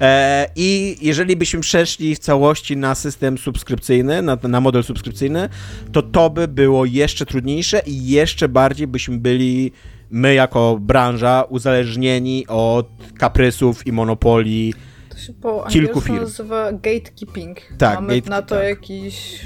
[0.00, 5.48] E, I jeżeli byśmy przeszli w całości na system subskrypcyjny, na, na model subskrypcyjny,
[5.92, 9.72] to to by było jeszcze trudniejsze i jeszcze bardziej byśmy byli
[10.10, 14.74] my jako branża uzależnieni od kaprysów i monopolii.
[15.08, 16.16] To się po Kilku angielsku firm.
[16.20, 17.58] nazywa gatekeeping.
[17.78, 18.64] Tak, Mamy gate- na to tak.
[18.64, 19.40] jakiś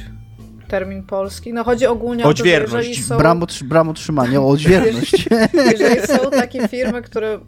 [0.68, 1.52] termin polski.
[1.52, 2.88] No chodzi ogólnie o to, że Odźwierność.
[2.88, 5.28] jeżeli są, Bramo, bramo trzymania, o odźwierność.
[5.72, 7.40] jeżeli są takie firmy, które y,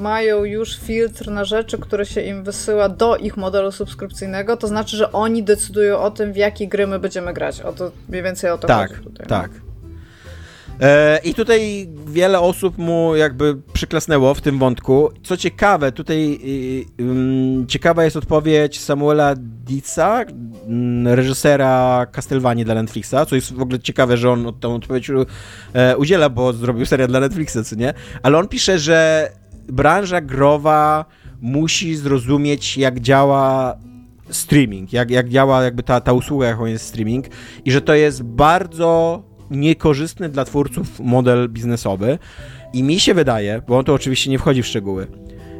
[0.00, 4.96] mają już filtr na rzeczy, które się im wysyła do ich modelu subskrypcyjnego, to znaczy,
[4.96, 7.60] że oni decydują o tym, w jakie gry my będziemy grać.
[7.60, 9.26] O to mniej więcej o to Tak, chodzi tutaj.
[9.30, 9.36] no.
[9.40, 9.50] tak.
[10.80, 15.10] E, I tutaj wiele osób mu jakby przyklasnęło w tym wątku.
[15.22, 16.40] Co ciekawe, tutaj
[17.00, 20.24] ym, ciekawa jest odpowiedź Samuela Dietza,
[20.66, 25.10] mm, reżysera Castlevanii dla Netflixa, co jest w ogóle ciekawe, że on tę odpowiedź
[25.74, 27.94] e, udziela, bo zrobił serial dla Netflixa, co nie?
[28.22, 29.30] Ale on pisze, że
[29.68, 31.04] branża growa
[31.40, 33.76] musi zrozumieć, jak działa
[34.30, 37.26] streaming, jak, jak działa jakby ta, ta usługa, jaką jest streaming
[37.64, 42.18] i że to jest bardzo niekorzystny dla twórców model biznesowy.
[42.72, 45.06] I mi się wydaje, bo on to oczywiście nie wchodzi w szczegóły,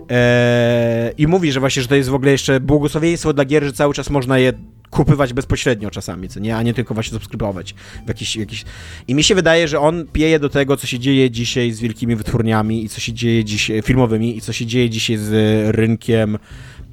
[0.09, 3.73] Eee, I mówi, że właśnie, że to jest w ogóle jeszcze błogosławieństwo dla gier, że
[3.73, 4.53] cały czas można je
[4.91, 8.65] kupywać bezpośrednio czasami, co nie, a nie tylko właśnie subskrybować w jakiś, jakiś...
[9.09, 12.17] I mi się wydaje, że on pieje do tego, co się dzieje dzisiaj z wielkimi
[12.17, 15.31] wytwórniami i co się dzieje dzisiaj, filmowymi i co się dzieje dzisiaj z
[15.77, 16.39] rynkiem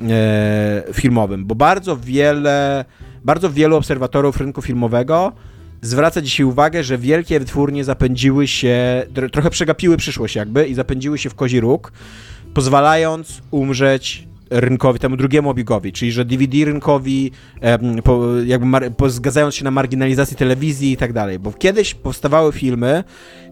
[0.02, 2.86] e, filmowym, bo bardzo wiele,
[3.24, 5.34] bardzo wielu obserwatorów rynku filmowego
[5.81, 11.30] zwraca dzisiaj uwagę, że wielkie wytwórnie zapędziły się, trochę przegapiły przyszłość jakby i zapędziły się
[11.30, 11.91] w kozi róg,
[12.53, 17.31] pozwalając umrzeć rynkowi, temu drugiemu obiegowi, czyli że DVD rynkowi,
[18.03, 22.51] po, jakby mar, po, zgadzając się na marginalizację telewizji i tak dalej, bo kiedyś powstawały
[22.51, 23.03] filmy,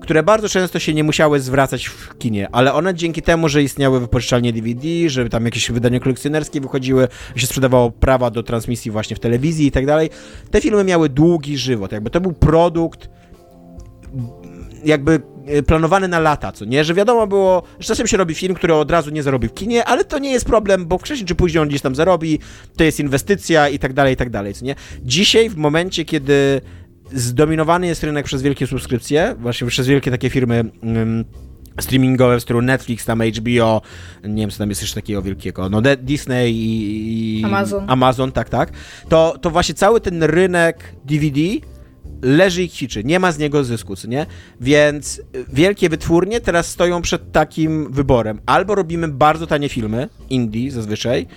[0.02, 4.00] które bardzo często się nie musiały zwracać w kinie, ale one dzięki temu, że istniały
[4.00, 9.20] wypożyczalnie DVD, że tam jakieś wydania kolekcjonerskie wychodziły, się sprzedawało prawa do transmisji właśnie w
[9.20, 10.10] telewizji i tak dalej,
[10.52, 13.10] te filmy miały długi żywot, jakby to był produkt
[14.88, 16.84] jakby e, planowany na lata, co nie?
[16.84, 19.86] Że wiadomo było, że czasem się robi film, który od razu nie zarobi w kinie,
[19.86, 22.40] ale to nie jest problem, bo wcześniej czy później on gdzieś tam zarobi,
[22.78, 24.76] to jest inwestycja i tak dalej, i tak dalej, co nie?
[25.04, 26.62] Dzisiaj, w momencie, kiedy
[27.14, 31.26] zdominowany jest rynek przez wielkie subskrypcje, właśnie przez wielkie takie firmy mm,
[31.80, 33.82] streamingowe w stylu Netflix, tam HBO,
[34.24, 37.84] nie wiem co tam jest jeszcze takiego wielkiego, no Disney i, i Amazon.
[37.88, 38.72] Amazon, tak, tak,
[39.10, 41.42] to, to właśnie cały ten rynek DVD
[42.22, 44.26] leży i kwiczy, nie ma z niego zysku, co nie?
[44.62, 45.22] Więc
[45.54, 48.40] wielkie wytwórnie teraz stoją przed takim wyborem.
[48.46, 51.28] Albo robimy bardzo tanie filmy, indie zazwyczaj,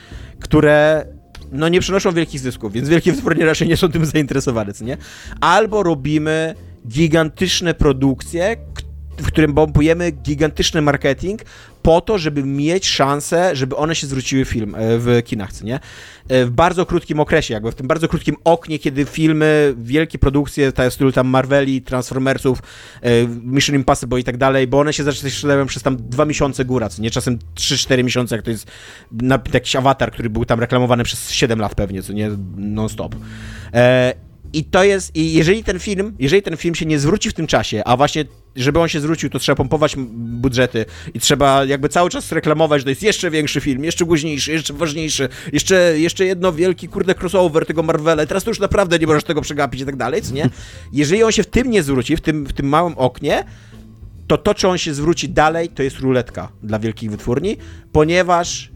[0.41, 1.07] które
[1.53, 4.97] no nie przynoszą wielkich zysków, więc wielkie wytwórnie raczej nie są tym zainteresowane, co nie?
[5.41, 6.55] Albo robimy
[6.89, 8.57] gigantyczne produkcje,
[9.19, 11.43] w którym bombujemy gigantyczny marketing
[11.83, 15.81] po to, żeby mieć szansę, żeby one się zwróciły film e, w kinach, nie?
[16.29, 20.73] E, w bardzo krótkim okresie, jakby w tym bardzo krótkim oknie, kiedy filmy, wielkie produkcje,
[20.73, 22.59] tak w stylu tam Marveli, Transformersów,
[23.03, 26.89] e, Mission Impossible i tak dalej, bo one się zaczynają przez tam dwa miesiące góra,
[26.89, 27.11] co nie?
[27.11, 28.71] Czasem 3-4 miesiące, jak to jest
[29.13, 32.31] na, jakiś awatar, który był tam reklamowany przez 7 lat pewnie, co nie?
[32.57, 33.15] Non-stop.
[34.53, 37.47] I to jest, i jeżeli ten film, jeżeli ten film się nie zwróci w tym
[37.47, 38.25] czasie, a właśnie,
[38.57, 42.85] żeby on się zwrócił, to trzeba pompować budżety i trzeba jakby cały czas reklamować, że
[42.85, 47.67] to jest jeszcze większy film, jeszcze głośniejszy, jeszcze ważniejszy, jeszcze, jeszcze jedno wielki, kurde, crossover
[47.67, 50.51] tego Marvela, teraz to już naprawdę nie możesz tego przegapić i tak dalej, co nie?
[50.93, 53.45] Jeżeli on się w tym nie zwróci, w tym, w tym małym oknie,
[54.27, 57.57] to to, czy on się zwróci dalej, to jest ruletka dla wielkich wytwórni,
[57.93, 58.71] ponieważ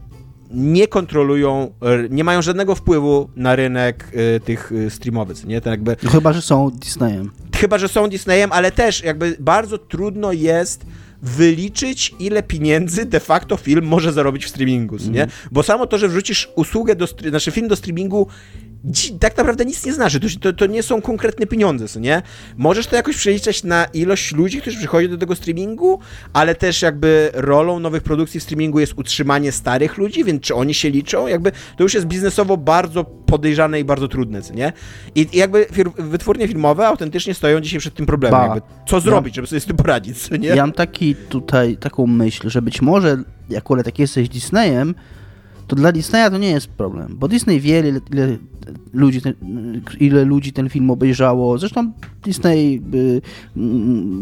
[0.51, 1.71] nie kontrolują,
[2.09, 5.61] nie mają żadnego wpływu na rynek y, tych y, streamowych, nie?
[5.61, 5.95] To jakby...
[6.03, 7.31] No chyba, że są Disneyem.
[7.55, 10.85] Chyba, że są Disneyem, ale też jakby bardzo trudno jest
[11.21, 15.13] wyliczyć, ile pieniędzy de facto film może zarobić w streamingu, mm.
[15.13, 15.23] nie?
[15.23, 15.49] Mhm.
[15.51, 18.27] Bo samo to, że wrzucisz usługę do, znaczy film do streamingu
[19.19, 20.19] tak naprawdę nic nie znaczy.
[20.19, 22.21] To, to, to, nie są konkretne pieniądze, co nie?
[22.57, 25.99] Możesz to jakoś przeliczać na ilość ludzi, którzy przychodzą do tego streamingu,
[26.33, 30.73] ale też jakby rolą nowych produkcji w streamingu jest utrzymanie starych ludzi, więc czy oni
[30.73, 31.27] się liczą?
[31.27, 34.73] Jakby to już jest biznesowo bardzo podejrzane i bardzo trudne, co nie?
[35.15, 35.65] I, i jakby
[35.97, 38.41] wytwórnie filmowe autentycznie stoją dzisiaj przed tym problemem.
[38.41, 40.47] Jakby, co zrobić, ja, żeby sobie z tym poradzić, co nie?
[40.47, 43.17] Ja mam taki tutaj, taką myśl, że być może,
[43.57, 44.95] akurat jak jesteś Disneyem,
[45.67, 48.37] to dla Disneya to nie jest problem, bo Disney wie, ile, ile,
[48.93, 49.33] ludzi, ten,
[49.99, 51.57] ile ludzi ten film obejrzało.
[51.57, 51.91] Zresztą
[52.23, 53.21] Disney y,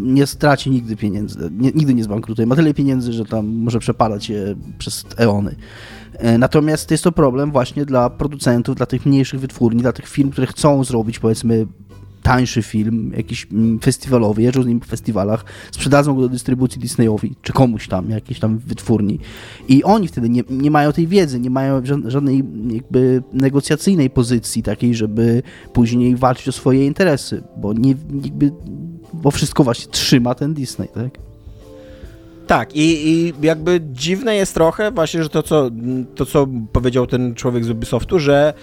[0.02, 2.46] nie straci nigdy pieniędzy, nie, nigdy nie zbankrutuje.
[2.46, 5.56] Ma tyle pieniędzy, że tam może przepadać je przez eony.
[6.14, 10.30] E, natomiast jest to problem właśnie dla producentów, dla tych mniejszych wytwórni, dla tych firm,
[10.30, 11.68] które chcą zrobić powiedzmy
[12.24, 17.36] tańszy film, jakiś mm, festiwalowy, jeżdżą z nim po festiwalach, sprzedadzą go do dystrybucji Disneyowi,
[17.42, 19.20] czy komuś tam, jakiejś tam wytwórni.
[19.68, 24.96] I oni wtedy nie, nie mają tej wiedzy, nie mają żadnej jakby negocjacyjnej pozycji takiej,
[24.96, 25.44] żeby
[25.74, 28.52] później walczyć o swoje interesy, bo nie, jakby,
[29.14, 31.18] bo wszystko właśnie trzyma ten Disney, tak?
[32.48, 35.70] Tak, i, i jakby dziwne jest trochę właśnie, że to co,
[36.16, 38.54] to, co powiedział ten człowiek z Ubisoftu, że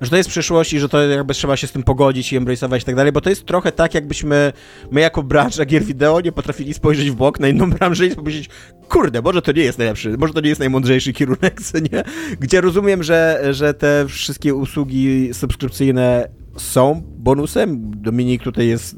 [0.00, 2.80] że to jest przyszłość i że to jakby trzeba się z tym pogodzić i embrace'ować
[2.80, 4.52] i tak dalej, bo to jest trochę tak, jakbyśmy
[4.90, 8.48] my jako branża gier wideo nie potrafili spojrzeć w bok na inną branżę i powiedzieć,
[8.88, 11.60] kurde, może to nie jest najlepszy, może to nie jest najmądrzejszy kierunek,
[11.92, 12.02] nie?
[12.40, 17.90] Gdzie rozumiem, że, że te wszystkie usługi subskrypcyjne są bonusem.
[18.02, 18.96] Dominik tutaj jest,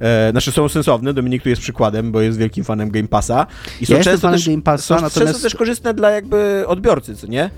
[0.00, 3.46] e, znaczy są sensowne, Dominik tu jest przykładem, bo jest wielkim fanem Game Passa.
[3.80, 5.18] I są ja często też, Game Passa, są natomiast...
[5.18, 7.50] często też korzystne dla jakby odbiorcy, co nie?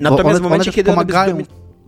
[0.00, 1.38] Natomiast one, w momencie, kiedy pomagają...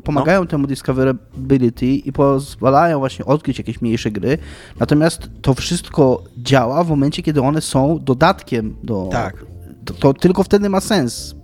[0.09, 0.47] pomagają no.
[0.47, 4.39] temu discoverability i pozwalają właśnie odkryć jakieś mniejsze gry.
[4.81, 9.09] Natomiast to wszystko działa w momencie, kiedy one są dodatkiem do.
[9.13, 9.45] Tak.
[9.85, 11.35] To, to tylko wtedy ma sens.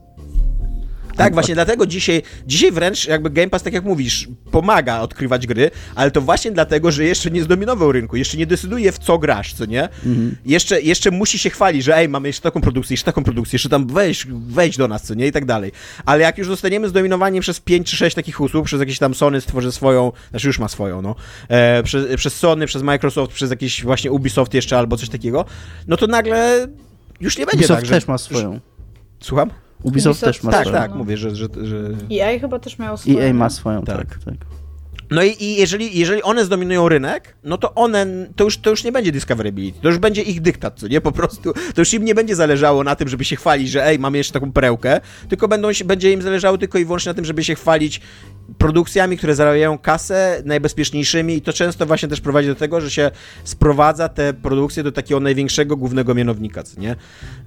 [1.17, 5.71] Tak, właśnie dlatego dzisiaj, dzisiaj wręcz jakby Game Pass, tak jak mówisz, pomaga odkrywać gry,
[5.95, 9.55] ale to właśnie dlatego, że jeszcze nie zdominował rynku, jeszcze nie decyduje w co grasz,
[9.55, 9.83] co nie?
[9.83, 10.37] Mhm.
[10.47, 13.69] Jeszcze, jeszcze musi się chwalić, że ej, mamy jeszcze taką produkcję, jeszcze taką produkcję, jeszcze
[13.69, 15.27] tam weź, wejdź do nas, co nie?
[15.27, 15.73] I tak dalej.
[16.05, 19.41] Ale jak już zostaniemy zdominowani przez 5 czy 6 takich usług, przez jakieś tam Sony
[19.41, 21.15] stworzy swoją, znaczy już ma swoją, no,
[21.49, 25.45] e, przez, przez Sony, przez Microsoft, przez jakiś właśnie Ubisoft jeszcze albo coś takiego,
[25.87, 26.69] no to nagle
[27.21, 27.95] już nie będzie Ubisoft tak, że...
[27.95, 28.61] też ma swoją.
[29.21, 29.51] Słucham?
[29.85, 30.77] Ubisoft, Ubisoft też ma tak, swoją.
[30.77, 31.37] Tak, tak, mówię, że...
[31.37, 31.91] że, że...
[32.13, 33.19] EA chyba też miał swoją.
[33.19, 34.25] EA ma swoją, tak, tak.
[34.25, 34.35] tak.
[35.15, 38.85] No i, i, jeżeli, jeżeli one zdominują rynek, no to one, to już, to już
[38.85, 41.01] nie będzie discoverability, to już będzie ich dyktat, co nie?
[41.01, 43.99] Po prostu, to już im nie będzie zależało na tym, żeby się chwalić, że ej,
[43.99, 47.45] mamy jeszcze taką perełkę, tylko będą, będzie im zależało tylko i wyłącznie na tym, żeby
[47.45, 48.01] się chwalić
[48.59, 53.11] produkcjami, które zarabiają kasę, najbezpieczniejszymi i to często właśnie też prowadzi do tego, że się
[53.45, 56.97] sprowadza te produkcje do takiego największego głównego mianownika, co nie?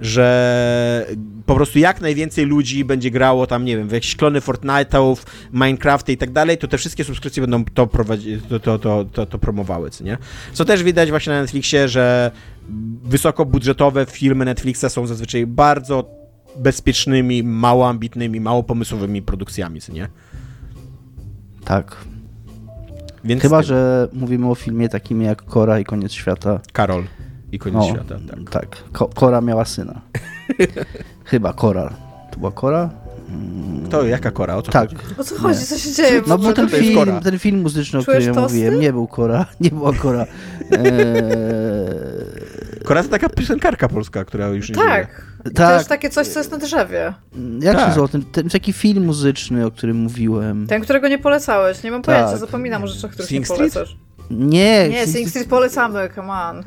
[0.00, 1.06] Że
[1.46, 5.16] po prostu jak najwięcej ludzi będzie grało tam, nie wiem, w jakieś klony Fortnite'ów,
[5.52, 9.26] Minecrafty i tak dalej, to te wszystkie subskrypcje będą to, prowadzi, to, to, to, to,
[9.26, 10.18] to promowały, co nie?
[10.52, 12.30] Co też widać właśnie na Netflixie, że
[13.04, 16.04] wysokobudżetowe filmy Netflixa są zazwyczaj bardzo
[16.56, 20.08] bezpiecznymi, mało ambitnymi, mało pomysłowymi produkcjami, co nie?
[21.64, 21.96] Tak.
[23.24, 26.60] Więc Chyba, że mówimy o filmie takim jak Kora i Koniec Świata.
[26.72, 27.04] Karol
[27.52, 28.50] i Koniec o, Świata, tak.
[28.50, 30.00] Tak, Ko Kora miała syna.
[31.24, 31.94] Chyba Kora.
[32.30, 32.90] To była Kora?
[33.90, 34.56] To jaka Kora?
[34.56, 34.88] O co tak.
[34.88, 34.96] chodzi?
[35.18, 35.66] O co chodzi?
[35.66, 36.22] Co się dzieje?
[36.26, 39.46] No bo ten film, ten film muzyczny, o którym ja mówiłem, nie był Kora.
[39.60, 40.26] Nie była Kora.
[40.70, 40.78] Eee...
[42.84, 45.06] Kora to taka piosenkarka polska, która już nie Tak.
[45.06, 45.54] Żyje.
[45.54, 45.68] Tak.
[45.68, 47.14] To jest takie coś, co jest na drzewie.
[47.60, 47.82] Jak tak.
[47.82, 48.08] się nazywa?
[48.08, 50.66] Ten, ten taki film muzyczny, o którym mówiłem.
[50.66, 51.82] Ten, którego nie polecałeś.
[51.82, 52.14] Nie mam tak.
[52.16, 53.96] pojęcia, zapominam o rzeczach, których Sing nie polecasz.
[54.30, 56.62] Nie, nie, Sing Street polecamy, come on.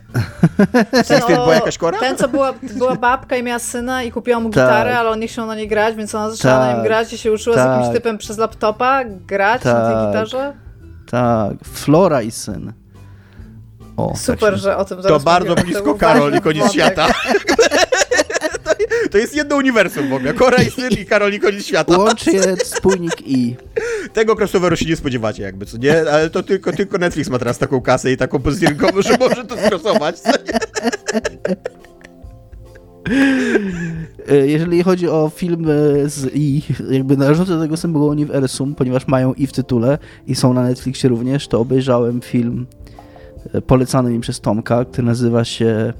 [1.05, 1.99] Sing Street była jakaś kora?
[1.99, 4.63] Ten, co była, była babka i miała syna i kupiła mu tak.
[4.63, 6.67] gitarę, ale on nie chciał na niej grać, więc ona zaczęła tak.
[6.67, 7.65] na nim grać i się uczyła tak.
[7.65, 7.95] z jakimś tak.
[7.95, 9.73] typem przez laptopa grać tak.
[9.73, 10.07] na tej tak.
[10.07, 10.53] gitarze.
[11.11, 12.73] Tak, Flora i syn.
[13.97, 17.07] O, tak Super, tak że o tym To bardzo blisko Karol i koniec świata.
[19.11, 20.33] To jest jedno uniwersum w ogóle.
[20.33, 21.97] Kora i syn i Karol i koniec świata.
[21.97, 23.55] Łączy je spójnik i.
[24.13, 26.11] Tego crossoveru się nie spodziewacie jakby, co nie?
[26.11, 29.45] Ale to tylko, tylko Netflix ma teraz taką kasę i taką pozycję rynkową, że może
[29.45, 30.59] to co nie?
[34.29, 35.65] E, jeżeli chodzi o film
[36.05, 36.61] z I,
[36.91, 39.97] jakby należące do tego samego uniwersum, ponieważ mają I w tytule
[40.27, 42.65] i są na Netflixie również, to obejrzałem film
[43.53, 45.93] e, polecany mi przez Tomka, który nazywa się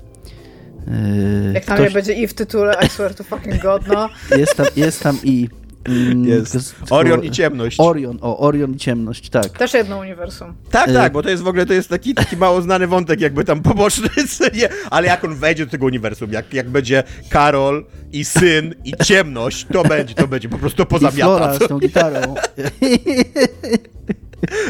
[1.53, 1.87] Jak tam ktoś...
[1.87, 4.09] nie będzie i w tytule, I swear to fucking god, no.
[4.37, 5.49] Jest tam, jest tam i.
[5.83, 6.75] Mm, jest.
[6.89, 7.79] Orion i ciemność.
[7.79, 9.49] Orion, o, Orion i ciemność, tak.
[9.49, 10.53] Też jedno uniwersum.
[10.71, 13.21] Tak, y tak, bo to jest w ogóle to jest taki, taki mało znany wątek,
[13.21, 14.09] jakby tam poboczny,
[14.53, 14.69] nie?
[14.89, 19.67] ale jak on wejdzie do tego uniwersum, jak, jak będzie Karol i syn i ciemność,
[19.73, 21.17] to będzie, to będzie po prostu pozamiata.
[21.17, 22.35] I Flora z tą gitarą.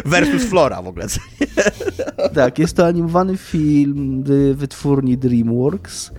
[0.06, 1.06] Versus Flora w ogóle.
[2.34, 4.24] tak, jest to animowany film
[4.54, 6.12] wytwórni DreamWorks,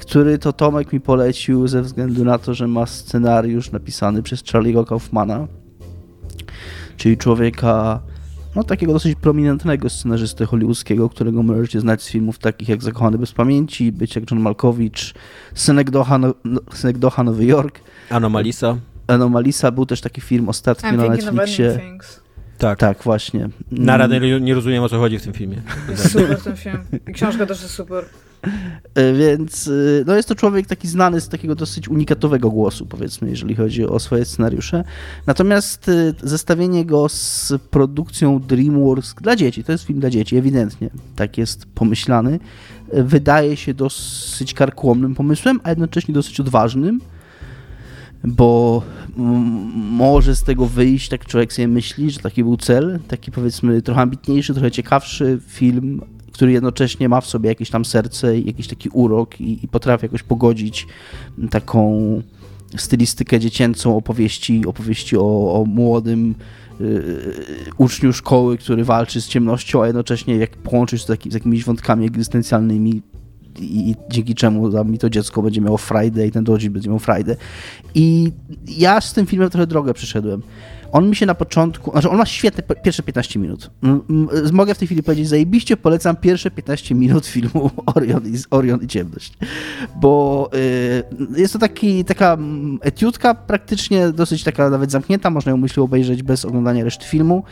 [0.00, 4.84] który to Tomek mi polecił ze względu na to, że ma scenariusz napisany przez Charlie'ego
[4.84, 5.46] Kaufmana,
[6.96, 8.00] czyli człowieka
[8.56, 13.32] no, takiego dosyć prominentnego scenarzysty hollywoodzkiego, którego możecie znać z filmów takich jak Zakochany bez
[13.32, 15.14] pamięci, Być jak John Malkowicz,
[15.54, 16.34] Synek Doha, no,
[16.72, 17.80] Synek Doha Nowy Jork.
[18.10, 18.76] Anomalisa.
[19.06, 21.80] Anomalisa był też taki film ostatnio I'm na Netflixie.
[22.58, 22.78] Tak.
[22.78, 23.48] Tak, właśnie.
[23.70, 25.56] Na radę nie rozumiem o co chodzi w tym filmie.
[25.96, 26.78] Super ten film.
[27.08, 28.04] I książka też jest super.
[28.94, 29.70] E, więc e,
[30.06, 33.98] no jest to człowiek taki znany z takiego dosyć unikatowego głosu, powiedzmy, jeżeli chodzi o
[33.98, 34.84] swoje scenariusze.
[35.26, 40.90] Natomiast e, zestawienie go z produkcją DreamWorks dla dzieci, to jest film dla dzieci, ewidentnie
[41.16, 42.40] tak jest pomyślany,
[42.92, 47.00] wydaje się dosyć karkłomnym pomysłem, a jednocześnie dosyć odważnym
[48.24, 48.82] bo
[49.74, 54.00] może z tego wyjść, tak człowiek sobie myśli, że taki był cel, taki powiedzmy trochę
[54.00, 58.88] ambitniejszy, trochę ciekawszy film, który jednocześnie ma w sobie jakieś tam serce i jakiś taki
[58.88, 60.86] urok i, i potrafi jakoś pogodzić
[61.50, 62.22] taką
[62.76, 66.34] stylistykę dziecięcą opowieści, opowieści o, o młodym
[66.80, 67.34] yy,
[67.78, 73.02] uczniu szkoły, który walczy z ciemnością, a jednocześnie jak połączyć to z jakimiś wątkami egzystencjalnymi,
[73.60, 77.36] i, dzięki czemu mi to dziecko będzie miało Friday i ten dodzik będzie miał Friday.
[77.94, 78.32] I
[78.68, 80.42] ja z tym filmem trochę drogę przyszedłem.
[80.92, 83.70] On mi się na początku, znaczy on ma świetne pierwsze 15 minut.
[84.52, 88.86] Mogę w tej chwili powiedzieć, zajebiście polecam pierwsze 15 minut filmu Orion i, Orion i
[88.86, 89.32] Ciemność.
[90.00, 90.50] Bo
[91.34, 92.36] y, jest to taki, taka
[92.80, 97.44] etiudka praktycznie dosyć taka nawet zamknięta, można ją myślę obejrzeć bez oglądania reszty filmu,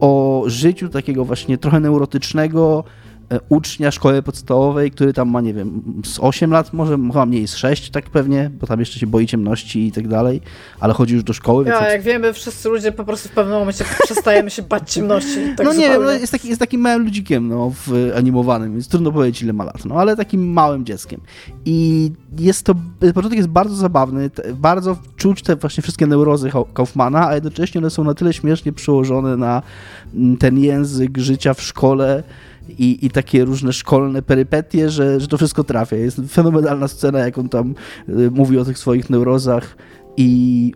[0.00, 2.84] o życiu takiego właśnie trochę neurotycznego,
[3.48, 7.56] ucznia szkoły podstawowej, który tam ma, nie wiem, z 8 lat, może chyba mniej, z
[7.56, 10.40] 6 tak pewnie, bo tam jeszcze się boi ciemności i tak dalej,
[10.80, 11.64] ale chodzi już do szkoły.
[11.68, 15.38] Ja, jak wiemy, wszyscy ludzie po prostu w pewnym momencie przestajemy się bać ciemności.
[15.56, 18.88] Tak no nie wiem, no jest, taki, jest takim małym ludzikiem no, w animowanym, więc
[18.88, 21.20] trudno powiedzieć ile ma lat, no ale takim małym dzieckiem.
[21.64, 22.74] I jest to,
[23.14, 28.04] początek jest bardzo zabawny, bardzo czuć te właśnie wszystkie neurozy Kaufmana, a jednocześnie one są
[28.04, 29.62] na tyle śmiesznie przełożone na
[30.14, 32.22] mm, ten język życia w szkole,
[32.68, 35.96] i, i takie różne szkolne perypetie, że, że to wszystko trafia.
[35.96, 37.74] Jest fenomenalna scena, jak on tam
[38.08, 39.76] y, mówi o tych swoich neurozach
[40.16, 40.72] i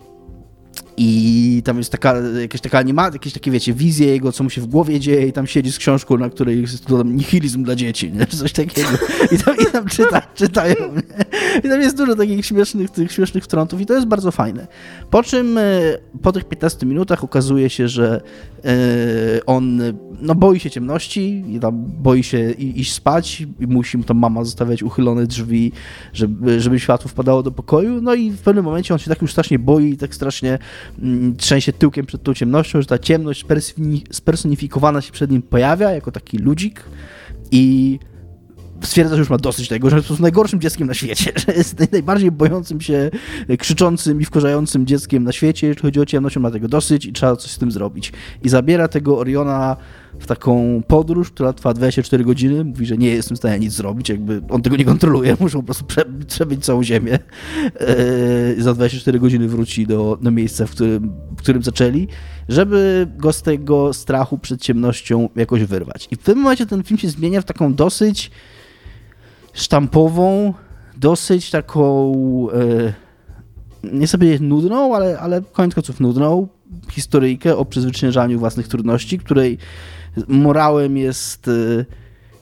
[1.01, 4.61] i tam jest taka, jakaś taka animacja, jakieś takie, wiecie, wizje jego, co mu się
[4.61, 7.75] w głowie dzieje i tam siedzi z książką, na której jest to tam nihilizm dla
[7.75, 8.27] dzieci, nie?
[8.41, 8.89] coś takiego.
[9.33, 11.25] I tam, i tam czyta, czytają, nie?
[11.59, 14.67] I tam jest dużo takich śmiesznych, tych śmiesznych wtrątów i to jest bardzo fajne.
[15.11, 15.63] Po czym e,
[16.23, 18.21] po tych 15 minutach okazuje się, że
[19.47, 19.81] on
[20.21, 23.47] no, boi się ciemności boi się iść spać.
[23.61, 25.73] I musi mu tam mama zostawiać uchylone drzwi,
[26.13, 29.33] żeby, żeby światło wpadało do pokoju, no i w pewnym momencie on się tak już
[29.33, 30.59] strasznie boi i tak strasznie
[31.03, 33.45] Mm, trzęsie tyłkiem przed tą ciemnością, że ta ciemność
[34.11, 36.85] spersonifikowana się przed nim pojawia jako taki ludzik.
[37.51, 37.99] I
[38.83, 42.31] stwierdza, że już ma dosyć tego, że jest najgorszym dzieckiem na świecie, że jest najbardziej
[42.31, 43.11] bojącym się,
[43.59, 47.13] krzyczącym i wkurzającym dzieckiem na świecie, jeśli chodzi o ciemność, on ma tego dosyć i
[47.13, 48.13] trzeba coś z tym zrobić.
[48.43, 49.77] I zabiera tego Oriona
[50.19, 52.65] w taką podróż, która trwa 24 godziny.
[52.65, 55.65] Mówi, że nie jestem w stanie nic zrobić, jakby on tego nie kontroluje, muszą po
[55.65, 57.19] prostu prze, przebyć całą ziemię.
[58.57, 62.09] Yy, za 24 godziny wróci do, do miejsca, w którym, w którym zaczęli,
[62.49, 66.09] żeby go z tego strachu przed ciemnością jakoś wyrwać.
[66.11, 68.31] I w tym momencie ten film się zmienia w taką dosyć
[69.59, 70.55] sztampową,
[70.97, 72.13] dosyć taką
[72.55, 72.93] yy,
[73.93, 76.49] nie sobie nudną, ale, ale koniec końców nudną
[76.91, 79.59] historyjkę o przezwyciężaniu własnych trudności, której
[80.29, 81.87] morałem jest, y,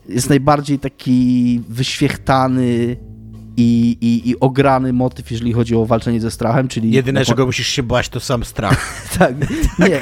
[0.08, 2.96] jest najbardziej taki wyświechtany
[3.56, 6.90] i, i, i ograny motyw, jeżeli chodzi o walczenie ze strachem, czyli...
[6.90, 9.02] Jedyne, czego musisz się bać, to sam strach.
[9.18, 9.34] tak,
[9.78, 10.00] nie.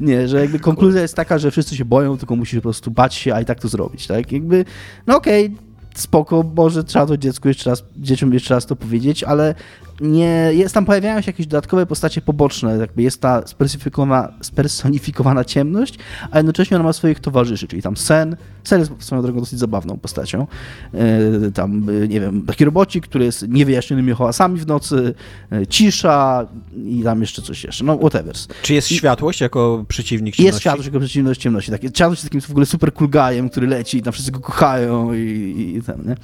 [0.08, 3.14] nie, że jakby konkluzja jest taka, że wszyscy się boją, tylko musisz po prostu bać
[3.14, 4.32] się, a i tak to zrobić, tak?
[4.32, 4.64] Jakby,
[5.06, 5.58] no okej, okay,
[5.94, 9.54] spoko, może trzeba to dziecku jeszcze raz, dzieciom jeszcze raz to powiedzieć, ale
[10.00, 15.98] nie, jest tam pojawiają się jakieś dodatkowe postacie poboczne, jakby jest ta spersonifikowana, spersonifikowana ciemność,
[16.30, 19.98] a jednocześnie ona ma swoich towarzyszy, czyli tam Sen, Sen jest swoją drogą dosyć zabawną
[19.98, 20.46] postacią,
[20.94, 25.14] e, tam, e, nie wiem, taki robocik, który jest niewyjaśnionymi hałasami w nocy,
[25.52, 26.46] e, cisza
[26.86, 28.34] i tam jeszcze coś jeszcze, no whatever.
[28.62, 30.46] Czy jest światłość jako przeciwnik ciemności?
[30.46, 31.80] Jest światłość jako przeciwnik ciemności, tak.
[31.80, 35.14] Światłość jest takim w ogóle super cool guyem, który leci i tam wszyscy go kochają
[35.14, 36.16] i, i ten, nie?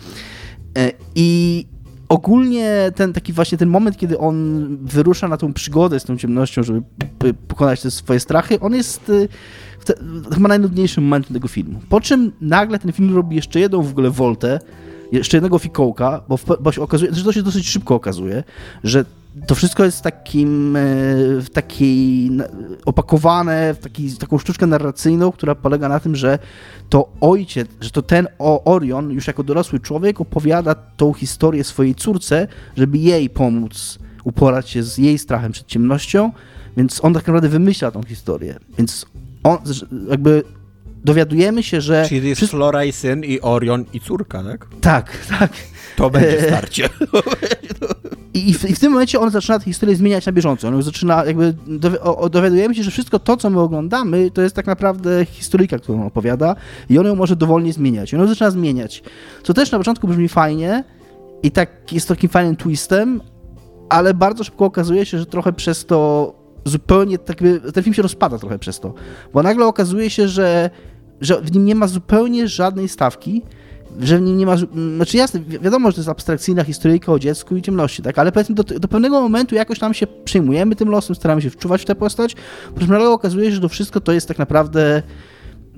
[1.14, 1.66] I
[2.10, 6.62] ogólnie ten taki właśnie ten moment, kiedy on wyrusza na tą przygodę z tą ciemnością,
[6.62, 6.82] żeby
[7.48, 9.28] pokonać te swoje strachy, on jest y,
[9.84, 9.94] te,
[10.34, 11.80] chyba najnudniejszym momentem tego filmu.
[11.88, 14.60] Po czym nagle ten film robi jeszcze jedną w ogóle woltę,
[15.12, 18.44] jeszcze jednego fikołka, bo, w, bo się okazuje, że to się dosyć szybko okazuje,
[18.84, 19.04] że
[19.46, 20.80] to wszystko jest takim, e,
[21.40, 22.30] w takiej
[22.84, 26.38] opakowane w taki, taką sztuczkę narracyjną, która polega na tym, że
[26.88, 28.28] to ojciec, że to ten
[28.64, 34.82] Orion już jako dorosły człowiek opowiada tą historię swojej córce, żeby jej pomóc uporać się
[34.82, 36.32] z jej strachem przed ciemnością,
[36.76, 38.58] więc on tak naprawdę wymyśla tą historię.
[38.78, 39.06] Więc
[39.42, 39.58] on
[40.10, 40.42] jakby
[41.04, 42.06] dowiadujemy się, że...
[42.08, 42.56] Czyli jest wszystko...
[42.56, 44.66] Flora i syn i Orion i córka, tak?
[44.80, 45.52] Tak, tak.
[45.96, 46.88] To będzie starcie.
[48.34, 50.68] I w, I w, tym momencie on zaczyna tę historię zmieniać na bieżąco.
[50.68, 51.54] On zaczyna, jakby
[52.30, 56.06] dowiadujemy się, że wszystko to, co my oglądamy, to jest tak naprawdę historyjka, którą on
[56.06, 56.56] opowiada
[56.90, 58.12] i on ją może dowolnie zmieniać.
[58.12, 59.02] I on ją zaczyna zmieniać.
[59.42, 60.84] Co też na początku brzmi fajnie
[61.42, 63.20] i tak jest takim fajnym twistem,
[63.88, 66.32] ale bardzo szybko okazuje się, że trochę przez to
[66.64, 67.38] zupełnie, tak
[67.74, 68.94] ten film się rozpada trochę przez to,
[69.34, 70.70] bo nagle okazuje się, że,
[71.20, 73.42] że w nim nie ma zupełnie żadnej stawki,
[74.00, 74.56] że w nim nie ma.
[74.96, 78.54] Znaczy jasne, wiadomo, że to jest abstrakcyjna historyjka o dziecku i ciemności, tak, ale powiedzmy
[78.54, 81.94] do, do pewnego momentu jakoś tam się przejmujemy tym losem, staramy się wczuwać w tę
[81.94, 82.36] postać,
[82.74, 85.02] po czym nagle okazuje się, że to wszystko to jest tak naprawdę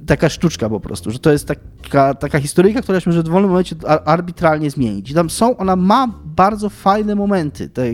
[0.07, 1.49] taka sztuczka po prostu, że to jest
[1.83, 5.11] taka, taka historyjka, która się może w dowolnym momencie arbitralnie zmienić.
[5.11, 7.87] I tam są, ona ma bardzo fajne momenty, te,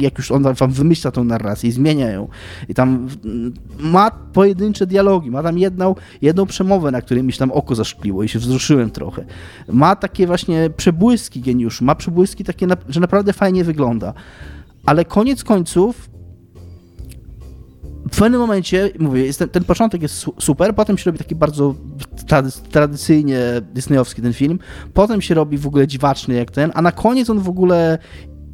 [0.00, 2.28] jak już on wam wymyśla tą narrację i zmienia ją.
[2.68, 3.08] I tam
[3.80, 8.22] ma pojedyncze dialogi, ma tam jedną, jedną przemowę, na której mi się tam oko zaszkliło
[8.22, 9.24] i się wzruszyłem trochę.
[9.68, 14.14] Ma takie właśnie przebłyski geniusz, ma przebłyski takie, że naprawdę fajnie wygląda.
[14.86, 16.13] Ale koniec końców
[18.14, 21.74] w pewnym momencie, mówię, jest ten, ten, początek jest super, potem się robi taki bardzo
[22.70, 23.38] tradycyjnie
[23.72, 24.58] disneyowski ten film,
[24.94, 27.98] potem się robi w ogóle dziwaczny jak ten, a na koniec on w ogóle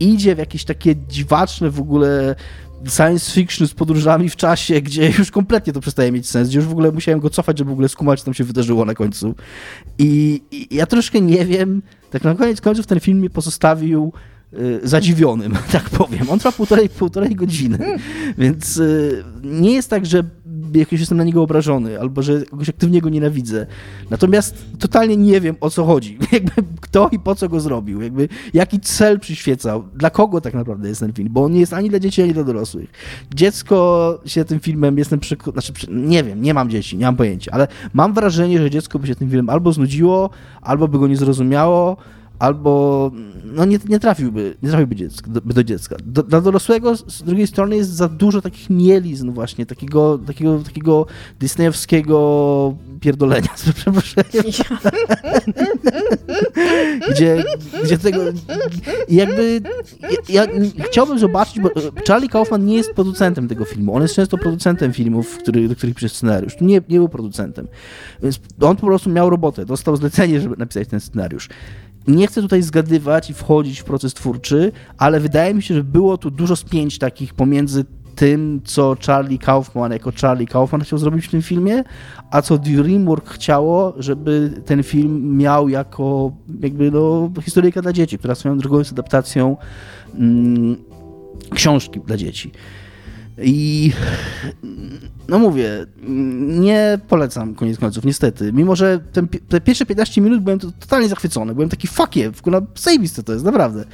[0.01, 2.35] idzie w jakieś takie dziwaczne w ogóle
[2.89, 6.69] science fiction z podróżami w czasie, gdzie już kompletnie to przestaje mieć sens, gdzie już
[6.69, 9.35] w ogóle musiałem go cofać, żeby w ogóle skumać, co tam się wydarzyło na końcu.
[9.99, 14.12] I, i ja troszkę nie wiem, tak na koniec końców ten film mnie pozostawił
[14.82, 16.31] zadziwionym, tak powiem.
[16.31, 17.78] On trwa półtorej, półtorej godziny,
[18.39, 20.24] więc y, nie jest tak, że
[20.78, 23.66] jakoś jestem na niego obrażony, albo że jakoś aktywnie go nienawidzę.
[24.10, 26.18] Natomiast totalnie nie wiem, o co chodzi.
[26.32, 28.02] Jakby kto i po co go zrobił.
[28.02, 29.85] Jakby jaki cel przyświecał.
[29.94, 31.28] Dla kogo tak naprawdę jest ten film.
[31.32, 32.90] Bo on nie jest ani dla dzieci, ani dla dorosłych.
[33.35, 37.52] Dziecko się tym filmem, jestem przekonany, znaczy nie wiem, nie mam dzieci, nie mam pojęcia,
[37.52, 40.31] ale mam wrażenie, że dziecko by się tym filmem albo znudziło,
[40.62, 41.97] albo by go nie zrozumiało,
[42.40, 43.10] albo
[43.44, 45.96] no nie, nie trafiłby, nie trafiłby dziecka, do, do dziecka.
[46.04, 51.06] Do, dla dorosłego z drugiej strony jest za dużo takich mielizn właśnie, takiego, takiego, takiego
[51.40, 54.44] disneyowskiego pierdolenia, z przeproszeniem.
[57.10, 57.44] gdzie,
[57.84, 58.20] gdzie tego
[59.08, 59.60] jakby
[60.28, 60.46] ja, ja,
[60.84, 61.70] chciałbym zobaczyć, bo
[62.08, 65.94] Charlie Kaufman nie jest producentem tego filmu, on jest często producentem filmów, który, do których
[65.94, 67.68] pisze scenariusz, nie, nie był producentem,
[68.22, 71.48] więc on po prostu miał robotę, dostał zlecenie, żeby napisać ten scenariusz
[72.11, 76.19] nie chcę tutaj zgadywać i wchodzić w proces twórczy, ale wydaje mi się, że było
[76.19, 77.85] tu dużo spięć takich pomiędzy
[78.15, 81.85] tym, co Charlie Kaufman jako Charlie Kaufman chciał zrobić w tym filmie,
[82.31, 88.35] a co DreamWorks chciało, żeby ten film miał jako jakby no, historyjka dla dzieci, która
[88.35, 89.57] swoją drogą jest adaptacją
[90.15, 90.77] mm,
[91.55, 92.53] książki dla dzieci.
[93.42, 93.92] I
[95.28, 95.86] no mówię,
[96.60, 98.52] nie polecam koniec końców, niestety.
[98.52, 101.54] Mimo, że ten, te pierwsze 15 minut byłem totalnie zachwycony.
[101.54, 103.84] Byłem taki fuck w ogóle zajebiste to jest, naprawdę.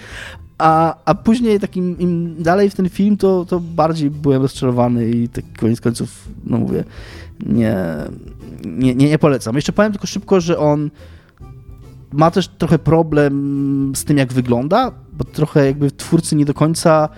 [0.59, 5.28] A, a później takim im dalej w ten film, to, to bardziej byłem rozczarowany i
[5.28, 6.85] tak koniec końców, no mówię,
[7.47, 7.77] nie,
[8.64, 9.56] nie, nie, nie polecam.
[9.56, 10.90] Jeszcze powiem tylko szybko, że on
[12.12, 17.09] ma też trochę problem z tym, jak wygląda, bo trochę jakby twórcy nie do końca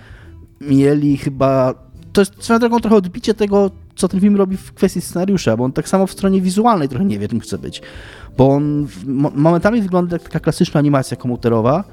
[0.61, 1.73] mieli chyba
[2.13, 5.63] to jest swoją drogą trochę odbicie tego, co ten film robi w kwestii scenariusza, bo
[5.63, 7.81] on tak samo w stronie wizualnej trochę nie wie, czym chce być.
[8.37, 8.87] Bo on
[9.35, 11.83] momentami wygląda jak taka klasyczna animacja komputerowa,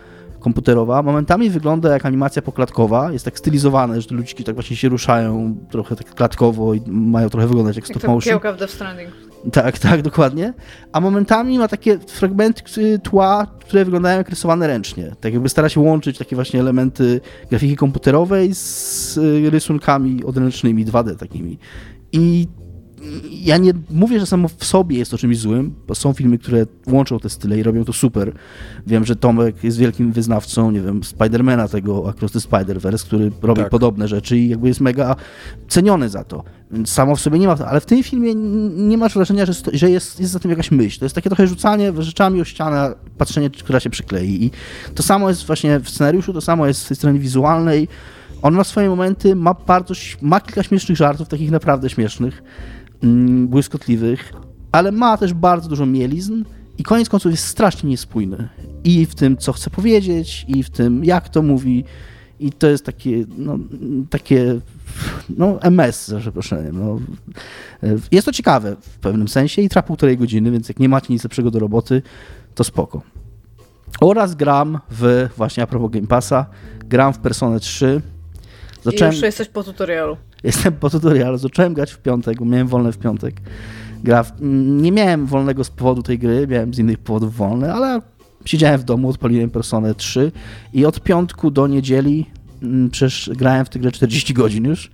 [0.40, 5.56] komputerowa, momentami wygląda jak animacja poklatkowa, jest tak stylizowane, że ludziki tak właśnie się ruszają
[5.70, 8.40] trochę tak klatkowo i mają trochę wyglądać jak stop jak motion.
[8.44, 9.10] Jak w Death Stranding.
[9.52, 10.54] Tak, tak, dokładnie.
[10.92, 15.12] A momentami ma takie fragmenty tła, które wyglądają jak rysowane ręcznie.
[15.20, 21.16] Tak jakby stara się łączyć takie właśnie elementy grafiki komputerowej z y, rysunkami odręcznymi, 2D
[21.16, 21.58] takimi.
[22.12, 22.48] I
[23.30, 26.66] ja nie mówię, że samo w sobie jest to czymś złym, bo są filmy, które
[26.86, 28.32] łączą te style i robią to super.
[28.86, 33.60] Wiem, że Tomek jest wielkim wyznawcą, nie wiem, Spidermana tego Across the Spider-Verse, który robi
[33.60, 33.70] tak.
[33.70, 35.16] podobne rzeczy i jakby jest mega
[35.68, 36.44] ceniony za to.
[36.70, 38.34] Więc samo w sobie nie ma, ale w tym filmie
[38.76, 40.98] nie masz wrażenia, że, że jest, jest za tym jakaś myśl.
[40.98, 44.44] To jest takie trochę rzucanie rzeczami o ścianę, patrzenie, która się przyklei.
[44.44, 44.50] I
[44.94, 47.88] to samo jest właśnie w scenariuszu, to samo jest w stronie wizualnej.
[48.42, 52.42] On ma swoje momenty, ma bardzo, ma kilka śmiesznych żartów, takich naprawdę śmiesznych
[53.46, 54.32] błyskotliwych,
[54.72, 56.44] ale ma też bardzo dużo mielizn
[56.78, 58.48] i koniec końców jest strasznie niespójny.
[58.84, 61.84] I w tym, co chce powiedzieć, i w tym, jak to mówi.
[62.40, 63.58] I to jest takie, no,
[64.10, 64.60] takie
[65.28, 66.80] no, MS, za przeproszeniem.
[66.80, 66.98] No.
[68.10, 71.24] Jest to ciekawe w pewnym sensie i trwa półtorej godziny, więc jak nie macie nic
[71.24, 72.02] lepszego do roboty,
[72.54, 73.02] to spoko.
[74.00, 76.46] Oraz gram w, właśnie a propos Game Passa,
[76.78, 78.02] gram w Persona 3.
[78.82, 79.12] Zacząłem...
[79.12, 80.16] I już jesteś po tutorialu.
[80.46, 83.40] Jestem po tutorialu, zacząłem grać w piątek, bo miałem wolne w piątek.
[84.04, 84.32] Gra w...
[84.80, 88.00] Nie miałem wolnego z powodu tej gry, miałem z innych powodów wolne, ale
[88.44, 90.32] siedziałem w domu, odpaliłem Personę 3
[90.72, 92.26] i od piątku do niedzieli
[92.90, 94.90] przecież grałem w tę grę 40 godzin już,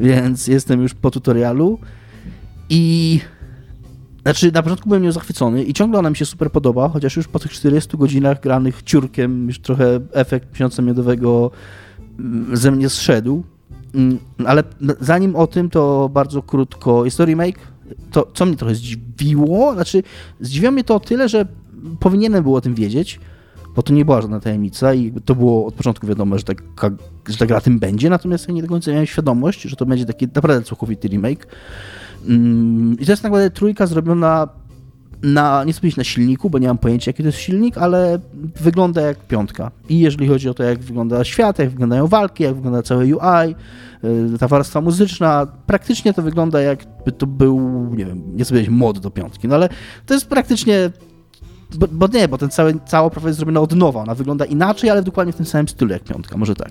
[0.00, 1.78] więc jestem już po tutorialu
[2.70, 3.20] i
[4.22, 7.28] znaczy, na początku byłem nią zachwycony i ciągle ona mi się super podoba, chociaż już
[7.28, 11.50] po tych 40 godzinach granych ciurkiem już trochę efekt miesiąca miodowego
[12.52, 13.44] ze mnie zszedł.
[13.94, 14.62] Mm, ale
[15.00, 17.04] zanim o tym, to bardzo krótko.
[17.04, 17.58] Jest to remake.
[18.10, 20.02] To, co mnie trochę zdziwiło, znaczy
[20.40, 21.46] zdziwiło mnie to o tyle, że
[22.00, 23.20] powinienem było o tym wiedzieć,
[23.76, 26.90] bo to nie była żadna tajemnica i to było od początku wiadomo, że, taka,
[27.28, 30.06] że ta gra tym będzie, natomiast ja nie do końca miałem świadomość, że to będzie
[30.06, 31.46] taki naprawdę całkowity remake.
[32.28, 34.48] Mm, I to jest tak naprawdę trójka zrobiona
[35.22, 38.18] na, nie chcę na silniku, bo nie mam pojęcia jaki to jest silnik, ale
[38.60, 39.70] wygląda jak piątka.
[39.88, 43.54] I jeżeli chodzi o to, jak wygląda świat, jak wyglądają walki, jak wygląda całe UI,
[44.34, 47.60] y, ta warstwa muzyczna, praktycznie to wygląda jakby to był,
[47.94, 49.68] nie wiem, nie chcę powiedzieć mod do piątki, no ale
[50.06, 50.90] to jest praktycznie
[51.74, 54.00] bo, bo, nie, bo ten cały, cała oprawa jest zrobiona od nowa.
[54.00, 56.70] Ona wygląda inaczej, ale dokładnie w tym samym stylu jak piątka, może tak.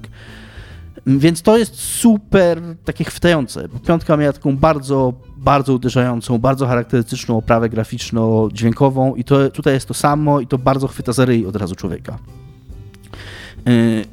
[1.08, 7.70] Więc to jest super takie chwytające, piątka miała taką bardzo, bardzo uderzającą, bardzo charakterystyczną oprawę
[7.70, 11.76] graficzno-dźwiękową i to, tutaj jest to samo i to bardzo chwyta za ryj od razu
[11.76, 12.20] człowieka.
[13.66, 14.06] Yy,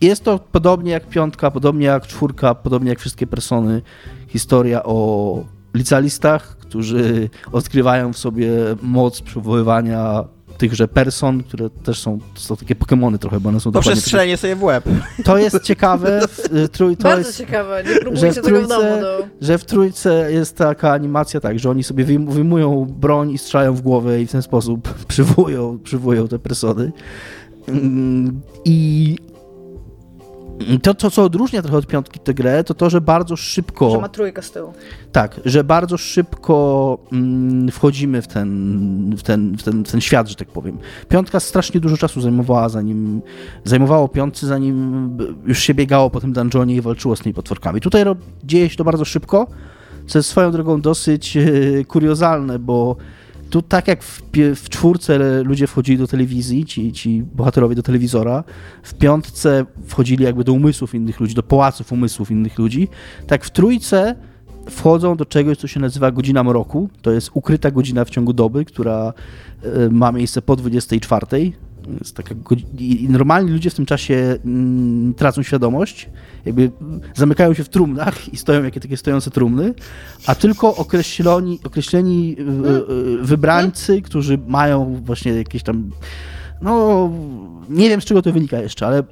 [0.00, 3.82] jest to podobnie jak piątka, podobnie jak czwórka, podobnie jak wszystkie persony,
[4.28, 5.44] historia o
[5.74, 8.50] licealistach, którzy odkrywają w sobie
[8.82, 10.24] moc przywoływania
[10.60, 14.36] tychże person, które też są, to są takie Pokémony trochę, bo one są Poprzez strzelenie
[14.36, 14.84] sobie w łeb.
[15.24, 18.60] To jest ciekawe, w, y, trój, to Bardzo jest, ciekawe, nie próbujcie że w tego
[18.62, 18.80] w domu.
[18.80, 19.26] trójce- No.
[19.40, 23.74] że w trójce jest taka animacja tak, że oni sobie wyjm- wyjmują broń i strzelają
[23.74, 26.92] w głowę i w ten sposób przywołują, przywołują te persony.
[27.68, 29.16] Mm, I
[30.82, 33.90] to, to, co odróżnia trochę od piątki tę grę, to to, że bardzo szybko...
[33.90, 34.72] Że ma trójkę z tyłu.
[35.12, 40.28] Tak, że bardzo szybko mm, wchodzimy w ten, w, ten, w, ten, w ten świat,
[40.28, 40.78] że tak powiem.
[41.08, 43.22] Piątka strasznie dużo czasu zajmowała, zanim
[43.64, 47.80] zajmowało piątcy, zanim już się biegało po tym dungeonie i walczyło z tymi potworkami.
[47.80, 48.04] Tutaj
[48.44, 49.46] dzieje się to bardzo szybko,
[50.06, 51.42] co jest swoją drogą dosyć e,
[51.84, 52.96] kuriozalne, bo
[53.50, 54.22] tu tak jak w,
[54.54, 58.44] w czwórce ludzie wchodzili do telewizji, ci, ci bohaterowie do telewizora,
[58.82, 62.88] w piątce wchodzili jakby do umysłów innych ludzi, do pałaców umysłów innych ludzi,
[63.26, 64.16] tak w trójce
[64.70, 66.88] wchodzą do czegoś, co się nazywa godzina mroku.
[67.02, 69.12] To jest ukryta godzina w ciągu doby, która
[69.62, 71.52] e, ma miejsce po 24.
[71.98, 72.34] Jest taka
[72.78, 76.08] i normalni ludzie w tym czasie mm, tracą świadomość,
[76.44, 76.70] jakby
[77.14, 79.74] zamykają się w trumnach i stoją jakie takie stojące trumny,
[80.26, 82.36] a tylko określeni, określeni
[83.22, 85.90] wybrańcy, którzy mają właśnie jakieś tam
[86.62, 87.10] no
[87.68, 89.02] nie wiem z czego to wynika jeszcze, ale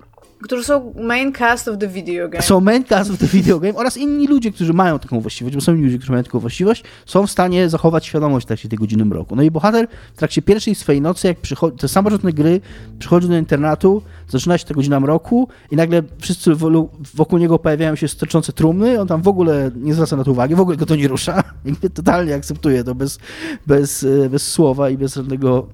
[0.43, 2.43] Którzy są main cast of the video game.
[2.43, 5.61] są main cast of the video game oraz inni ludzie, którzy mają taką właściwość, bo
[5.61, 8.79] są inni ludzie, którzy mają taką właściwość, są w stanie zachować świadomość w trakcie tej
[8.79, 9.37] godziny mroku.
[9.37, 12.61] No i bohater w trakcie pierwszej swojej nocy, jak przychodzi, to sam początek gry,
[12.99, 18.09] przychodzi do internatu, zaczyna się ta godzina mroku i nagle wszyscy wokół- niego pojawiają się
[18.09, 20.97] stoczące trumny, on tam w ogóle nie zwraca na to uwagi, w ogóle go to
[20.97, 21.43] nie rusza,
[21.95, 23.19] totalnie akceptuje to bez,
[23.67, 25.67] bez, e, bez słowa i bez żadnego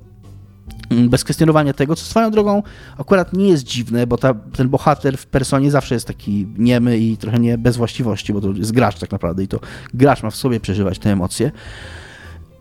[0.91, 2.63] bez kwestionowania tego, co swoją drogą
[2.99, 7.17] akurat nie jest dziwne, bo ta, ten bohater w personie zawsze jest taki niemy i
[7.17, 9.61] trochę nie bez właściwości, bo to jest gracz tak naprawdę i to
[9.95, 11.51] gracz ma w sobie przeżywać te emocje.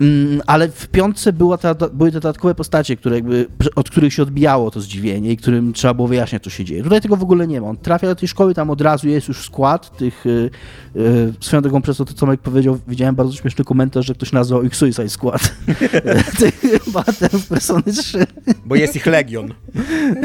[0.00, 3.46] Mm, Ale w piątce była ta, były te dodatkowe postacie, które jakby,
[3.76, 6.82] od których się odbijało to zdziwienie i którym trzeba było wyjaśniać, co się dzieje.
[6.82, 7.68] Tutaj tego w ogóle nie ma.
[7.68, 10.26] On trafia do tej szkoły, tam od razu jest już skład tych.
[10.26, 10.50] y,
[10.96, 14.62] y, Swoją drogą, przez to, co Tomek powiedział, widziałem bardzo śmieszny komentarz, że ktoś nazwał
[14.62, 15.54] ich Suicide Squad.
[16.38, 16.62] tych
[16.92, 18.26] bohaterów Persony 3.
[18.66, 19.54] Bo jest ich legion.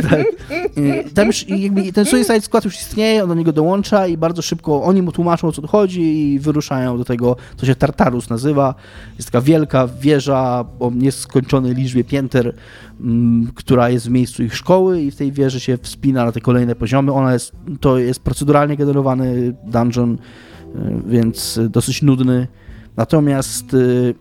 [0.10, 0.26] Tak.
[1.16, 4.84] Tam już jakby ten Suicide Squad już istnieje, on do niego dołącza i bardzo szybko
[4.84, 8.76] oni mu tłumaczą, o co tu chodzi i wyruszają do tego, co się Tartarus nazywa.
[9.18, 9.59] Jest taka wielka
[10.02, 12.56] wieża o nieskończonej liczbie pięter,
[13.02, 16.42] mm, która jest w miejscu ich szkoły i w tej wieży się wspina na te
[16.42, 17.12] kolejne poziomy.
[17.12, 20.18] Ona jest, to jest proceduralnie generowany dungeon, y,
[21.08, 22.48] więc dosyć nudny.
[22.98, 24.16] Natomiast y,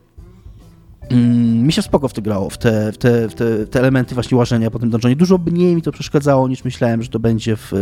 [1.10, 4.14] Mm, mi się spoko w to grało, w te, w te, w te, te elementy
[4.14, 5.16] właśnie łażenia po tym dungeonie.
[5.16, 7.72] Dużo mniej mi to przeszkadzało niż myślałem, że to będzie w...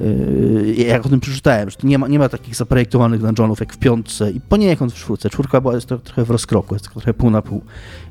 [0.00, 3.78] Yy, jak o tym przeczytałem, że nie ma, nie ma takich zaprojektowanych dungeonów jak w
[3.78, 5.30] piątce i poniekąd w czwórce.
[5.30, 7.62] Czwórka była jest to, trochę w rozkroku, jest trochę pół na pół,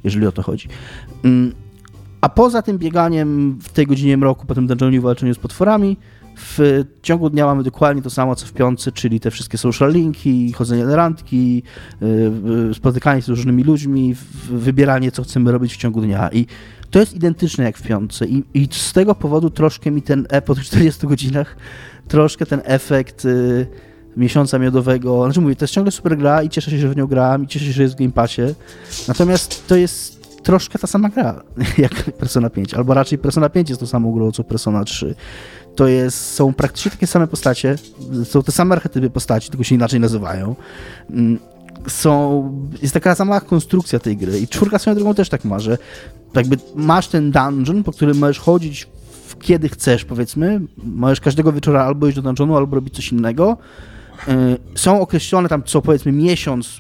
[0.04, 0.68] jeżeli o to chodzi.
[1.24, 1.54] Mm,
[2.22, 5.98] a poza tym bieganiem w tej godzinie mroku po tym dungeonie i walczeniu z potworami,
[6.42, 10.54] w ciągu dnia mamy dokładnie to samo, co w piątce, czyli te wszystkie social linki,
[10.54, 11.64] chodzenie na randki,
[12.02, 12.32] yy,
[12.68, 14.16] yy, spotykanie się z różnymi ludźmi,
[14.50, 16.30] wybieranie, co chcemy robić w ciągu dnia.
[16.32, 16.46] I
[16.92, 18.26] to jest identyczne jak w piątce.
[18.26, 21.56] I, i z tego powodu troszkę mi ten e po tych 40 godzinach,
[22.08, 23.68] troszkę ten efekt yy,
[24.18, 27.08] miesiąca miodowego, znaczy mówię, to jest ciągle super gra i cieszę się, że w nią
[27.08, 28.42] grałem i cieszę się, że jest w Game Passie.
[29.08, 31.44] Natomiast to jest troszkę ta sama gra
[31.78, 35.16] jak Persona 5, albo raczej Persona 5 jest tą samą grą co Persona 3
[35.76, 37.76] to jest, są praktycznie takie same postacie,
[38.24, 40.56] są te same archetypy postaci, tylko się inaczej nazywają.
[41.10, 41.40] Mm,
[41.88, 45.78] Są, jest taka sama konstrukcja tej gry i czwórka swoją drogą też tak ma, że
[46.36, 48.88] jakby masz ten dungeon, po którym możesz chodzić
[49.42, 53.58] kiedy chcesz, powiedzmy, możesz każdego wieczora albo iść do dungeonu, albo robić coś innego.
[54.28, 54.32] Y,
[54.76, 56.80] Są określone tam co powiedzmy miesiąc,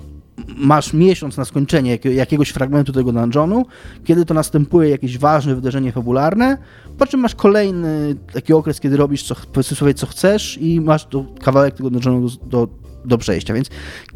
[0.58, 3.66] masz miesiąc na skończenie jakie- jakiegoś fragmentu tego dungeonu,
[4.04, 6.58] kiedy to następuje jakieś ważne wydarzenie fabularne,
[6.98, 11.26] po czym masz kolejny taki okres, kiedy robisz co, sobie co chcesz i masz to,
[11.42, 12.68] kawałek tego dungeonu do, do,
[13.06, 13.70] do przejścia, więc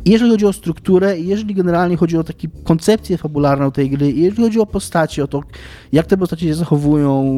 [0.06, 4.60] jeżeli chodzi o strukturę, jeżeli generalnie chodzi o taką koncepcję fabularną tej gry, jeżeli chodzi
[4.60, 5.42] o postacie, o to,
[5.92, 7.36] jak te postacie się zachowują,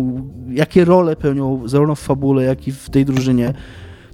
[0.50, 3.54] jakie role pełnią zarówno w fabule, jak i w tej drużynie,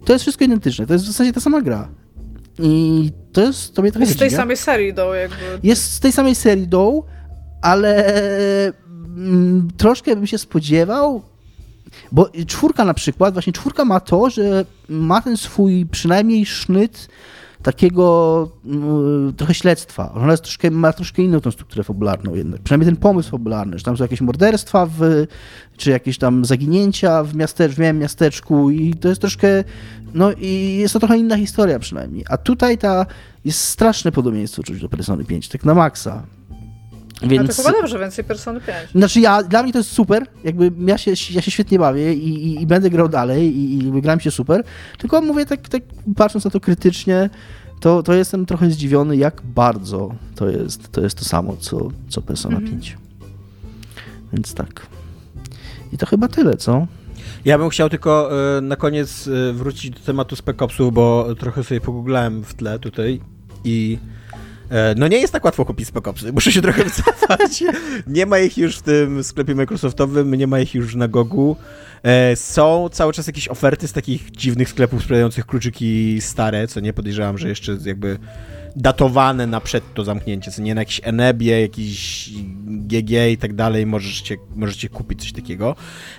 [0.05, 0.87] to jest wszystko identyczne.
[0.87, 2.02] To jest w zasadzie ta sama gra.
[2.59, 5.35] I to jest, to mnie trochę Jest z tej samej serii, do jakby.
[5.63, 7.05] Jest z tej samej serii Doł,
[7.61, 8.15] ale
[9.17, 11.21] mm, troszkę bym się spodziewał,
[12.11, 17.07] bo czwórka na przykład, właśnie czwórka ma to, że ma ten swój przynajmniej sznyt
[17.63, 20.13] takiego mm, trochę śledztwa.
[20.13, 22.61] Ona jest troszkę, ma troszkę inną tą strukturę fabularną jednak.
[22.61, 25.27] Przynajmniej ten pomysł fabularny, że tam są jakieś morderstwa, w,
[25.77, 27.33] czy jakieś tam zaginięcia w,
[27.69, 29.63] w miałym miasteczku i to jest troszkę,
[30.13, 32.25] no i jest to trochę inna historia przynajmniej.
[32.29, 33.05] A tutaj ta
[33.45, 36.23] jest straszne podobieństwo czuć do Persony 5, tak na maksa.
[37.21, 37.49] Więc...
[37.49, 38.77] A to chyba dobrze, więcej Persony 5.
[38.95, 42.45] Znaczy ja, dla mnie to jest super, jakby ja się, ja się świetnie bawię i,
[42.45, 44.63] i, i będę grał dalej i, i gram się super,
[44.97, 45.83] tylko mówię tak, tak
[46.15, 47.29] patrząc na to krytycznie,
[47.79, 52.21] to, to jestem trochę zdziwiony, jak bardzo to jest to, jest to samo, co, co
[52.21, 52.71] Persona mhm.
[52.71, 52.97] 5.
[54.33, 54.87] Więc tak.
[55.91, 56.87] I to chyba tyle, co?
[57.45, 61.63] Ja bym chciał tylko y, na koniec y, wrócić do tematu Spec Opsów, bo trochę
[61.63, 63.21] sobie pogooglałem w tle tutaj
[63.63, 64.12] i E,
[64.95, 67.63] no nie jest tak łatwo kupić Spec Opsy, muszę się trochę wycofać.
[68.07, 71.55] Nie ma ich już w tym sklepie Microsoftowym, nie ma ich już na Gogu.
[72.03, 76.93] E, są cały czas jakieś oferty z takich dziwnych sklepów sprzedających kluczyki stare, co nie
[76.93, 78.19] podejrzewam, że jeszcze jakby
[78.75, 82.29] datowane na przed to zamknięcie, co nie na jakiś Enebie, jakiś
[82.65, 85.75] GG i tak dalej, możecie, możecie kupić coś takiego.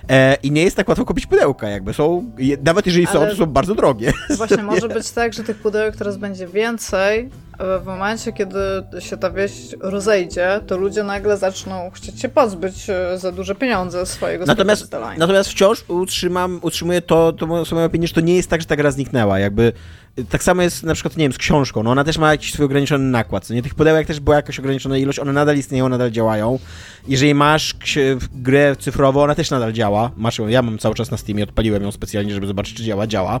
[0.09, 2.31] E, I nie jest tak łatwo kupić pudełka, jakby są,
[2.63, 4.13] nawet jeżeli Ale są, to są bardzo drogie.
[4.37, 7.29] Właśnie może być tak, że tych pudełek teraz będzie więcej,
[7.59, 8.59] w momencie, kiedy
[8.99, 14.05] się ta wieść rozejdzie, to ludzie nagle zaczną chcieć się pozbyć e, za duże pieniądze
[14.05, 18.61] swojego Natomiast, natomiast wciąż utrzymam, utrzymuję to, to moją opinię, że to nie jest tak,
[18.61, 19.39] że ta gra zniknęła.
[19.39, 19.73] Jakby
[20.29, 21.83] tak samo jest na przykład, nie wiem, z książką.
[21.83, 23.49] No ona też ma jakiś swój ograniczony nakład.
[23.49, 26.59] Nie tych pudełek też była jakaś ograniczona ilość, one nadal istnieją, nadal działają.
[27.07, 27.75] Jeżeli masz
[28.33, 30.11] grę cyfrową, ona też nadal działa.
[30.17, 33.07] Masz ją, ja mam cały czas na Steamie, odpaliłem ją specjalnie, żeby zobaczyć, czy działa.
[33.07, 33.39] Działa.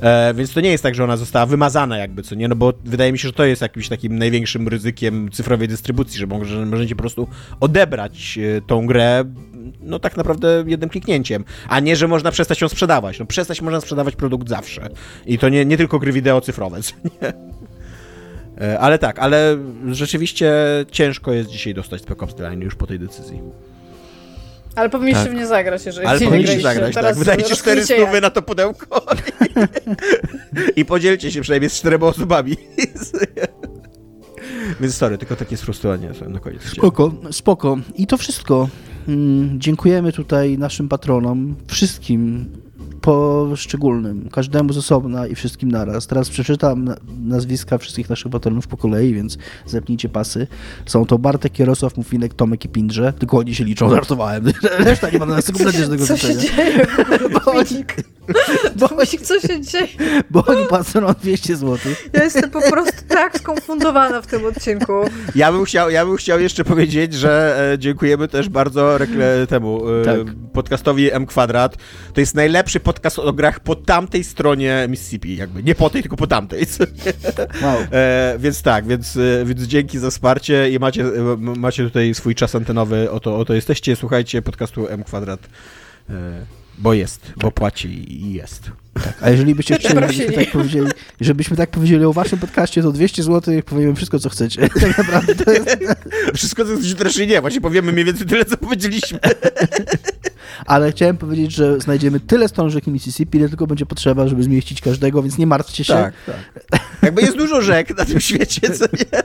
[0.00, 2.48] E, więc to nie jest tak, że ona została wymazana jakby, co nie?
[2.48, 6.26] No bo wydaje mi się, że to jest jakimś takim największym ryzykiem cyfrowej dystrybucji, że,
[6.26, 7.28] może, możecie po prostu
[7.60, 9.24] odebrać e, tą grę
[9.82, 13.18] no tak naprawdę jednym kliknięciem, a nie, że można przestać ją sprzedawać.
[13.18, 14.88] No przestać można sprzedawać produkt zawsze.
[15.26, 17.32] I to nie, nie tylko gry wideo cyfrowe, nie?
[18.60, 19.58] E, ale tak, ale
[19.90, 20.52] rzeczywiście
[20.90, 23.40] ciężko jest dzisiaj dostać Spec Ops The Line już po tej decyzji.
[24.74, 25.32] Ale powinniście tak.
[25.32, 27.16] w nie zagrać, jeżeli Ale powinniście zagrać, tak.
[27.16, 29.06] Wydajcie 400 na to pudełko
[30.76, 32.56] i podzielcie się przynajmniej z czterema osobami.
[34.80, 36.62] Więc sorry, tylko takie sfrustrowanie na koniec.
[36.62, 37.78] Spoko, spoko.
[37.94, 38.68] I to wszystko.
[39.08, 42.46] Mm, dziękujemy tutaj naszym patronom, wszystkim
[43.00, 46.06] poszczególnym, każdemu z osobna i wszystkim naraz.
[46.06, 46.94] Teraz przeczytam
[47.24, 50.46] nazwiska wszystkich naszych patronów po kolei, więc zepnijcie pasy.
[50.86, 54.44] Są to Bartek, Jarosław, Mufinek, Tomek i Pindrze, tylko oni się liczą, żartowałem.
[54.78, 56.86] Reszta nie ma na nas kompletnie żadnego Co się dzieje?
[57.34, 57.84] Bo oni,
[58.76, 59.88] bo oni, co się dzieje?
[60.30, 61.92] Bo oni płacą 200 zł.
[62.12, 64.92] Ja jestem po prostu tak skonfundowana w tym odcinku.
[65.34, 69.82] Ja bym chciał, ja bym chciał jeszcze powiedzieć, że e, dziękujemy też bardzo rekle, temu
[69.88, 70.16] e, tak.
[70.52, 71.76] podcastowi M Kwadrat.
[72.14, 75.62] To jest najlepszy podcast o grach po tamtej stronie Mississippi, jakby.
[75.62, 76.66] Nie po tej, tylko po tamtej.
[77.62, 77.78] Wow.
[77.92, 82.34] E, więc tak, więc, e, więc dzięki za wsparcie i macie, e, macie tutaj swój
[82.34, 85.40] czas antenowy, oto, oto jesteście, słuchajcie podcastu M Kwadrat.
[86.10, 86.14] E,
[86.80, 88.70] bo jest, bo płaci i jest.
[88.94, 90.86] Tak, a jeżeli byście chcieli, żebyśmy tak, powiedzieli,
[91.20, 94.68] żebyśmy tak powiedzieli o waszym podcaście, to 200 zł powiemy wszystko, co chcecie.
[94.68, 95.78] Tak naprawdę to jest...
[96.34, 97.40] Wszystko, co chcecie, też nie.
[97.40, 99.18] Właśnie powiemy mniej więcej tyle, co powiedzieliśmy.
[100.66, 104.80] Ale chciałem powiedzieć, że znajdziemy tyle stron rzeki Mississippi, ile tylko będzie potrzeba, żeby zmieścić
[104.80, 105.92] każdego, więc nie martwcie się.
[105.92, 106.80] Tak, tak.
[107.02, 109.22] Jakby jest dużo rzek na tym świecie, co nie?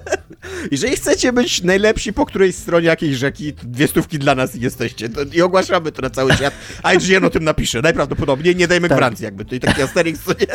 [0.72, 5.10] Jeżeli chcecie być najlepsi po którejś stronie jakiejś rzeki, to dwie stówki dla nas jesteście.
[5.10, 6.54] To, I ogłaszamy to na cały świat.
[6.84, 7.82] A IGN o tym napisze.
[7.82, 8.98] Najprawdopodobniej nie dajmy tak.
[8.98, 9.46] gwarancji jakby.
[9.46, 10.48] To i taki Asterix, co nie?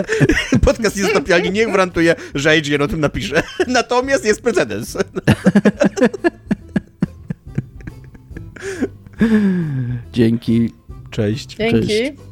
[0.58, 3.42] Podcast niezatapialny nie gwarantuje, że IGN o tym napisze.
[3.66, 4.96] Natomiast jest precedens.
[10.12, 10.72] Dzięki.
[11.10, 11.56] Cześć.
[11.56, 11.88] Dzięki.
[11.88, 12.29] Cześć.